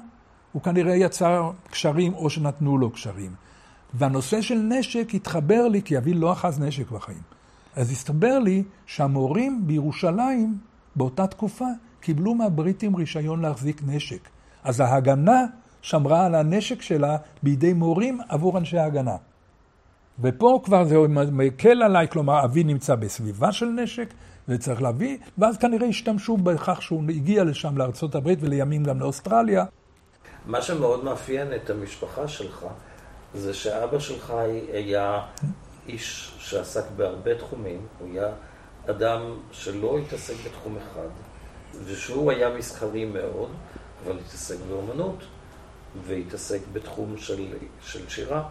הוא 0.52 0.62
כנראה 0.62 0.96
יצר 0.96 1.50
קשרים 1.70 2.14
או 2.14 2.30
שנתנו 2.30 2.78
לו 2.78 2.90
קשרים. 2.90 3.34
והנושא 3.94 4.40
של 4.40 4.54
נשק 4.54 5.14
התחבר 5.14 5.68
לי, 5.68 5.82
כי 5.82 5.98
אבי 5.98 6.14
לא 6.14 6.32
אחז 6.32 6.60
נשק 6.60 6.90
בחיים. 6.90 7.29
אז 7.76 7.90
הסתבר 7.90 8.38
לי 8.38 8.62
שהמורים 8.86 9.62
בירושלים, 9.66 10.58
באותה 10.96 11.26
תקופה, 11.26 11.68
קיבלו 12.00 12.34
מהבריטים 12.34 12.96
רישיון 12.96 13.40
להחזיק 13.40 13.82
נשק. 13.86 14.28
אז 14.64 14.80
ההגנה 14.80 15.44
שמרה 15.82 16.26
על 16.26 16.34
הנשק 16.34 16.82
שלה 16.82 17.16
בידי 17.42 17.72
מורים 17.72 18.20
עבור 18.28 18.58
אנשי 18.58 18.78
ההגנה. 18.78 19.16
ופה 20.20 20.60
כבר 20.64 20.84
זה 20.84 20.96
מקל 21.32 21.82
עליי, 21.82 22.08
כלומר, 22.08 22.44
אבי 22.44 22.64
נמצא 22.64 22.94
בסביבה 22.94 23.52
של 23.52 23.66
נשק, 23.66 24.14
וצריך 24.48 24.82
להביא, 24.82 25.18
ואז 25.38 25.58
כנראה 25.58 25.86
השתמשו 25.86 26.36
בכך 26.36 26.82
שהוא 26.82 27.02
הגיע 27.08 27.44
לשם 27.44 27.78
לארצות 27.78 28.14
הברית 28.14 28.38
ולימים 28.42 28.84
גם 28.84 29.00
לאוסטרליה. 29.00 29.64
מה 30.46 30.62
שמאוד 30.62 31.04
מאפיין 31.04 31.54
את 31.54 31.70
המשפחה 31.70 32.28
שלך, 32.28 32.66
זה 33.34 33.54
שאבא 33.54 33.98
שלך 33.98 34.32
היה 34.72 35.20
איש 35.92 36.34
שעסק 36.38 36.84
בהרבה 36.96 37.38
תחומים, 37.38 37.86
הוא 37.98 38.08
היה 38.08 38.28
אדם 38.90 39.20
שלא 39.52 39.98
התעסק 39.98 40.34
בתחום 40.46 40.76
אחד, 40.76 41.08
ושהוא 41.84 42.30
היה 42.30 42.50
מסחרי 42.50 43.04
מאוד, 43.04 43.50
אבל 44.04 44.18
התעסק 44.18 44.56
באומנות. 44.68 45.24
והתעסק 46.06 46.60
בתחום 46.72 47.16
של, 47.16 47.46
של 47.80 48.08
שירה. 48.08 48.48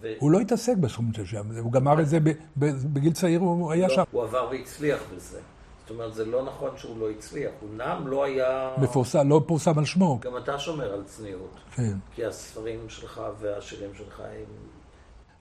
ו... 0.00 0.12
הוא 0.18 0.30
לא 0.30 0.40
התעסק 0.40 0.76
בתחום 0.76 1.12
של 1.12 1.26
שירה, 1.26 1.42
הוא 1.58 1.72
גמר 1.72 2.00
את 2.00 2.08
זה 2.08 2.18
בגיל 2.56 3.12
צעיר, 3.12 3.40
הוא 3.40 3.72
היה 3.72 3.88
לא, 3.88 3.94
שם. 3.94 4.02
הוא 4.10 4.22
עבר 4.22 4.48
והצליח 4.50 4.98
בזה. 5.16 5.38
זאת 5.80 5.90
אומרת, 5.90 6.14
זה 6.14 6.24
לא 6.24 6.44
נכון 6.44 6.70
שהוא 6.76 7.00
לא 7.00 7.10
הצליח, 7.10 7.50
הוא 7.60 7.70
נעם 7.76 8.08
לא 8.08 8.24
היה... 8.24 8.70
מפורסם, 8.78 9.28
לא 9.28 9.42
פורסם 9.46 9.78
על 9.78 9.84
שמו. 9.84 10.20
גם 10.20 10.36
אתה 10.36 10.58
שומר 10.58 10.92
על 10.92 11.02
צניעות. 11.04 11.60
כן. 11.74 11.96
כי 12.14 12.24
הספרים 12.24 12.88
שלך 12.88 13.20
והשירים 13.40 13.90
שלך 13.94 14.20
הם... 14.20 14.44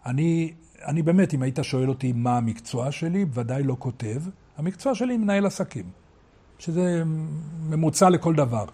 אני, 0.05 0.53
אני 0.85 1.01
באמת, 1.01 1.33
אם 1.33 1.41
היית 1.41 1.59
שואל 1.61 1.89
אותי 1.89 2.13
מה 2.13 2.37
המקצוע 2.37 2.91
שלי, 2.91 3.25
ודאי 3.33 3.63
לא 3.63 3.75
כותב. 3.79 4.21
המקצוע 4.57 4.95
שלי 4.95 5.17
מנהל 5.17 5.45
עסקים, 5.45 5.85
שזה 6.59 7.03
ממוצע 7.69 8.09
לכל 8.09 8.35
דבר. 8.35 8.65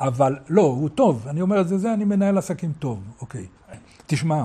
אבל 0.00 0.38
לא, 0.48 0.62
הוא 0.62 0.88
טוב, 0.88 1.28
אני 1.28 1.40
אומר 1.40 1.60
את 1.60 1.68
זה, 1.68 1.78
זה 1.78 1.94
אני 1.94 2.04
מנהל 2.04 2.38
עסקים 2.38 2.72
טוב, 2.72 3.02
אוקיי. 3.20 3.46
תשמע, 4.06 4.44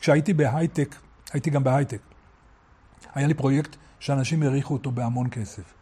כשהייתי 0.00 0.34
בהייטק, 0.34 0.94
הייתי 1.32 1.50
גם 1.50 1.64
בהייטק, 1.64 2.00
היה 3.14 3.26
לי 3.26 3.34
פרויקט 3.34 3.76
שאנשים 4.00 4.42
העריכו 4.42 4.74
אותו 4.74 4.90
בהמון 4.90 5.30
כסף. 5.30 5.74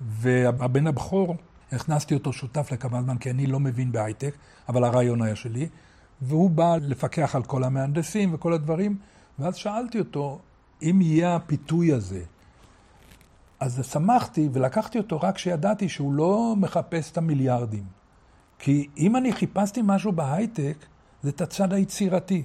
והבן 0.00 0.86
הבכור, 0.86 1.36
הכנסתי 1.72 2.14
אותו 2.14 2.32
שותף 2.32 2.72
לכמה 2.72 3.02
זמן, 3.02 3.18
כי 3.18 3.30
אני 3.30 3.46
לא 3.46 3.60
מבין 3.60 3.92
בהייטק, 3.92 4.34
אבל 4.68 4.84
הרעיון 4.84 5.22
היה 5.22 5.36
שלי, 5.36 5.68
והוא 6.22 6.50
בא 6.50 6.76
לפקח 6.80 7.36
על 7.36 7.42
כל 7.42 7.64
המהנדסים 7.64 8.34
וכל 8.34 8.52
הדברים, 8.52 8.96
ואז 9.40 9.56
שאלתי 9.56 9.98
אותו, 9.98 10.38
אם 10.82 11.00
יהיה 11.02 11.36
הפיתוי 11.36 11.92
הזה, 11.92 12.22
אז 13.60 13.86
שמחתי 13.92 14.48
ולקחתי 14.52 14.98
אותו 14.98 15.20
רק 15.20 15.34
כשידעתי 15.34 15.88
שהוא 15.88 16.12
לא 16.14 16.54
מחפש 16.56 17.10
את 17.10 17.18
המיליארדים. 17.18 17.84
כי 18.58 18.88
אם 18.98 19.16
אני 19.16 19.32
חיפשתי 19.32 19.80
משהו 19.84 20.12
בהייטק, 20.12 20.76
זה 21.22 21.30
את 21.30 21.40
הצד 21.40 21.72
היצירתי. 21.72 22.44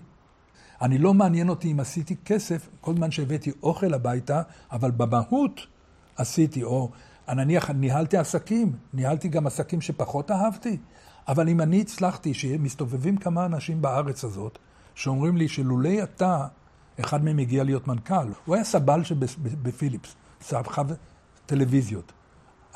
אני 0.82 0.98
לא 0.98 1.14
מעניין 1.14 1.50
אותי 1.50 1.72
אם 1.72 1.80
עשיתי 1.80 2.16
כסף 2.26 2.70
כל 2.82 2.94
זמן 2.96 3.12
שהבאתי 3.12 3.52
אוכל 3.64 3.94
הביתה, 3.94 4.42
אבל 4.72 4.92
במהות 4.92 5.68
עשיתי, 6.18 6.64
או 6.64 6.90
נניח 7.30 7.70
ניהלתי 7.70 8.18
עסקים, 8.18 8.76
ניהלתי 8.94 9.28
גם 9.28 9.48
עסקים 9.48 9.82
שפחות 9.82 10.32
אהבתי, 10.32 10.78
אבל 11.28 11.50
אם 11.50 11.62
אני 11.62 11.82
הצלחתי, 11.82 12.34
שמסתובבים 12.34 13.18
כמה 13.18 13.46
אנשים 13.46 13.82
בארץ 13.82 14.24
הזאת, 14.24 14.60
שאומרים 14.96 15.38
לי 15.38 15.48
שלולי 15.48 16.04
אתה, 16.04 16.48
אחד 17.00 17.24
מהם 17.24 17.38
הגיע 17.38 17.64
להיות 17.64 17.88
מנכ"ל, 17.88 18.28
הוא 18.46 18.56
היה 18.56 18.64
סבל 18.64 19.04
שבפיליפס, 19.04 20.16
סבך 20.42 20.82
טלוויזיות. 21.46 22.12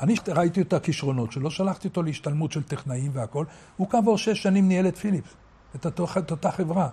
אני 0.00 0.14
ראיתי 0.28 0.60
את 0.60 0.72
הכישרונות 0.72 1.32
שלו, 1.32 1.50
שלחתי 1.50 1.88
אותו 1.88 2.02
להשתלמות 2.02 2.52
של 2.52 2.62
טכנאים 2.62 3.10
והכל, 3.14 3.44
הוא 3.76 3.90
כעבור 3.90 4.18
שש 4.18 4.42
שנים 4.42 4.68
ניהל 4.68 4.88
את 4.88 4.96
פיליפס, 4.96 5.30
את, 5.76 5.86
אותו, 5.86 6.06
את 6.18 6.30
אותה 6.30 6.50
חברה. 6.50 6.88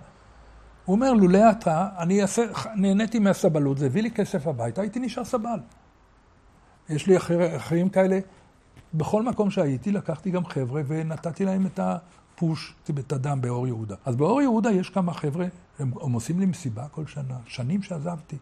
הוא 0.84 0.94
אומר, 0.94 1.12
לולא 1.12 1.50
אתה, 1.50 1.88
אני 1.98 2.22
אעשה, 2.22 2.42
נהניתי 2.76 3.18
מהסבלות, 3.18 3.78
זה 3.78 3.86
הביא 3.86 4.02
לי 4.02 4.10
כסף 4.10 4.46
הביתה, 4.46 4.80
הייתי 4.80 5.00
נשאר 5.00 5.24
סבל. 5.24 5.58
יש 6.88 7.06
לי 7.06 7.16
אחר, 7.16 7.56
אחרים 7.56 7.88
כאלה. 7.88 8.18
בכל 8.94 9.22
מקום 9.22 9.50
שהייתי, 9.50 9.92
לקחתי 9.92 10.30
גם 10.30 10.44
חבר'ה 10.44 10.82
ונתתי 10.86 11.44
להם 11.44 11.66
את 11.66 11.80
הפוש, 12.38 12.74
את 12.98 13.12
הדם 13.12 13.40
באור 13.40 13.66
יהודה. 13.66 13.96
אז 14.04 14.16
באור 14.16 14.42
יהודה 14.42 14.70
יש 14.70 14.90
כמה 14.90 15.12
חבר'ה, 15.12 15.46
הם, 15.78 15.92
הם 16.00 16.12
עושים 16.12 16.40
לי 16.40 16.46
מסיבה 16.46 16.88
כל 16.88 17.06
שנה, 17.06 17.36
שנים 17.46 17.82
שעזבתי. 17.82 18.36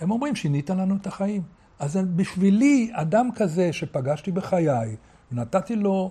הם 0.00 0.10
אומרים, 0.10 0.36
שינית 0.36 0.70
לנו 0.70 0.96
את 0.96 1.06
החיים. 1.06 1.42
אז 1.78 1.96
בשבילי, 2.16 2.90
אדם 2.92 3.28
כזה 3.34 3.72
שפגשתי 3.72 4.32
בחיי, 4.32 4.96
נתתי 5.32 5.76
לו 5.76 6.10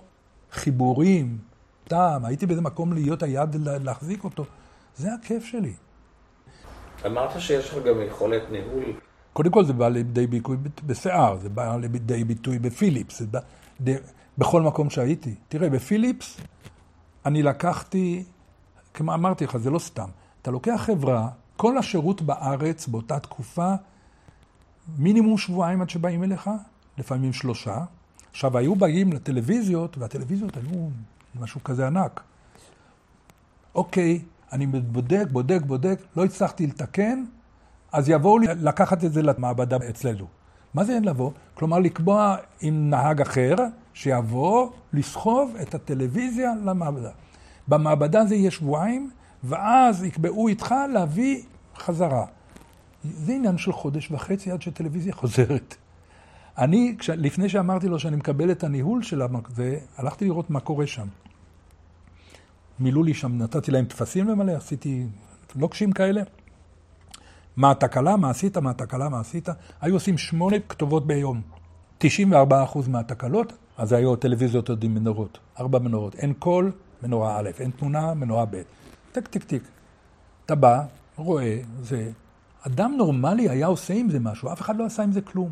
חיבורים, 0.51 1.37
טעם, 1.83 2.25
הייתי 2.25 2.45
באיזה 2.45 2.61
מקום 2.61 2.93
להיות 2.93 3.23
היד 3.23 3.55
להחזיק 3.55 4.23
אותו, 4.23 4.45
זה 4.95 5.13
הכיף 5.13 5.45
שלי. 5.45 5.73
אמרת 7.05 7.41
שיש 7.41 7.69
לך 7.69 7.75
גם 7.85 8.01
יכולת 8.01 8.41
ניהול. 8.51 8.83
קודם 9.33 9.51
כל 9.51 9.65
זה 9.65 9.73
בא 9.73 9.89
לידי 9.89 10.27
ביטוי 10.27 10.57
בשיער, 10.85 11.37
זה 11.37 11.49
בא 11.49 11.77
לידי 11.77 12.23
ביטוי 12.23 12.59
בפיליפס, 12.59 13.19
זה 13.19 13.27
בא 13.27 13.39
בכל 14.37 14.61
מקום 14.61 14.89
שהייתי. 14.89 15.35
תראה, 15.49 15.69
בפיליפס 15.69 16.37
אני 17.25 17.43
לקחתי, 17.43 18.23
כמו 18.93 19.13
אמרתי 19.13 19.45
לך, 19.45 19.57
זה 19.57 19.69
לא 19.69 19.79
סתם. 19.79 20.09
אתה 20.41 20.51
לוקח 20.51 20.81
חברה, 20.85 21.29
כל 21.57 21.77
השירות 21.77 22.21
בארץ 22.21 22.87
באותה 22.87 23.19
תקופה, 23.19 23.73
מינימום 24.97 25.37
שבועיים 25.37 25.81
עד 25.81 25.89
שבאים 25.89 26.23
אליך, 26.23 26.49
לפעמים 26.97 27.33
שלושה. 27.33 27.83
עכשיו, 28.31 28.57
היו 28.57 28.75
באים 28.75 29.13
לטלוויזיות, 29.13 29.97
והטלוויזיות 29.97 30.57
היו 30.57 30.87
משהו 31.39 31.63
כזה 31.63 31.87
ענק. 31.87 32.21
אוקיי, 33.75 34.21
אני 34.51 34.65
בודק, 34.65 35.25
בודק, 35.31 35.61
בודק, 35.65 35.99
לא 36.15 36.25
הצלחתי 36.25 36.67
לתקן, 36.67 37.25
אז 37.91 38.09
יבואו 38.09 38.39
לי 38.39 38.47
לקחת 38.47 39.03
את 39.03 39.13
זה 39.13 39.21
למעבדה 39.21 39.77
אצלנו. 39.89 40.25
מה 40.73 40.83
זה 40.83 40.95
אין 40.95 41.05
לבוא? 41.05 41.31
כלומר, 41.53 41.79
לקבוע 41.79 42.35
עם 42.61 42.89
נהג 42.89 43.21
אחר, 43.21 43.55
שיבוא 43.97 44.69
לסחוב 44.93 45.55
את 45.61 45.75
הטלוויזיה 45.75 46.53
למעבדה. 46.65 47.11
במעבדה 47.67 48.25
זה 48.25 48.35
יהיה 48.35 48.51
שבועיים, 48.51 49.09
ואז 49.43 50.03
יקבעו 50.03 50.47
איתך 50.47 50.75
להביא 50.93 51.43
חזרה. 51.77 52.25
זה 53.03 53.33
עניין 53.33 53.57
של 53.57 53.71
חודש 53.71 54.11
וחצי 54.11 54.51
עד 54.51 54.61
שטלוויזיה 54.61 55.13
חוזרת. 55.13 55.75
אני, 56.57 56.95
כש, 56.99 57.09
לפני 57.09 57.49
שאמרתי 57.49 57.87
לו 57.87 57.99
שאני 57.99 58.15
מקבל 58.15 58.51
את 58.51 58.63
הניהול 58.63 59.03
של 59.03 59.21
זה, 59.55 59.79
הלכתי 59.97 60.25
לראות 60.25 60.49
מה 60.49 60.59
קורה 60.59 60.87
שם. 60.87 61.07
מילאו 62.79 63.03
לי 63.03 63.13
שם, 63.13 63.37
נתתי 63.37 63.71
להם 63.71 63.85
טפסים 63.85 64.27
למלא, 64.27 64.51
עשיתי 64.51 65.05
לוקשים 65.55 65.91
כאלה. 65.91 66.21
מה 67.55 67.71
התקלה, 67.71 68.17
מה 68.17 68.29
עשית, 68.29 68.57
מה 68.57 68.69
התקלה, 68.69 69.09
מה 69.09 69.19
עשית. 69.19 69.49
היו 69.81 69.93
עושים 69.93 70.17
שמונה 70.17 70.59
כתובות 70.69 71.07
ביום. 71.07 71.41
94% 72.01 72.05
מהתקלות, 72.87 73.53
אז 73.77 73.93
היו 73.93 74.15
טלוויזיות 74.15 74.69
עוד 74.69 74.83
עם 74.83 74.93
מנורות. 74.93 75.39
ארבע 75.59 75.79
מנורות. 75.79 76.15
אין 76.15 76.33
קול, 76.33 76.71
מנורה 77.03 77.39
א', 77.39 77.49
אין 77.59 77.71
תמונה, 77.71 78.13
מנורה 78.13 78.45
ב'. 78.45 78.61
טיק, 79.11 79.27
טיק, 79.27 79.43
טיק. 79.43 79.63
אתה 80.45 80.55
בא, 80.55 80.83
רואה, 81.15 81.59
זה. 81.81 82.11
אדם 82.67 82.93
נורמלי 82.97 83.49
היה 83.49 83.67
עושה 83.67 83.93
עם 83.93 84.09
זה 84.09 84.19
משהו, 84.19 84.51
אף 84.53 84.61
אחד 84.61 84.77
לא 84.77 84.85
עשה 84.85 85.03
עם 85.03 85.11
זה 85.11 85.21
כלום. 85.21 85.49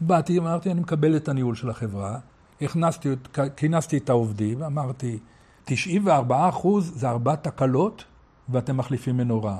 באתי, 0.00 0.38
אמרתי, 0.38 0.70
אני 0.70 0.80
מקבל 0.80 1.16
את 1.16 1.28
הניהול 1.28 1.54
של 1.54 1.70
החברה, 1.70 2.18
הכנסתי, 2.60 3.08
כינסתי 3.56 3.98
את 3.98 4.10
העובדים, 4.10 4.62
אמרתי, 4.62 5.18
94 5.64 6.50
זה 6.80 7.10
ארבע 7.10 7.34
תקלות, 7.34 8.04
ואתם 8.48 8.76
מחליפים 8.76 9.16
מנורה. 9.16 9.58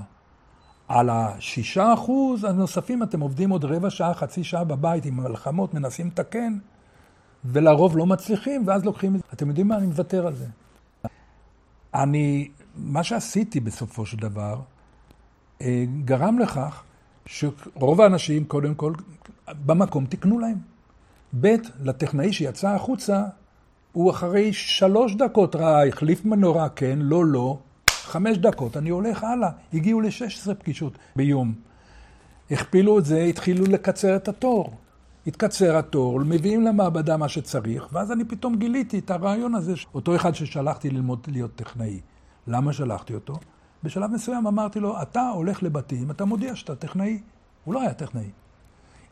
על 0.88 1.10
השישה 1.10 1.94
אחוז 1.94 2.44
הנוספים 2.44 3.02
אתם 3.02 3.20
עובדים 3.20 3.50
עוד 3.50 3.64
רבע 3.64 3.90
שעה, 3.90 4.14
חצי 4.14 4.44
שעה 4.44 4.64
בבית 4.64 5.04
עם 5.04 5.16
מלחמות, 5.16 5.74
מנסים 5.74 6.06
לתקן, 6.06 6.58
ולרוב 7.44 7.96
לא 7.96 8.06
מצליחים, 8.06 8.66
ואז 8.66 8.84
לוקחים 8.84 9.14
את 9.14 9.20
זה. 9.20 9.26
אתם 9.32 9.48
יודעים 9.48 9.68
מה? 9.68 9.76
אני 9.76 9.86
מוותר 9.86 10.26
על 10.26 10.34
זה. 10.34 10.46
אני, 11.94 12.48
מה 12.76 13.02
שעשיתי 13.02 13.60
בסופו 13.60 14.06
של 14.06 14.16
דבר, 14.16 14.60
אה, 15.62 15.84
גרם 16.04 16.38
לכך 16.38 16.82
שרוב 17.26 18.00
האנשים, 18.00 18.44
קודם 18.44 18.74
כל, 18.74 18.92
במקום 19.66 20.06
תקנו 20.06 20.38
להם. 20.38 20.58
ב', 21.40 21.54
לטכנאי 21.82 22.32
שיצא 22.32 22.68
החוצה, 22.68 23.24
הוא 23.92 24.10
אחרי 24.10 24.52
שלוש 24.52 25.14
דקות 25.14 25.56
ראה, 25.56 25.86
החליף 25.88 26.24
מנורה, 26.24 26.68
כן, 26.68 26.98
לא, 27.02 27.24
לא, 27.24 27.58
חמש 27.90 28.38
דקות, 28.38 28.76
אני 28.76 28.90
הולך 28.90 29.24
הלאה. 29.24 29.50
הגיעו 29.74 30.00
ל-16 30.00 30.54
פגישות 30.54 30.98
ביום. 31.16 31.54
הכפילו 32.50 32.98
את 32.98 33.04
זה, 33.04 33.22
התחילו 33.22 33.64
לקצר 33.64 34.16
את 34.16 34.28
התור. 34.28 34.70
התקצר 35.26 35.76
התור, 35.76 36.20
מביאים 36.20 36.62
למעבדה 36.62 37.16
מה 37.16 37.28
שצריך, 37.28 37.88
ואז 37.92 38.12
אני 38.12 38.24
פתאום 38.24 38.56
גיליתי 38.56 38.98
את 38.98 39.10
הרעיון 39.10 39.54
הזה, 39.54 39.74
אותו 39.94 40.16
אחד 40.16 40.34
ששלחתי 40.34 40.90
ללמוד 40.90 41.26
להיות 41.28 41.54
טכנאי. 41.54 42.00
למה 42.46 42.72
שלחתי 42.72 43.14
אותו? 43.14 43.34
בשלב 43.82 44.10
מסוים 44.10 44.46
אמרתי 44.46 44.80
לו, 44.80 45.02
אתה 45.02 45.28
הולך 45.28 45.62
לבתים, 45.62 46.10
אתה 46.10 46.24
מודיע 46.24 46.56
שאתה 46.56 46.74
טכנאי. 46.74 47.18
הוא 47.64 47.74
לא 47.74 47.80
היה 47.80 47.94
טכנאי. 47.94 48.30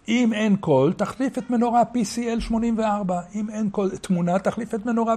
אם 0.08 0.32
אין 0.32 0.56
קול, 0.56 0.92
תחליף 0.92 1.38
את 1.38 1.50
מנורה 1.50 1.82
PCL 1.82 2.40
84. 2.40 3.20
אם 3.34 3.50
אין 3.50 3.70
קול, 3.70 3.96
תמונה, 3.96 4.38
תחליף 4.38 4.74
את 4.74 4.86
מנורה, 4.86 5.14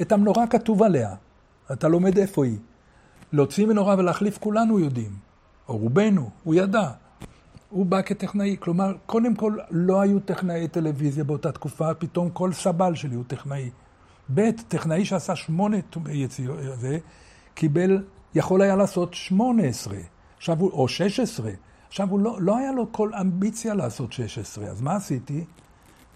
את 0.00 0.12
המנורה 0.12 0.46
כתוב 0.46 0.82
עליה. 0.82 1.14
אתה 1.72 1.88
לומד 1.88 2.18
איפה 2.18 2.44
היא. 2.44 2.58
להוציא 3.32 3.66
מנורה 3.66 3.94
ולהחליף 3.98 4.38
כולנו 4.38 4.78
יודעים, 4.78 5.12
או 5.68 5.76
רובנו, 5.76 6.30
הוא 6.44 6.54
ידע. 6.54 6.90
הוא 7.74 7.86
בא 7.86 8.02
כטכנאי, 8.02 8.56
כלומר, 8.60 8.92
קודם 9.06 9.34
כל 9.34 9.56
לא 9.70 10.00
היו 10.00 10.20
טכנאי 10.20 10.68
טלוויזיה 10.68 11.24
באותה 11.24 11.52
תקופה, 11.52 11.94
פתאום 11.94 12.30
כל 12.30 12.52
סבל 12.52 12.94
שלי 12.94 13.14
הוא 13.14 13.24
טכנאי. 13.26 13.70
ב', 14.34 14.50
טכנאי 14.68 15.04
שעשה 15.04 15.36
שמונה 15.36 15.76
יציאות, 16.10 16.58
זה, 16.74 16.98
קיבל, 17.54 18.04
יכול 18.34 18.62
היה 18.62 18.76
לעשות 18.76 19.14
שמונה 19.14 19.62
עשרה, 19.62 19.98
עכשיו 20.36 20.60
הוא, 20.60 20.70
או 20.70 20.88
שש 20.88 21.20
עשרה. 21.20 21.50
עכשיו 21.88 22.10
הוא 22.10 22.20
לא, 22.20 22.36
לא 22.40 22.58
היה 22.58 22.72
לו 22.72 22.92
כל 22.92 23.14
אמביציה 23.20 23.74
לעשות 23.74 24.12
שש 24.12 24.38
עשרה, 24.38 24.66
אז 24.66 24.80
מה 24.80 24.96
עשיתי? 24.96 25.44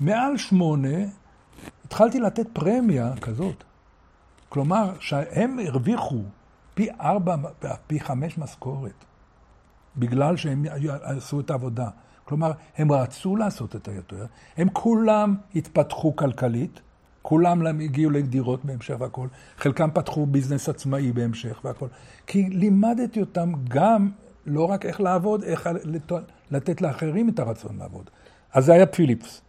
מעל 0.01 0.37
שמונה, 0.37 0.99
התחלתי 1.85 2.21
לתת 2.21 2.47
פרמיה 2.53 3.17
כזאת. 3.21 3.65
כלומר, 4.49 4.93
שהם 5.01 5.59
הרוויחו 5.67 6.23
פי 6.75 6.89
ארבע, 7.01 7.37
פי 7.87 8.01
חמש 8.01 8.39
משכורת, 8.39 9.05
בגלל 9.99 10.37
שהם 10.37 10.65
עשו 11.03 11.41
את 11.41 11.51
העבודה. 11.51 11.89
כלומר, 12.25 12.53
הם 12.77 12.93
רצו 12.93 13.37
לעשות 13.37 13.77
את 13.77 13.89
היותר, 13.89 14.27
הם 14.57 14.69
כולם 14.73 15.35
התפתחו 15.55 16.17
כלכלית, 16.17 16.81
כולם 17.23 17.67
הגיעו 17.67 18.11
לדירות 18.11 18.65
בהמשך 18.65 18.95
והכול, 18.99 19.29
חלקם 19.59 19.91
פתחו 19.95 20.27
ביזנס 20.27 20.69
עצמאי 20.69 21.13
בהמשך 21.13 21.61
והכול. 21.65 21.89
כי 22.27 22.43
לימדתי 22.43 23.21
אותם 23.21 23.53
גם, 23.69 24.11
לא 24.47 24.65
רק 24.65 24.87
איך 24.87 25.01
לעבוד, 25.01 25.43
איך 25.43 25.69
לתת 26.51 26.81
לאחרים 26.83 27.29
את 27.29 27.39
הרצון 27.39 27.79
לעבוד. 27.79 28.11
אז 28.53 28.65
זה 28.65 28.73
היה 28.73 28.87
פיליפס, 28.87 29.41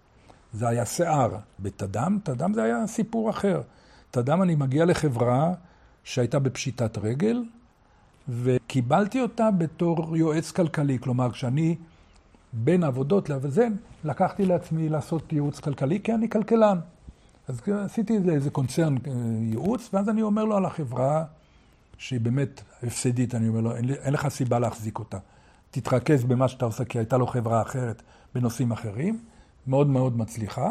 זה 0.53 0.67
היה 0.67 0.85
שיער. 0.85 1.29
בתדם, 1.59 2.17
תדם 2.23 2.53
זה 2.53 2.63
היה 2.63 2.87
סיפור 2.87 3.29
אחר. 3.29 3.61
תדם 4.11 4.41
אני 4.41 4.55
מגיע 4.55 4.85
לחברה 4.85 5.53
שהייתה 6.03 6.39
בפשיטת 6.39 6.97
רגל, 6.97 7.43
וקיבלתי 8.69 9.21
אותה 9.21 9.51
בתור 9.51 10.17
יועץ 10.17 10.51
כלכלי. 10.51 10.99
כלומר, 10.99 11.31
כשאני 11.31 11.75
בין 12.53 12.83
עבודות 12.83 13.29
לזה, 13.29 13.67
לקחתי 14.03 14.45
לעצמי 14.45 14.89
לעשות 14.89 15.33
ייעוץ 15.33 15.59
כלכלי, 15.59 15.99
כי 16.03 16.13
אני 16.13 16.29
כלכלן. 16.29 16.79
אז 17.47 17.61
עשיתי 17.67 18.17
איזה 18.31 18.49
קונצרן 18.49 18.95
אה, 18.95 19.11
ייעוץ, 19.41 19.89
ואז 19.93 20.09
אני 20.09 20.21
אומר 20.21 20.45
לו 20.45 20.57
על 20.57 20.65
החברה, 20.65 21.23
שהיא 21.97 22.19
באמת 22.19 22.61
הפסדית, 22.83 23.35
אני 23.35 23.47
אומר 23.47 23.61
לו, 23.61 23.75
אין, 23.75 23.89
אין 23.89 24.13
לך 24.13 24.27
סיבה 24.27 24.59
להחזיק 24.59 24.99
אותה. 24.99 25.17
תתרכז 25.71 26.23
במה 26.23 26.47
שאתה 26.47 26.65
עושה, 26.65 26.85
כי 26.85 26.97
הייתה 26.97 27.17
לו 27.17 27.27
חברה 27.27 27.61
אחרת 27.61 28.01
בנושאים 28.35 28.71
אחרים, 28.71 29.19
מאוד 29.67 29.87
מאוד 29.87 30.17
מצליחה. 30.17 30.69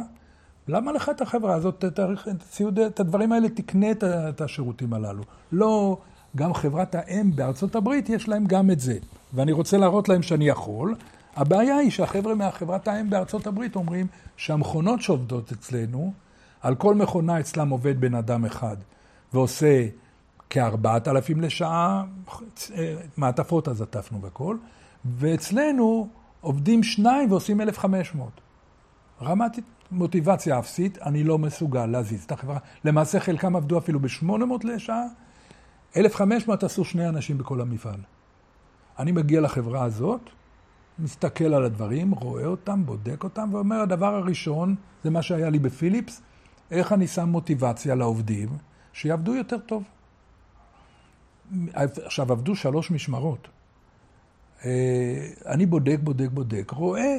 למה 0.69 0.93
לך 0.93 1.09
את 1.09 1.21
החברה 1.21 1.55
הזאת, 1.55 1.85
את, 1.85 2.01
הציוד, 2.29 2.79
את 2.79 3.01
הדברים 3.01 3.33
האלה, 3.33 3.49
תקנה 3.49 3.87
את 4.29 4.41
השירותים 4.41 4.95
הללו. 4.95 5.23
לא, 5.53 5.99
גם 6.37 6.55
חברת 6.55 6.95
האם 6.95 7.37
בארצות 7.37 7.75
הברית, 7.75 8.09
יש 8.09 8.29
להם 8.29 8.47
גם 8.47 8.71
את 8.71 8.81
זה. 8.81 8.99
ואני 9.35 9.53
רוצה 9.53 9.77
להראות 9.77 10.09
להם 10.09 10.23
שאני 10.23 10.49
יכול. 10.49 10.95
הבעיה 11.37 11.77
היא 11.77 11.91
שהחבר'ה 11.91 12.35
מהחברת 12.35 12.89
האם 12.89 13.11
בארצות 13.11 13.47
הברית 13.47 13.77
אומרים 13.77 14.07
שהמכונות 14.37 15.03
שעובדות 15.03 15.53
אצלנו, 15.53 16.13
על 16.61 16.75
כל 16.75 16.95
מכונה 16.95 17.41
אצלם 17.41 17.69
עובד 17.69 18.01
בן 18.01 18.15
אדם 18.15 18.45
אחד, 18.45 18.77
ועושה 19.33 19.87
כארבעת 20.51 21.09
אלפים 21.09 21.41
לשעה, 21.41 22.05
מעטפות 23.17 23.69
אז 23.69 23.83
עטפנו 23.83 24.23
והכל, 24.23 24.57
ואצלנו 25.05 26.09
עובדים 26.41 26.83
שניים 26.83 27.31
ועושים 27.31 27.61
אלף 27.61 27.79
חמש 27.79 28.15
מאות. 28.15 28.41
רמת 29.23 29.59
מוטיבציה 29.91 30.59
אפסית, 30.59 30.99
אני 30.99 31.25
לא 31.25 31.39
מסוגל 31.39 31.87
להזיז 31.87 32.25
את 32.25 32.33
החברה. 32.33 32.59
למעשה 32.85 33.21
חלקם 33.21 33.57
עבדו 33.57 33.79
אפילו 33.79 34.01
ב-800 34.01 34.33
לשעה, 34.65 35.03
1,500 35.97 36.65
עשו 36.65 36.85
שני 36.85 37.09
אנשים 37.09 37.39
בכל 37.39 37.61
המפעל. 37.61 38.01
אני 38.99 39.13
מגיע 39.13 39.41
לחברה 39.41 39.85
הזאת, 39.85 40.21
מסתכל 40.99 41.55
על 41.55 41.65
הדברים, 41.65 42.11
רואה 42.11 42.47
אותם, 42.47 42.87
בודק 42.87 43.25
אותם, 43.25 43.49
ואומר, 43.53 43.81
הדבר 43.81 44.15
הראשון, 44.15 44.75
זה 45.05 45.11
מה 45.11 45.23
שהיה 45.23 45.51
לי 45.51 45.59
בפיליפס, 45.59 46.23
איך 46.71 46.93
אני 46.93 47.07
שם 47.07 47.29
מוטיבציה 47.29 47.95
לעובדים 47.95 48.49
שיעבדו 48.93 49.35
יותר 49.35 49.59
טוב. 49.59 49.83
עכשיו, 51.75 52.33
עבדו 52.33 52.57
שלוש 52.57 52.91
משמרות. 52.91 53.49
אה, 54.65 55.29
אני 55.47 55.67
בודק, 55.67 55.99
בודק, 56.03 56.29
בודק, 56.33 56.71
רואה, 56.71 57.19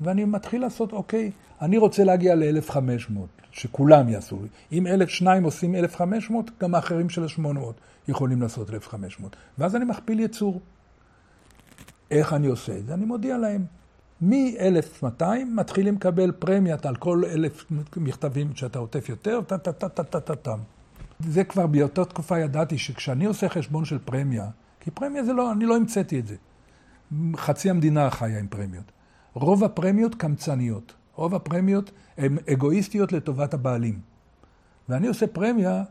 ואני 0.00 0.24
מתחיל 0.24 0.60
לעשות, 0.60 0.92
אוקיי, 0.92 1.30
אני 1.60 1.78
רוצה 1.78 2.04
להגיע 2.04 2.34
ל-1,500, 2.34 3.12
שכולם 3.50 4.08
יעשו. 4.08 4.38
אם 4.72 4.86
1,002 4.86 5.44
עושים 5.44 5.74
1,500, 5.74 6.50
גם 6.60 6.74
האחרים 6.74 7.10
של 7.10 7.22
ה-800 7.22 7.58
יכולים 8.08 8.42
לעשות 8.42 8.70
1,500. 8.70 9.36
ואז 9.58 9.76
אני 9.76 9.84
מכפיל 9.84 10.20
יצור. 10.20 10.60
איך 12.10 12.32
אני 12.32 12.46
עושה 12.46 12.78
את 12.78 12.86
זה? 12.86 12.94
אני 12.94 13.04
מודיע 13.04 13.38
להם. 13.38 13.64
מ-1200 14.22 15.24
מתחילים 15.54 15.94
לקבל 15.94 16.32
פרמיית 16.32 16.86
על 16.86 16.96
כל 16.96 17.22
אלף 17.24 17.64
מכתבים 17.96 18.54
שאתה 18.54 18.78
עוטף 18.78 19.08
יותר, 19.08 19.40
טה-טה-טה-טה-טה-טם. 19.46 20.58
זה 21.20 21.44
כבר 21.44 21.66
באותה 21.66 22.04
תקופה 22.04 22.38
ידעתי 22.38 22.78
שכשאני 22.78 23.24
עושה 23.24 23.48
חשבון 23.48 23.84
של 23.84 23.98
פרמיה, 23.98 24.46
כי 24.80 24.90
פרמיה 24.90 25.24
זה 25.24 25.32
לא, 25.32 25.52
אני 25.52 25.64
לא 25.64 25.76
המצאתי 25.76 26.18
את 26.18 26.26
זה. 26.26 26.36
חצי 27.36 27.70
המדינה 27.70 28.10
חיה 28.10 28.38
עם 28.38 28.46
פרמיות. 28.46 28.92
רוב 29.34 29.64
הפרמיות 29.64 30.14
קמצניות. 30.14 30.94
רוב 31.14 31.34
הפרמיות 31.34 31.90
הן 32.18 32.38
אגואיסטיות 32.52 33.12
לטובת 33.12 33.54
הבעלים. 33.54 34.00
ואני 34.88 35.06
עושה 35.06 35.26
פרמיה 35.26 35.84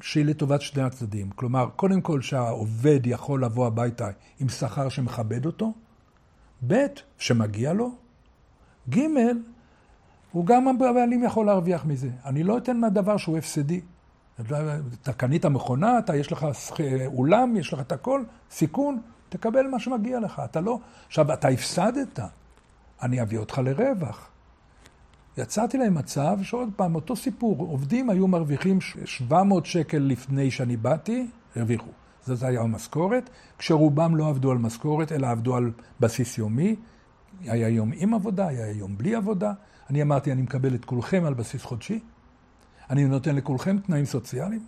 שהיא 0.00 0.24
לטובת 0.24 0.60
שני 0.60 0.82
הצדדים. 0.82 1.30
כלומר, 1.30 1.68
קודם 1.76 2.00
כל 2.00 2.22
שהעובד 2.22 3.00
יכול 3.04 3.44
לבוא 3.44 3.66
הביתה 3.66 4.08
עם 4.40 4.48
שכר 4.48 4.88
שמכבד 4.88 5.46
אותו, 5.46 5.72
ב', 6.66 6.86
שמגיע 7.18 7.72
לו, 7.72 7.90
ג', 8.90 9.00
הוא 10.32 10.46
גם 10.46 10.68
הבעלים 10.68 11.24
יכול 11.24 11.46
להרוויח 11.46 11.84
מזה. 11.84 12.10
אני 12.24 12.42
לא 12.42 12.58
אתן 12.58 12.76
מהדבר 12.76 13.16
שהוא 13.16 13.38
הפסדי. 13.38 13.80
אתה 15.02 15.12
קנית 15.12 15.46
מכונה, 15.46 15.98
אתה, 15.98 16.16
יש 16.16 16.32
לך 16.32 16.46
אולם, 17.06 17.56
יש 17.56 17.72
לך 17.72 17.80
את 17.80 17.92
הכל, 17.92 18.22
סיכון, 18.50 19.00
תקבל 19.28 19.66
מה 19.66 19.80
שמגיע 19.80 20.20
לך. 20.20 20.42
אתה 20.44 20.60
לא... 20.60 20.78
עכשיו, 21.06 21.32
אתה 21.32 21.48
הפסדת, 21.48 22.20
אני 23.02 23.22
אביא 23.22 23.38
אותך 23.38 23.58
לרווח. 23.58 24.30
יצאתי 25.38 25.78
להם 25.78 25.94
מצב 25.94 26.38
שעוד 26.42 26.68
פעם, 26.76 26.94
אותו 26.94 27.16
סיפור, 27.16 27.56
עובדים 27.58 28.10
היו 28.10 28.28
מרוויחים 28.28 28.78
700 29.04 29.66
שקל 29.66 29.98
לפני 29.98 30.50
שאני 30.50 30.76
באתי, 30.76 31.26
הרוויחו. 31.56 31.90
זאת 32.26 32.42
הייתה 32.42 32.62
המשכורת, 32.62 33.30
כשרובם 33.58 34.16
לא 34.16 34.28
עבדו 34.28 34.50
על 34.50 34.58
משכורת, 34.58 35.12
אלא 35.12 35.26
עבדו 35.26 35.56
על 35.56 35.70
בסיס 36.00 36.38
יומי. 36.38 36.76
היה 37.40 37.68
יום 37.68 37.90
עם 37.94 38.14
עבודה, 38.14 38.48
היה 38.48 38.70
יום 38.70 38.98
בלי 38.98 39.14
עבודה. 39.14 39.52
אני 39.90 40.02
אמרתי, 40.02 40.32
אני 40.32 40.42
מקבל 40.42 40.74
את 40.74 40.84
כולכם 40.84 41.24
על 41.24 41.34
בסיס 41.34 41.64
חודשי. 41.64 42.00
אני 42.90 43.04
נותן 43.04 43.36
לכולכם 43.36 43.78
תנאים 43.78 44.04
סוציאליים. 44.04 44.66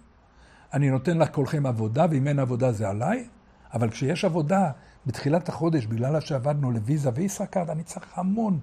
אני 0.72 0.90
נותן 0.90 1.18
לכולכם 1.18 1.66
עבודה, 1.66 2.06
ואם 2.10 2.28
אין 2.28 2.38
עבודה 2.38 2.72
זה 2.72 2.88
עליי. 2.88 3.28
אבל 3.74 3.90
כשיש 3.90 4.24
עבודה 4.24 4.70
בתחילת 5.06 5.48
החודש, 5.48 5.86
בגלל 5.86 6.20
שעבדנו 6.20 6.70
לוויזה 6.70 7.10
וישראכרד, 7.14 7.70
אני 7.70 7.82
צריך 7.82 8.06
המון 8.14 8.58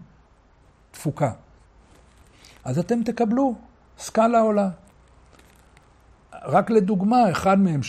תפוקה. 0.91 1.31
אז 2.63 2.79
אתם 2.79 3.03
תקבלו, 3.03 3.55
סקאלה 3.97 4.39
עולה. 4.39 4.69
רק 6.45 6.69
לדוגמה, 6.69 7.31
אחד 7.31 7.59
מהם, 7.59 7.79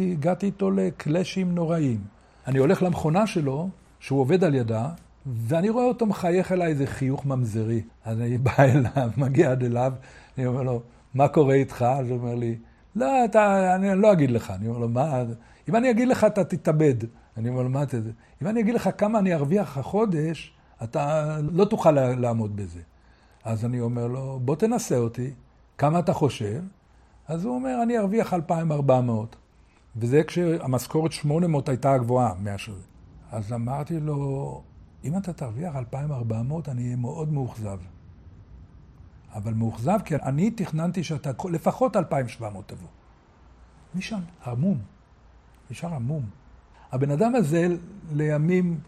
והגעתי 0.00 0.46
איתו 0.46 0.70
לקלאשים 0.70 1.54
נוראים. 1.54 2.00
אני 2.46 2.58
הולך 2.58 2.82
למכונה 2.82 3.26
שלו, 3.26 3.68
שהוא 4.00 4.20
עובד 4.20 4.44
על 4.44 4.54
ידה, 4.54 4.88
ואני 5.26 5.70
רואה 5.70 5.84
אותו 5.84 6.06
מחייך 6.06 6.52
אליי 6.52 6.68
איזה 6.68 6.86
חיוך 6.86 7.26
ממזרי. 7.26 7.82
אז 8.04 8.20
אני 8.20 8.38
בא 8.38 8.52
אליו, 8.58 9.10
מגיע 9.16 9.50
עד 9.50 9.64
אליו, 9.64 9.92
אני 10.38 10.46
אומר 10.46 10.62
לו, 10.62 10.82
מה 11.14 11.28
קורה 11.28 11.54
איתך? 11.54 11.82
אז 11.82 12.10
הוא 12.10 12.18
אומר 12.18 12.34
לי, 12.34 12.56
לא, 12.96 13.24
אתה, 13.24 13.74
אני 13.74 13.88
לא 13.94 14.12
אגיד 14.12 14.30
לך. 14.30 14.50
אני 14.50 14.68
אומר 14.68 14.78
לו, 14.78 14.88
מה? 14.88 15.22
אם 15.68 15.76
אני 15.76 15.90
אגיד 15.90 16.08
לך, 16.08 16.24
אתה 16.24 16.44
תתאבד. 16.44 16.94
אני 17.36 17.48
אומר 17.48 17.68
מה 17.68 17.82
אתה... 17.82 17.96
אם 18.42 18.46
אני 18.46 18.60
אגיד 18.60 18.74
לך 18.74 18.90
כמה 18.98 19.18
אני 19.18 19.34
ארוויח 19.34 19.78
החודש, 19.78 20.52
אתה 20.82 21.36
לא 21.52 21.64
תוכל 21.64 21.90
לעמוד 21.90 22.56
בזה. 22.56 22.80
אז 23.44 23.64
אני 23.64 23.80
אומר 23.80 24.06
לו, 24.06 24.40
בוא 24.44 24.56
תנסה 24.56 24.96
אותי, 24.96 25.30
כמה 25.78 25.98
אתה 25.98 26.12
חושב? 26.12 26.62
אז 27.28 27.44
הוא 27.44 27.54
אומר, 27.54 27.80
אני 27.82 27.98
ארוויח 27.98 28.34
2,400. 28.34 29.36
וזה 29.96 30.22
כשהמשכורת 30.26 31.12
800 31.12 31.68
הייתה 31.68 31.92
הגבוהה 31.92 32.34
מהשזה. 32.38 32.82
אז 33.32 33.52
אמרתי 33.52 34.00
לו, 34.00 34.62
אם 35.04 35.16
אתה 35.16 35.32
תרוויח 35.32 35.76
2,400, 35.76 36.68
אני 36.68 36.84
אהיה 36.84 36.96
מאוד 36.96 37.32
מאוכזב. 37.32 37.78
אבל 39.34 39.54
מאוכזב 39.54 39.98
כי 40.04 40.16
אני 40.16 40.50
תכננתי 40.50 41.04
שאתה 41.04 41.30
לפחות 41.50 41.96
2,700 41.96 42.68
תבוא. 42.68 42.88
משם, 43.94 44.20
עמום. 44.46 44.78
נשאר 45.70 45.94
עמום. 45.94 46.22
הבן 46.94 47.10
אדם 47.10 47.34
הזה, 47.34 47.68
לימים, 48.12 48.80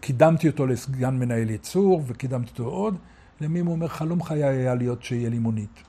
קידמתי 0.00 0.48
אותו 0.48 0.66
לסגן 0.66 1.18
מנהל 1.18 1.50
ייצור, 1.50 2.02
וקידמתי 2.06 2.50
אותו 2.50 2.64
עוד, 2.64 2.96
לימים 3.40 3.66
הוא 3.66 3.74
אומר, 3.74 3.88
חלום 3.88 4.22
חיי 4.22 4.44
היה 4.44 4.74
להיות 4.74 5.02
שיהיה 5.02 5.30
לי 5.30 5.38
מונית. 5.38 5.82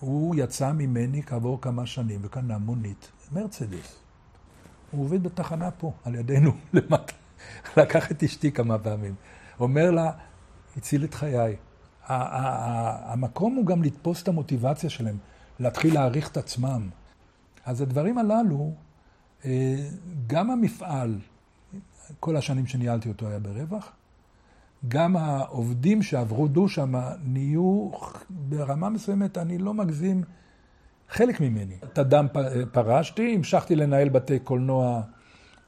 הוא 0.00 0.34
יצא 0.38 0.72
ממני 0.72 1.22
כעבור 1.22 1.60
כמה 1.60 1.86
שנים 1.86 2.20
וקנה 2.22 2.58
מונית, 2.58 3.10
מרצדס. 3.32 3.96
הוא 4.90 5.04
עובד 5.04 5.22
בתחנה 5.22 5.70
פה, 5.70 5.92
על 6.04 6.14
ידינו, 6.14 6.52
למטה. 6.74 7.12
לקח 7.76 8.10
את 8.10 8.22
אשתי 8.22 8.52
כמה 8.52 8.78
פעמים. 8.78 9.14
אומר 9.60 9.90
לה, 9.90 10.10
הציל 10.76 11.04
את 11.04 11.14
חיי. 11.14 11.56
המקום 12.08 13.54
הוא 13.54 13.66
גם 13.66 13.82
לתפוס 13.82 14.22
את 14.22 14.28
המוטיבציה 14.28 14.90
שלהם, 14.90 15.16
להתחיל 15.60 15.94
להעריך 15.94 16.30
את 16.30 16.36
עצמם. 16.36 16.88
אז 17.64 17.80
הדברים 17.80 18.18
הללו, 18.18 18.72
גם 20.26 20.50
המפעל, 20.50 21.14
כל 22.20 22.36
השנים 22.36 22.66
שניהלתי 22.66 23.08
אותו 23.08 23.28
היה 23.28 23.38
ברווח, 23.38 23.92
גם 24.88 25.16
העובדים 25.16 26.02
שעברו 26.02 26.48
דו 26.48 26.68
שם 26.68 26.94
נהיו 27.24 27.90
ברמה 28.30 28.88
מסוימת, 28.88 29.38
אני 29.38 29.58
לא 29.58 29.74
מגזים, 29.74 30.22
חלק 31.08 31.40
ממני. 31.40 31.74
את 31.84 31.98
הדם 31.98 32.26
פרשתי, 32.72 33.34
המשכתי 33.34 33.76
לנהל 33.76 34.08
בתי 34.08 34.38
קולנוע 34.38 35.02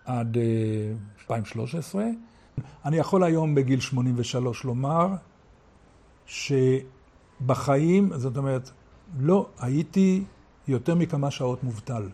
עד 0.04 0.36
2013. 1.20 2.02
אה, 2.02 2.08
אני 2.84 2.96
יכול 2.96 3.24
היום 3.24 3.54
בגיל 3.54 3.80
83 3.80 4.64
לומר 4.64 5.14
שבחיים, 6.26 8.10
זאת 8.16 8.36
אומרת, 8.36 8.70
לא 9.18 9.48
הייתי 9.58 10.24
יותר 10.68 10.94
מכמה 10.94 11.30
שעות 11.30 11.64
מובטל. 11.64 12.08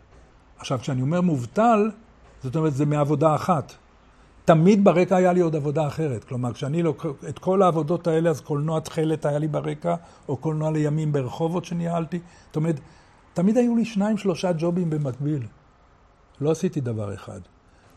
עכשיו, 0.58 0.78
כשאני 0.78 1.02
אומר 1.02 1.20
מובטל, 1.20 1.90
זאת 2.42 2.56
אומרת, 2.56 2.74
זה 2.74 2.86
מעבודה 2.86 3.34
אחת. 3.34 3.72
תמיד 4.44 4.84
ברקע 4.84 5.16
היה 5.16 5.32
לי 5.32 5.40
עוד 5.40 5.56
עבודה 5.56 5.86
אחרת. 5.86 6.24
כלומר, 6.24 6.52
כשאני 6.52 6.82
לוקח 6.82 7.08
את 7.28 7.38
כל 7.38 7.62
העבודות 7.62 8.06
האלה, 8.06 8.30
אז 8.30 8.40
קולנוע 8.40 8.80
תכלת 8.80 9.26
היה 9.26 9.38
לי 9.38 9.48
ברקע, 9.48 9.94
או 10.28 10.36
קולנוע 10.36 10.70
לימים 10.70 11.12
ברחובות 11.12 11.64
שניהלתי. 11.64 12.18
זאת 12.46 12.56
אומרת, 12.56 12.80
תמיד 13.34 13.56
היו 13.56 13.76
לי 13.76 13.84
שניים, 13.84 14.18
שלושה 14.18 14.50
ג'ובים 14.58 14.90
במקביל. 14.90 15.46
לא 16.40 16.50
עשיתי 16.50 16.80
דבר 16.80 17.14
אחד. 17.14 17.40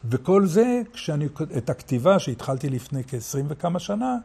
וכל 0.10 0.46
זה, 0.46 0.82
כשאני, 0.94 1.28
את 1.58 1.70
הכתיבה 1.70 2.20
שהתחלתי 2.20 2.70
לפני 2.70 3.04
כ-20 3.04 3.46
וכמה 3.48 3.80
שנה, 3.80 4.18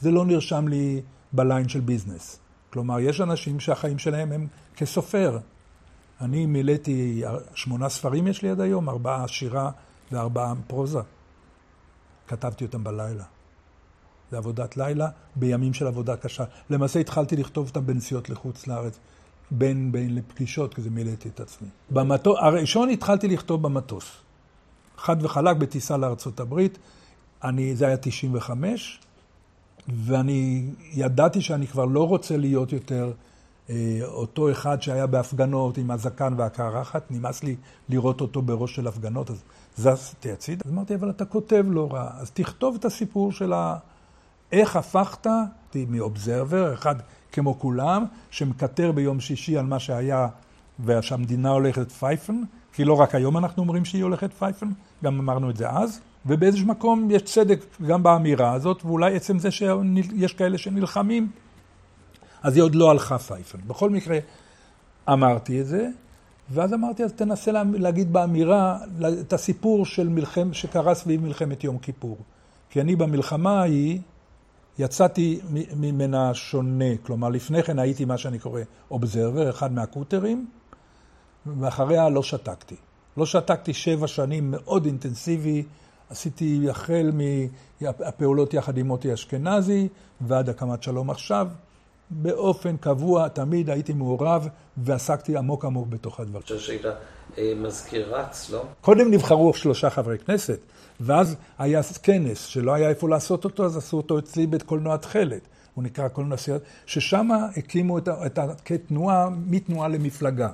זה 0.00 0.10
לא 0.10 0.24
נרשם 0.26 0.68
לי 0.68 1.02
בליין 1.32 1.68
של 1.68 1.80
ביזנס. 1.80 2.40
כלומר, 2.70 3.00
יש 3.00 3.20
אנשים 3.20 3.60
שהחיים 3.60 3.98
שלהם 3.98 4.32
הם 4.32 4.46
כסופר. 4.76 5.38
אני 6.20 6.46
מילאתי 6.46 7.22
שמונה 7.54 7.88
ספרים 7.88 8.26
יש 8.26 8.42
לי 8.42 8.50
עד 8.50 8.60
היום, 8.60 8.88
ארבעה 8.88 9.28
שירה 9.28 9.70
וארבעה 10.12 10.52
פרוזה. 10.66 11.00
כתבתי 12.28 12.64
אותם 12.64 12.84
בלילה. 12.84 13.24
זה 14.30 14.36
עבודת 14.36 14.76
לילה 14.76 15.08
בימים 15.36 15.74
של 15.74 15.86
עבודה 15.86 16.16
קשה. 16.16 16.44
למעשה 16.70 17.00
התחלתי 17.00 17.36
לכתוב 17.36 17.68
אותם 17.68 17.86
בנסיעות 17.86 18.30
לחוץ 18.30 18.66
לארץ, 18.66 18.98
בין, 19.50 19.92
בין 19.92 20.14
לפגישות, 20.14 20.74
כי 20.74 20.82
זה 20.82 20.90
מילאתי 20.90 21.28
את 21.28 21.40
עצמי. 21.40 21.68
במטוס, 21.90 22.38
הראשון 22.40 22.88
התחלתי 22.88 23.28
לכתוב 23.28 23.62
במטוס. 23.62 24.04
חד 24.96 25.16
וחלק 25.24 25.56
בטיסה 25.56 25.96
לארצות 25.96 26.40
הברית. 26.40 26.78
אני, 27.44 27.76
זה 27.76 27.86
היה 27.86 27.96
95, 27.96 29.00
ואני 29.88 30.70
ידעתי 30.92 31.40
שאני 31.40 31.66
כבר 31.66 31.84
לא 31.84 32.08
רוצה 32.08 32.36
להיות 32.36 32.72
יותר 32.72 33.12
אותו 34.02 34.50
אחד 34.50 34.82
שהיה 34.82 35.06
בהפגנות 35.06 35.78
עם 35.78 35.90
הזקן 35.90 36.34
והקרחת, 36.36 37.10
נמאס 37.10 37.44
לי 37.44 37.56
לראות 37.88 38.20
אותו 38.20 38.42
בראש 38.42 38.74
של 38.74 38.86
הפגנות, 38.86 39.30
אז 39.30 39.42
זזתי 39.76 40.32
הצידה. 40.32 40.62
אז 40.64 40.72
אמרתי, 40.72 40.94
אבל 40.94 41.10
אתה 41.10 41.24
כותב 41.24 41.64
לא 41.68 41.88
רע, 41.92 42.10
אז 42.18 42.30
תכתוב 42.30 42.76
את 42.78 42.84
הסיפור 42.84 43.32
של 43.32 43.52
ה... 43.52 43.76
איך 44.52 44.76
הפכת 44.76 45.26
מ 45.88 45.97
observer, 45.97 46.74
אחד 46.74 46.94
כמו 47.32 47.58
כולם, 47.58 48.04
שמקטר 48.30 48.92
ביום 48.92 49.20
שישי 49.20 49.58
על 49.58 49.66
מה 49.66 49.78
שהיה 49.78 50.28
ושהמדינה 50.84 51.50
הולכת 51.50 51.92
פייפן, 51.92 52.42
כי 52.72 52.84
לא 52.84 53.00
רק 53.00 53.14
היום 53.14 53.36
אנחנו 53.36 53.62
אומרים 53.62 53.84
שהיא 53.84 54.02
הולכת 54.02 54.32
פייפן, 54.32 54.68
גם 55.04 55.18
אמרנו 55.18 55.50
את 55.50 55.56
זה 55.56 55.70
אז, 55.70 56.00
ובאיזשהו 56.26 56.66
מקום 56.66 57.10
יש 57.10 57.22
צדק 57.22 57.60
גם 57.86 58.02
באמירה 58.02 58.52
הזאת, 58.52 58.84
ואולי 58.84 59.16
עצם 59.16 59.38
זה 59.38 59.50
שיש 59.50 60.32
כאלה 60.32 60.58
שנלחמים, 60.58 61.30
אז 62.42 62.56
היא 62.56 62.62
עוד 62.62 62.74
לא 62.74 62.90
הלכה 62.90 63.18
פייפן. 63.18 63.58
בכל 63.66 63.90
מקרה, 63.90 64.18
אמרתי 65.08 65.60
את 65.60 65.66
זה, 65.66 65.88
ואז 66.50 66.74
אמרתי, 66.74 67.04
אז 67.04 67.12
תנסה 67.12 67.50
להגיד 67.72 68.12
באמירה 68.12 68.78
את 69.20 69.32
הסיפור 69.32 69.86
של 69.86 70.08
מלחם, 70.08 70.52
שקרה 70.52 70.94
סביב 70.94 71.22
מלחמת 71.22 71.64
יום 71.64 71.78
כיפור. 71.78 72.16
כי 72.70 72.80
אני 72.80 72.96
במלחמה 72.96 73.60
ההיא, 73.60 74.00
יצאתי 74.78 75.40
ממנה 75.76 76.34
שונה. 76.34 76.96
כלומר, 77.02 77.28
לפני 77.28 77.62
כן 77.62 77.78
הייתי 77.78 78.04
מה 78.04 78.18
שאני 78.18 78.38
קורא 78.38 78.60
אובזרבר, 78.90 79.50
אחד 79.50 79.72
מהקוטרים, 79.72 80.46
ואחריה 81.46 82.08
לא 82.08 82.22
שתקתי. 82.22 82.76
לא 83.16 83.26
שתקתי 83.26 83.74
שבע 83.74 84.06
שנים 84.06 84.50
מאוד 84.50 84.86
אינטנסיבי, 84.86 85.64
עשיתי 86.10 86.70
החל 86.70 87.12
מהפעולות 87.80 88.54
יחד 88.54 88.78
עם 88.78 88.86
מוטי 88.86 89.14
אשכנזי 89.14 89.88
ועד 90.20 90.48
הקמת 90.48 90.82
שלום 90.82 91.10
עכשיו. 91.10 91.48
באופן 92.10 92.76
קבוע, 92.76 93.28
תמיד 93.28 93.70
הייתי 93.70 93.92
מעורב 93.92 94.48
ועסקתי 94.76 95.36
עמוק 95.36 95.64
עמוק 95.64 95.88
בתוך 95.88 96.20
הדברים. 96.20 96.42
אני 96.48 96.58
חושב 96.58 96.66
שהיית 96.66 96.84
אה, 97.38 97.52
מזכיר 97.56 98.14
רץ, 98.14 98.50
לא? 98.50 98.64
קודם 98.80 99.10
נבחרו 99.10 99.54
שלושה 99.54 99.90
חברי 99.90 100.18
כנסת, 100.18 100.58
ואז 101.00 101.36
היה 101.58 101.80
כנס 102.02 102.44
שלא 102.44 102.74
היה 102.74 102.88
איפה 102.88 103.08
לעשות 103.08 103.44
אותו, 103.44 103.64
אז 103.64 103.76
עשו 103.76 103.96
אותו 103.96 104.18
אצלי 104.18 104.46
בית 104.46 104.62
קולנוע 104.62 104.96
תכלת. 104.96 105.48
הוא 105.74 105.84
נקרא 105.84 106.08
קולנוע 106.08 106.36
סרט, 106.36 106.62
ששם 106.86 107.28
הקימו 107.56 107.98
את, 107.98 108.08
את, 108.08 108.38
כתנועה, 108.64 109.28
מתנועה 109.46 109.88
למפלגה. 109.88 110.50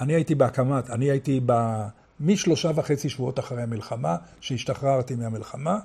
אני 0.00 0.14
הייתי 0.14 0.34
בהקמת, 0.34 0.90
אני 0.90 1.10
הייתי 1.10 1.40
ב... 1.46 1.52
משלושה 2.20 2.70
וחצי 2.74 3.08
שבועות 3.08 3.38
אחרי 3.38 3.62
המלחמה, 3.62 4.16
שהשתחררתי 4.40 5.14
מהמלחמה, 5.14 5.78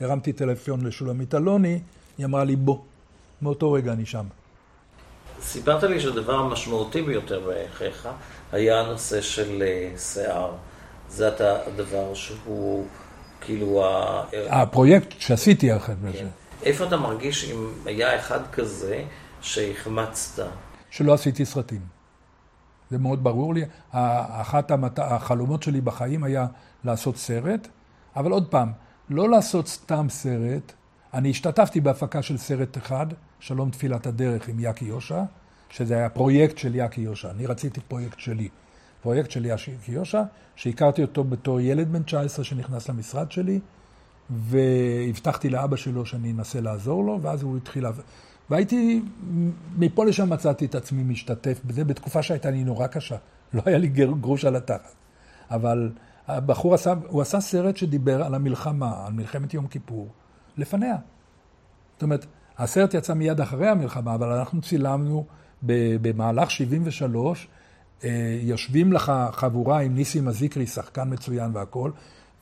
הרמתי 0.00 0.32
טלפון 0.32 0.86
לשולמית 0.86 1.34
אלוני, 1.34 1.80
היא 2.18 2.26
אמרה 2.26 2.44
לי, 2.44 2.56
בוא. 2.56 2.78
מאותו 3.42 3.72
רגע 3.72 3.92
אני 3.92 4.06
שם. 4.06 4.26
סיפרת 5.40 5.82
לי 5.82 6.00
שהדבר 6.00 6.34
המשמעותי 6.34 7.02
ביותר 7.02 7.50
בחייך 7.50 8.08
היה 8.52 8.80
הנושא 8.80 9.20
של 9.20 9.62
אה, 9.62 9.98
שיער. 9.98 10.52
זה 11.08 11.28
אתה 11.28 11.58
הדבר 11.66 12.14
שהוא 12.14 12.86
כאילו 13.40 13.86
ה... 13.86 14.24
הפרויקט 14.50 15.14
שעשיתי 15.18 15.76
אחרי 15.76 15.94
כן. 16.02 16.12
זה. 16.12 16.28
איפה 16.62 16.84
אתה 16.86 16.96
מרגיש 16.96 17.50
אם 17.50 17.70
היה 17.86 18.16
אחד 18.16 18.40
כזה 18.52 19.04
שהחמצת? 19.40 20.42
שלא 20.90 21.14
עשיתי 21.14 21.44
סרטים. 21.44 21.80
זה 22.90 22.98
מאוד 22.98 23.24
ברור 23.24 23.54
לי. 23.54 23.64
אחת 23.90 24.70
המת... 24.70 24.98
החלומות 24.98 25.62
שלי 25.62 25.80
בחיים 25.80 26.24
היה 26.24 26.46
לעשות 26.84 27.16
סרט, 27.16 27.68
אבל 28.16 28.30
עוד 28.30 28.50
פעם, 28.50 28.72
לא 29.10 29.28
לעשות 29.28 29.68
סתם 29.68 30.06
סרט. 30.08 30.72
אני 31.14 31.30
השתתפתי 31.30 31.80
בהפקה 31.80 32.22
של 32.22 32.36
סרט 32.36 32.78
אחד, 32.78 33.06
שלום 33.40 33.70
תפילת 33.70 34.06
הדרך 34.06 34.48
עם 34.48 34.60
יאקי 34.60 34.84
יושע, 34.84 35.22
שזה 35.70 35.96
היה 35.96 36.08
פרויקט 36.08 36.58
של 36.58 36.74
יאקי 36.74 37.00
יושע. 37.00 37.30
אני 37.30 37.46
רציתי 37.46 37.80
פרויקט 37.80 38.20
שלי. 38.20 38.48
פרויקט 39.02 39.30
של 39.30 39.44
יאקי 39.44 39.72
יושע, 39.88 40.22
שהכרתי 40.56 41.02
אותו 41.02 41.24
בתור 41.24 41.60
ילד 41.60 41.92
בן 41.92 42.02
19 42.02 42.44
שנכנס 42.44 42.88
למשרד 42.88 43.32
שלי, 43.32 43.60
והבטחתי 44.30 45.50
לאבא 45.50 45.76
שלו 45.76 46.06
שאני 46.06 46.32
אנסה 46.32 46.60
לעזור 46.60 47.04
לו, 47.04 47.22
ואז 47.22 47.42
הוא 47.42 47.56
התחיל... 47.56 47.86
והייתי, 48.50 49.02
מפה 49.78 50.04
לשם 50.04 50.30
מצאתי 50.30 50.64
את 50.64 50.74
עצמי 50.74 51.02
משתתף 51.02 51.60
בזה, 51.64 51.84
בתקופה 51.84 52.22
שהייתה 52.22 52.50
לי 52.50 52.64
נורא 52.64 52.86
קשה. 52.86 53.16
לא 53.54 53.62
היה 53.64 53.78
לי 53.78 53.88
גרוש 54.20 54.44
על 54.44 54.56
התחת. 54.56 54.94
אבל 55.50 55.92
הבחור 56.26 56.74
עשה, 56.74 56.94
הוא 57.06 57.22
עשה 57.22 57.40
סרט 57.40 57.76
שדיבר 57.76 58.22
על 58.22 58.34
המלחמה, 58.34 59.06
על 59.06 59.12
מלחמת 59.12 59.54
יום 59.54 59.66
כיפור, 59.66 60.08
לפניה. 60.56 60.96
זאת 61.94 62.02
אומרת, 62.02 62.26
הסרט 62.58 62.94
יצא 62.94 63.14
מיד 63.14 63.40
אחרי 63.40 63.68
המלחמה, 63.68 64.14
אבל 64.14 64.32
אנחנו 64.32 64.60
צילמנו 64.60 65.26
במהלך 65.62 66.50
73, 66.50 67.48
אה, 68.04 68.38
יושבים 68.42 68.92
לך 68.92 69.12
חבורה 69.32 69.80
עם 69.80 69.94
ניסים 69.94 70.28
אזיקרי, 70.28 70.66
שחקן 70.66 71.12
מצוין 71.12 71.50
והכול, 71.54 71.92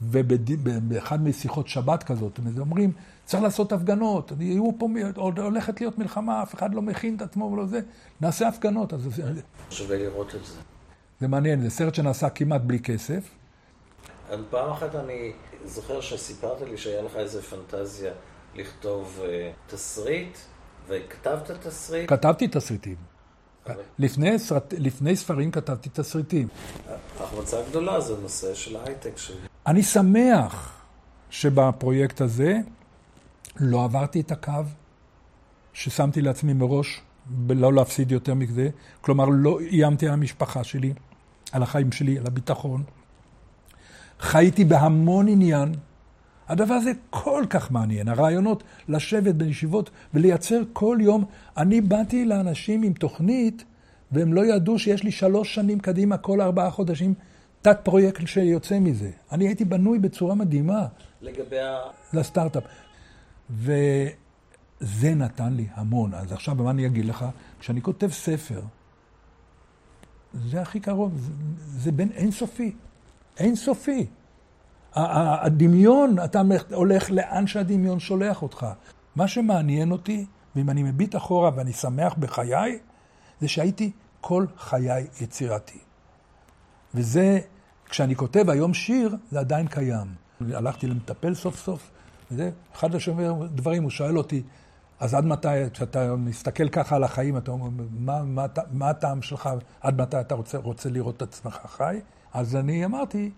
ובאחד 0.00 1.22
משיחות 1.22 1.68
שבת 1.68 2.02
כזאת, 2.02 2.38
הם 2.38 2.60
אומרים, 2.60 2.92
צריך 3.24 3.42
לעשות 3.42 3.72
הפגנות, 3.72 4.32
יהיו 4.40 4.70
פה, 4.78 4.88
הולכת 5.16 5.80
להיות 5.80 5.98
מלחמה, 5.98 6.42
אף 6.42 6.54
אחד 6.54 6.74
לא 6.74 6.82
מכין 6.82 7.16
את 7.16 7.22
עצמו 7.22 7.44
ולא 7.44 7.66
זה, 7.66 7.80
נעשה 8.20 8.48
הפגנות. 8.48 8.92
אז... 8.92 9.20
שווה 9.70 9.96
לראות 9.96 10.34
את 10.34 10.44
זה. 10.44 10.60
זה 11.20 11.28
מעניין, 11.28 11.60
זה 11.60 11.70
סרט 11.70 11.94
שנעשה 11.94 12.30
כמעט 12.30 12.60
בלי 12.60 12.78
כסף. 12.78 13.30
פעם 14.50 14.70
אחת 14.70 14.94
אני 14.94 15.32
זוכר 15.64 16.00
שסיפרת 16.00 16.60
לי 16.60 16.76
שהיה 16.76 17.02
לך 17.02 17.16
איזה 17.16 17.42
פנטזיה 17.42 18.12
לכתוב 18.56 19.20
uh, 19.22 19.70
תסריט, 19.70 20.38
וכתבת 20.88 21.50
תסריט? 21.50 22.10
כתבתי 22.10 22.48
תסריטים. 22.48 22.96
לפני, 23.98 24.38
סרט, 24.38 24.74
לפני 24.78 25.16
ספרים 25.16 25.50
כתבתי 25.50 25.88
תסריטים. 25.92 26.48
החמצה 27.20 27.56
גדולה 27.68 28.00
זה 28.00 28.16
נושא 28.22 28.54
של 28.54 28.76
ההייטק 28.76 29.18
שלי. 29.18 29.36
אני 29.66 29.82
שמח 29.82 30.82
שבפרויקט 31.30 32.20
הזה 32.20 32.58
לא 33.56 33.84
עברתי 33.84 34.20
את 34.20 34.30
הקו 34.30 34.52
ששמתי 35.72 36.20
לעצמי 36.22 36.52
מראש, 36.52 37.00
ולא 37.46 37.72
להפסיד 37.72 38.12
יותר 38.12 38.34
מזה. 38.34 38.68
כלומר, 39.00 39.24
לא 39.24 39.60
איימתי 39.60 40.06
על 40.06 40.12
המשפחה 40.12 40.64
שלי, 40.64 40.92
על 41.52 41.62
החיים 41.62 41.92
שלי, 41.92 42.18
על 42.18 42.26
הביטחון. 42.26 42.82
חייתי 44.20 44.64
בהמון 44.64 45.28
עניין. 45.28 45.74
הדבר 46.48 46.74
הזה 46.74 46.92
כל 47.10 47.44
כך 47.50 47.70
מעניין, 47.70 48.08
הרעיונות 48.08 48.62
לשבת 48.88 49.34
בישיבות 49.34 49.90
ולייצר 50.14 50.62
כל 50.72 50.98
יום. 51.00 51.24
אני 51.56 51.80
באתי 51.80 52.24
לאנשים 52.24 52.82
עם 52.82 52.92
תוכנית, 52.92 53.64
והם 54.12 54.32
לא 54.32 54.46
ידעו 54.46 54.78
שיש 54.78 55.02
לי 55.02 55.10
שלוש 55.10 55.54
שנים 55.54 55.80
קדימה, 55.80 56.18
כל 56.18 56.40
ארבעה 56.40 56.70
חודשים, 56.70 57.14
תת 57.62 57.78
פרויקט 57.82 58.26
שיוצא 58.26 58.78
מזה. 58.78 59.10
אני 59.32 59.46
הייתי 59.46 59.64
בנוי 59.64 59.98
בצורה 59.98 60.34
מדהימה. 60.34 60.86
לגבי 61.22 61.60
ה... 61.60 61.78
לסטארט-אפ. 62.12 62.64
וזה 63.50 65.14
נתן 65.14 65.52
לי 65.52 65.66
המון. 65.74 66.14
אז 66.14 66.32
עכשיו, 66.32 66.54
מה 66.54 66.70
אני 66.70 66.86
אגיד 66.86 67.04
לך? 67.04 67.24
כשאני 67.60 67.82
כותב 67.82 68.08
ספר, 68.12 68.60
זה 70.34 70.60
הכי 70.60 70.80
קרוב, 70.80 71.12
זה, 71.16 71.32
זה 71.58 71.92
בין 71.92 72.10
אינסופי. 72.12 72.72
אינסופי. 73.38 74.06
הדמיון, 74.94 76.16
אתה 76.24 76.42
הולך 76.72 77.10
לאן 77.10 77.46
שהדמיון 77.46 78.00
שולח 78.00 78.42
אותך. 78.42 78.66
מה 79.16 79.28
שמעניין 79.28 79.92
אותי, 79.92 80.26
ואם 80.56 80.70
אני 80.70 80.82
מביט 80.82 81.16
אחורה 81.16 81.50
ואני 81.56 81.72
שמח 81.72 82.14
בחיי, 82.18 82.78
זה 83.40 83.48
שהייתי 83.48 83.90
כל 84.20 84.46
חיי 84.58 85.06
יצירתי. 85.20 85.78
וזה, 86.94 87.38
כשאני 87.88 88.14
כותב 88.14 88.50
היום 88.50 88.74
שיר, 88.74 89.16
זה 89.30 89.40
עדיין 89.40 89.66
קיים. 89.66 90.06
הלכתי 90.40 90.86
למטפל 90.86 91.34
סוף 91.34 91.56
סוף, 91.56 91.90
וזה 92.30 92.50
אחד 92.74 92.90
הדברים, 93.18 93.82
הוא 93.82 93.90
שואל 93.90 94.18
אותי, 94.18 94.42
אז 95.00 95.14
עד 95.14 95.24
מתי, 95.24 95.48
כשאתה 95.72 96.16
מסתכל 96.16 96.68
ככה 96.68 96.96
על 96.96 97.04
החיים, 97.04 97.36
אתה 97.36 97.50
אומר, 97.50 97.68
מה, 97.98 98.22
מה, 98.22 98.46
מה 98.72 98.90
הטעם 98.90 99.22
שלך, 99.22 99.50
עד 99.80 100.00
מתי 100.00 100.20
אתה 100.20 100.34
רוצה, 100.34 100.58
רוצה 100.58 100.88
לראות 100.88 101.16
את 101.16 101.22
עצמך 101.22 101.58
חי? 101.66 102.00
אז 102.34 102.56
אני 102.56 102.84
אמרתי, 102.84 103.30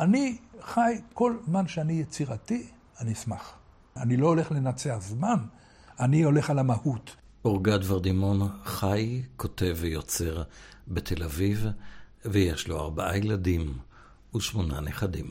אני 0.00 0.36
חי, 0.60 1.00
כל 1.14 1.36
זמן 1.46 1.68
שאני 1.68 1.92
יצירתי, 1.92 2.66
אני 3.00 3.12
אשמח. 3.12 3.52
אני 3.96 4.16
לא 4.16 4.26
הולך 4.26 4.52
לנצח 4.52 4.96
זמן, 5.00 5.38
אני 6.00 6.22
הולך 6.22 6.50
על 6.50 6.58
המהות. 6.58 7.16
אורגד 7.44 7.78
ורדימון 7.86 8.48
חי, 8.64 9.22
כותב 9.36 9.76
ויוצר 9.80 10.42
בתל 10.88 11.22
אביב, 11.22 11.66
ויש 12.24 12.68
לו 12.68 12.80
ארבעה 12.80 13.18
ילדים 13.18 13.78
ושמונה 14.34 14.80
נכדים. 14.80 15.30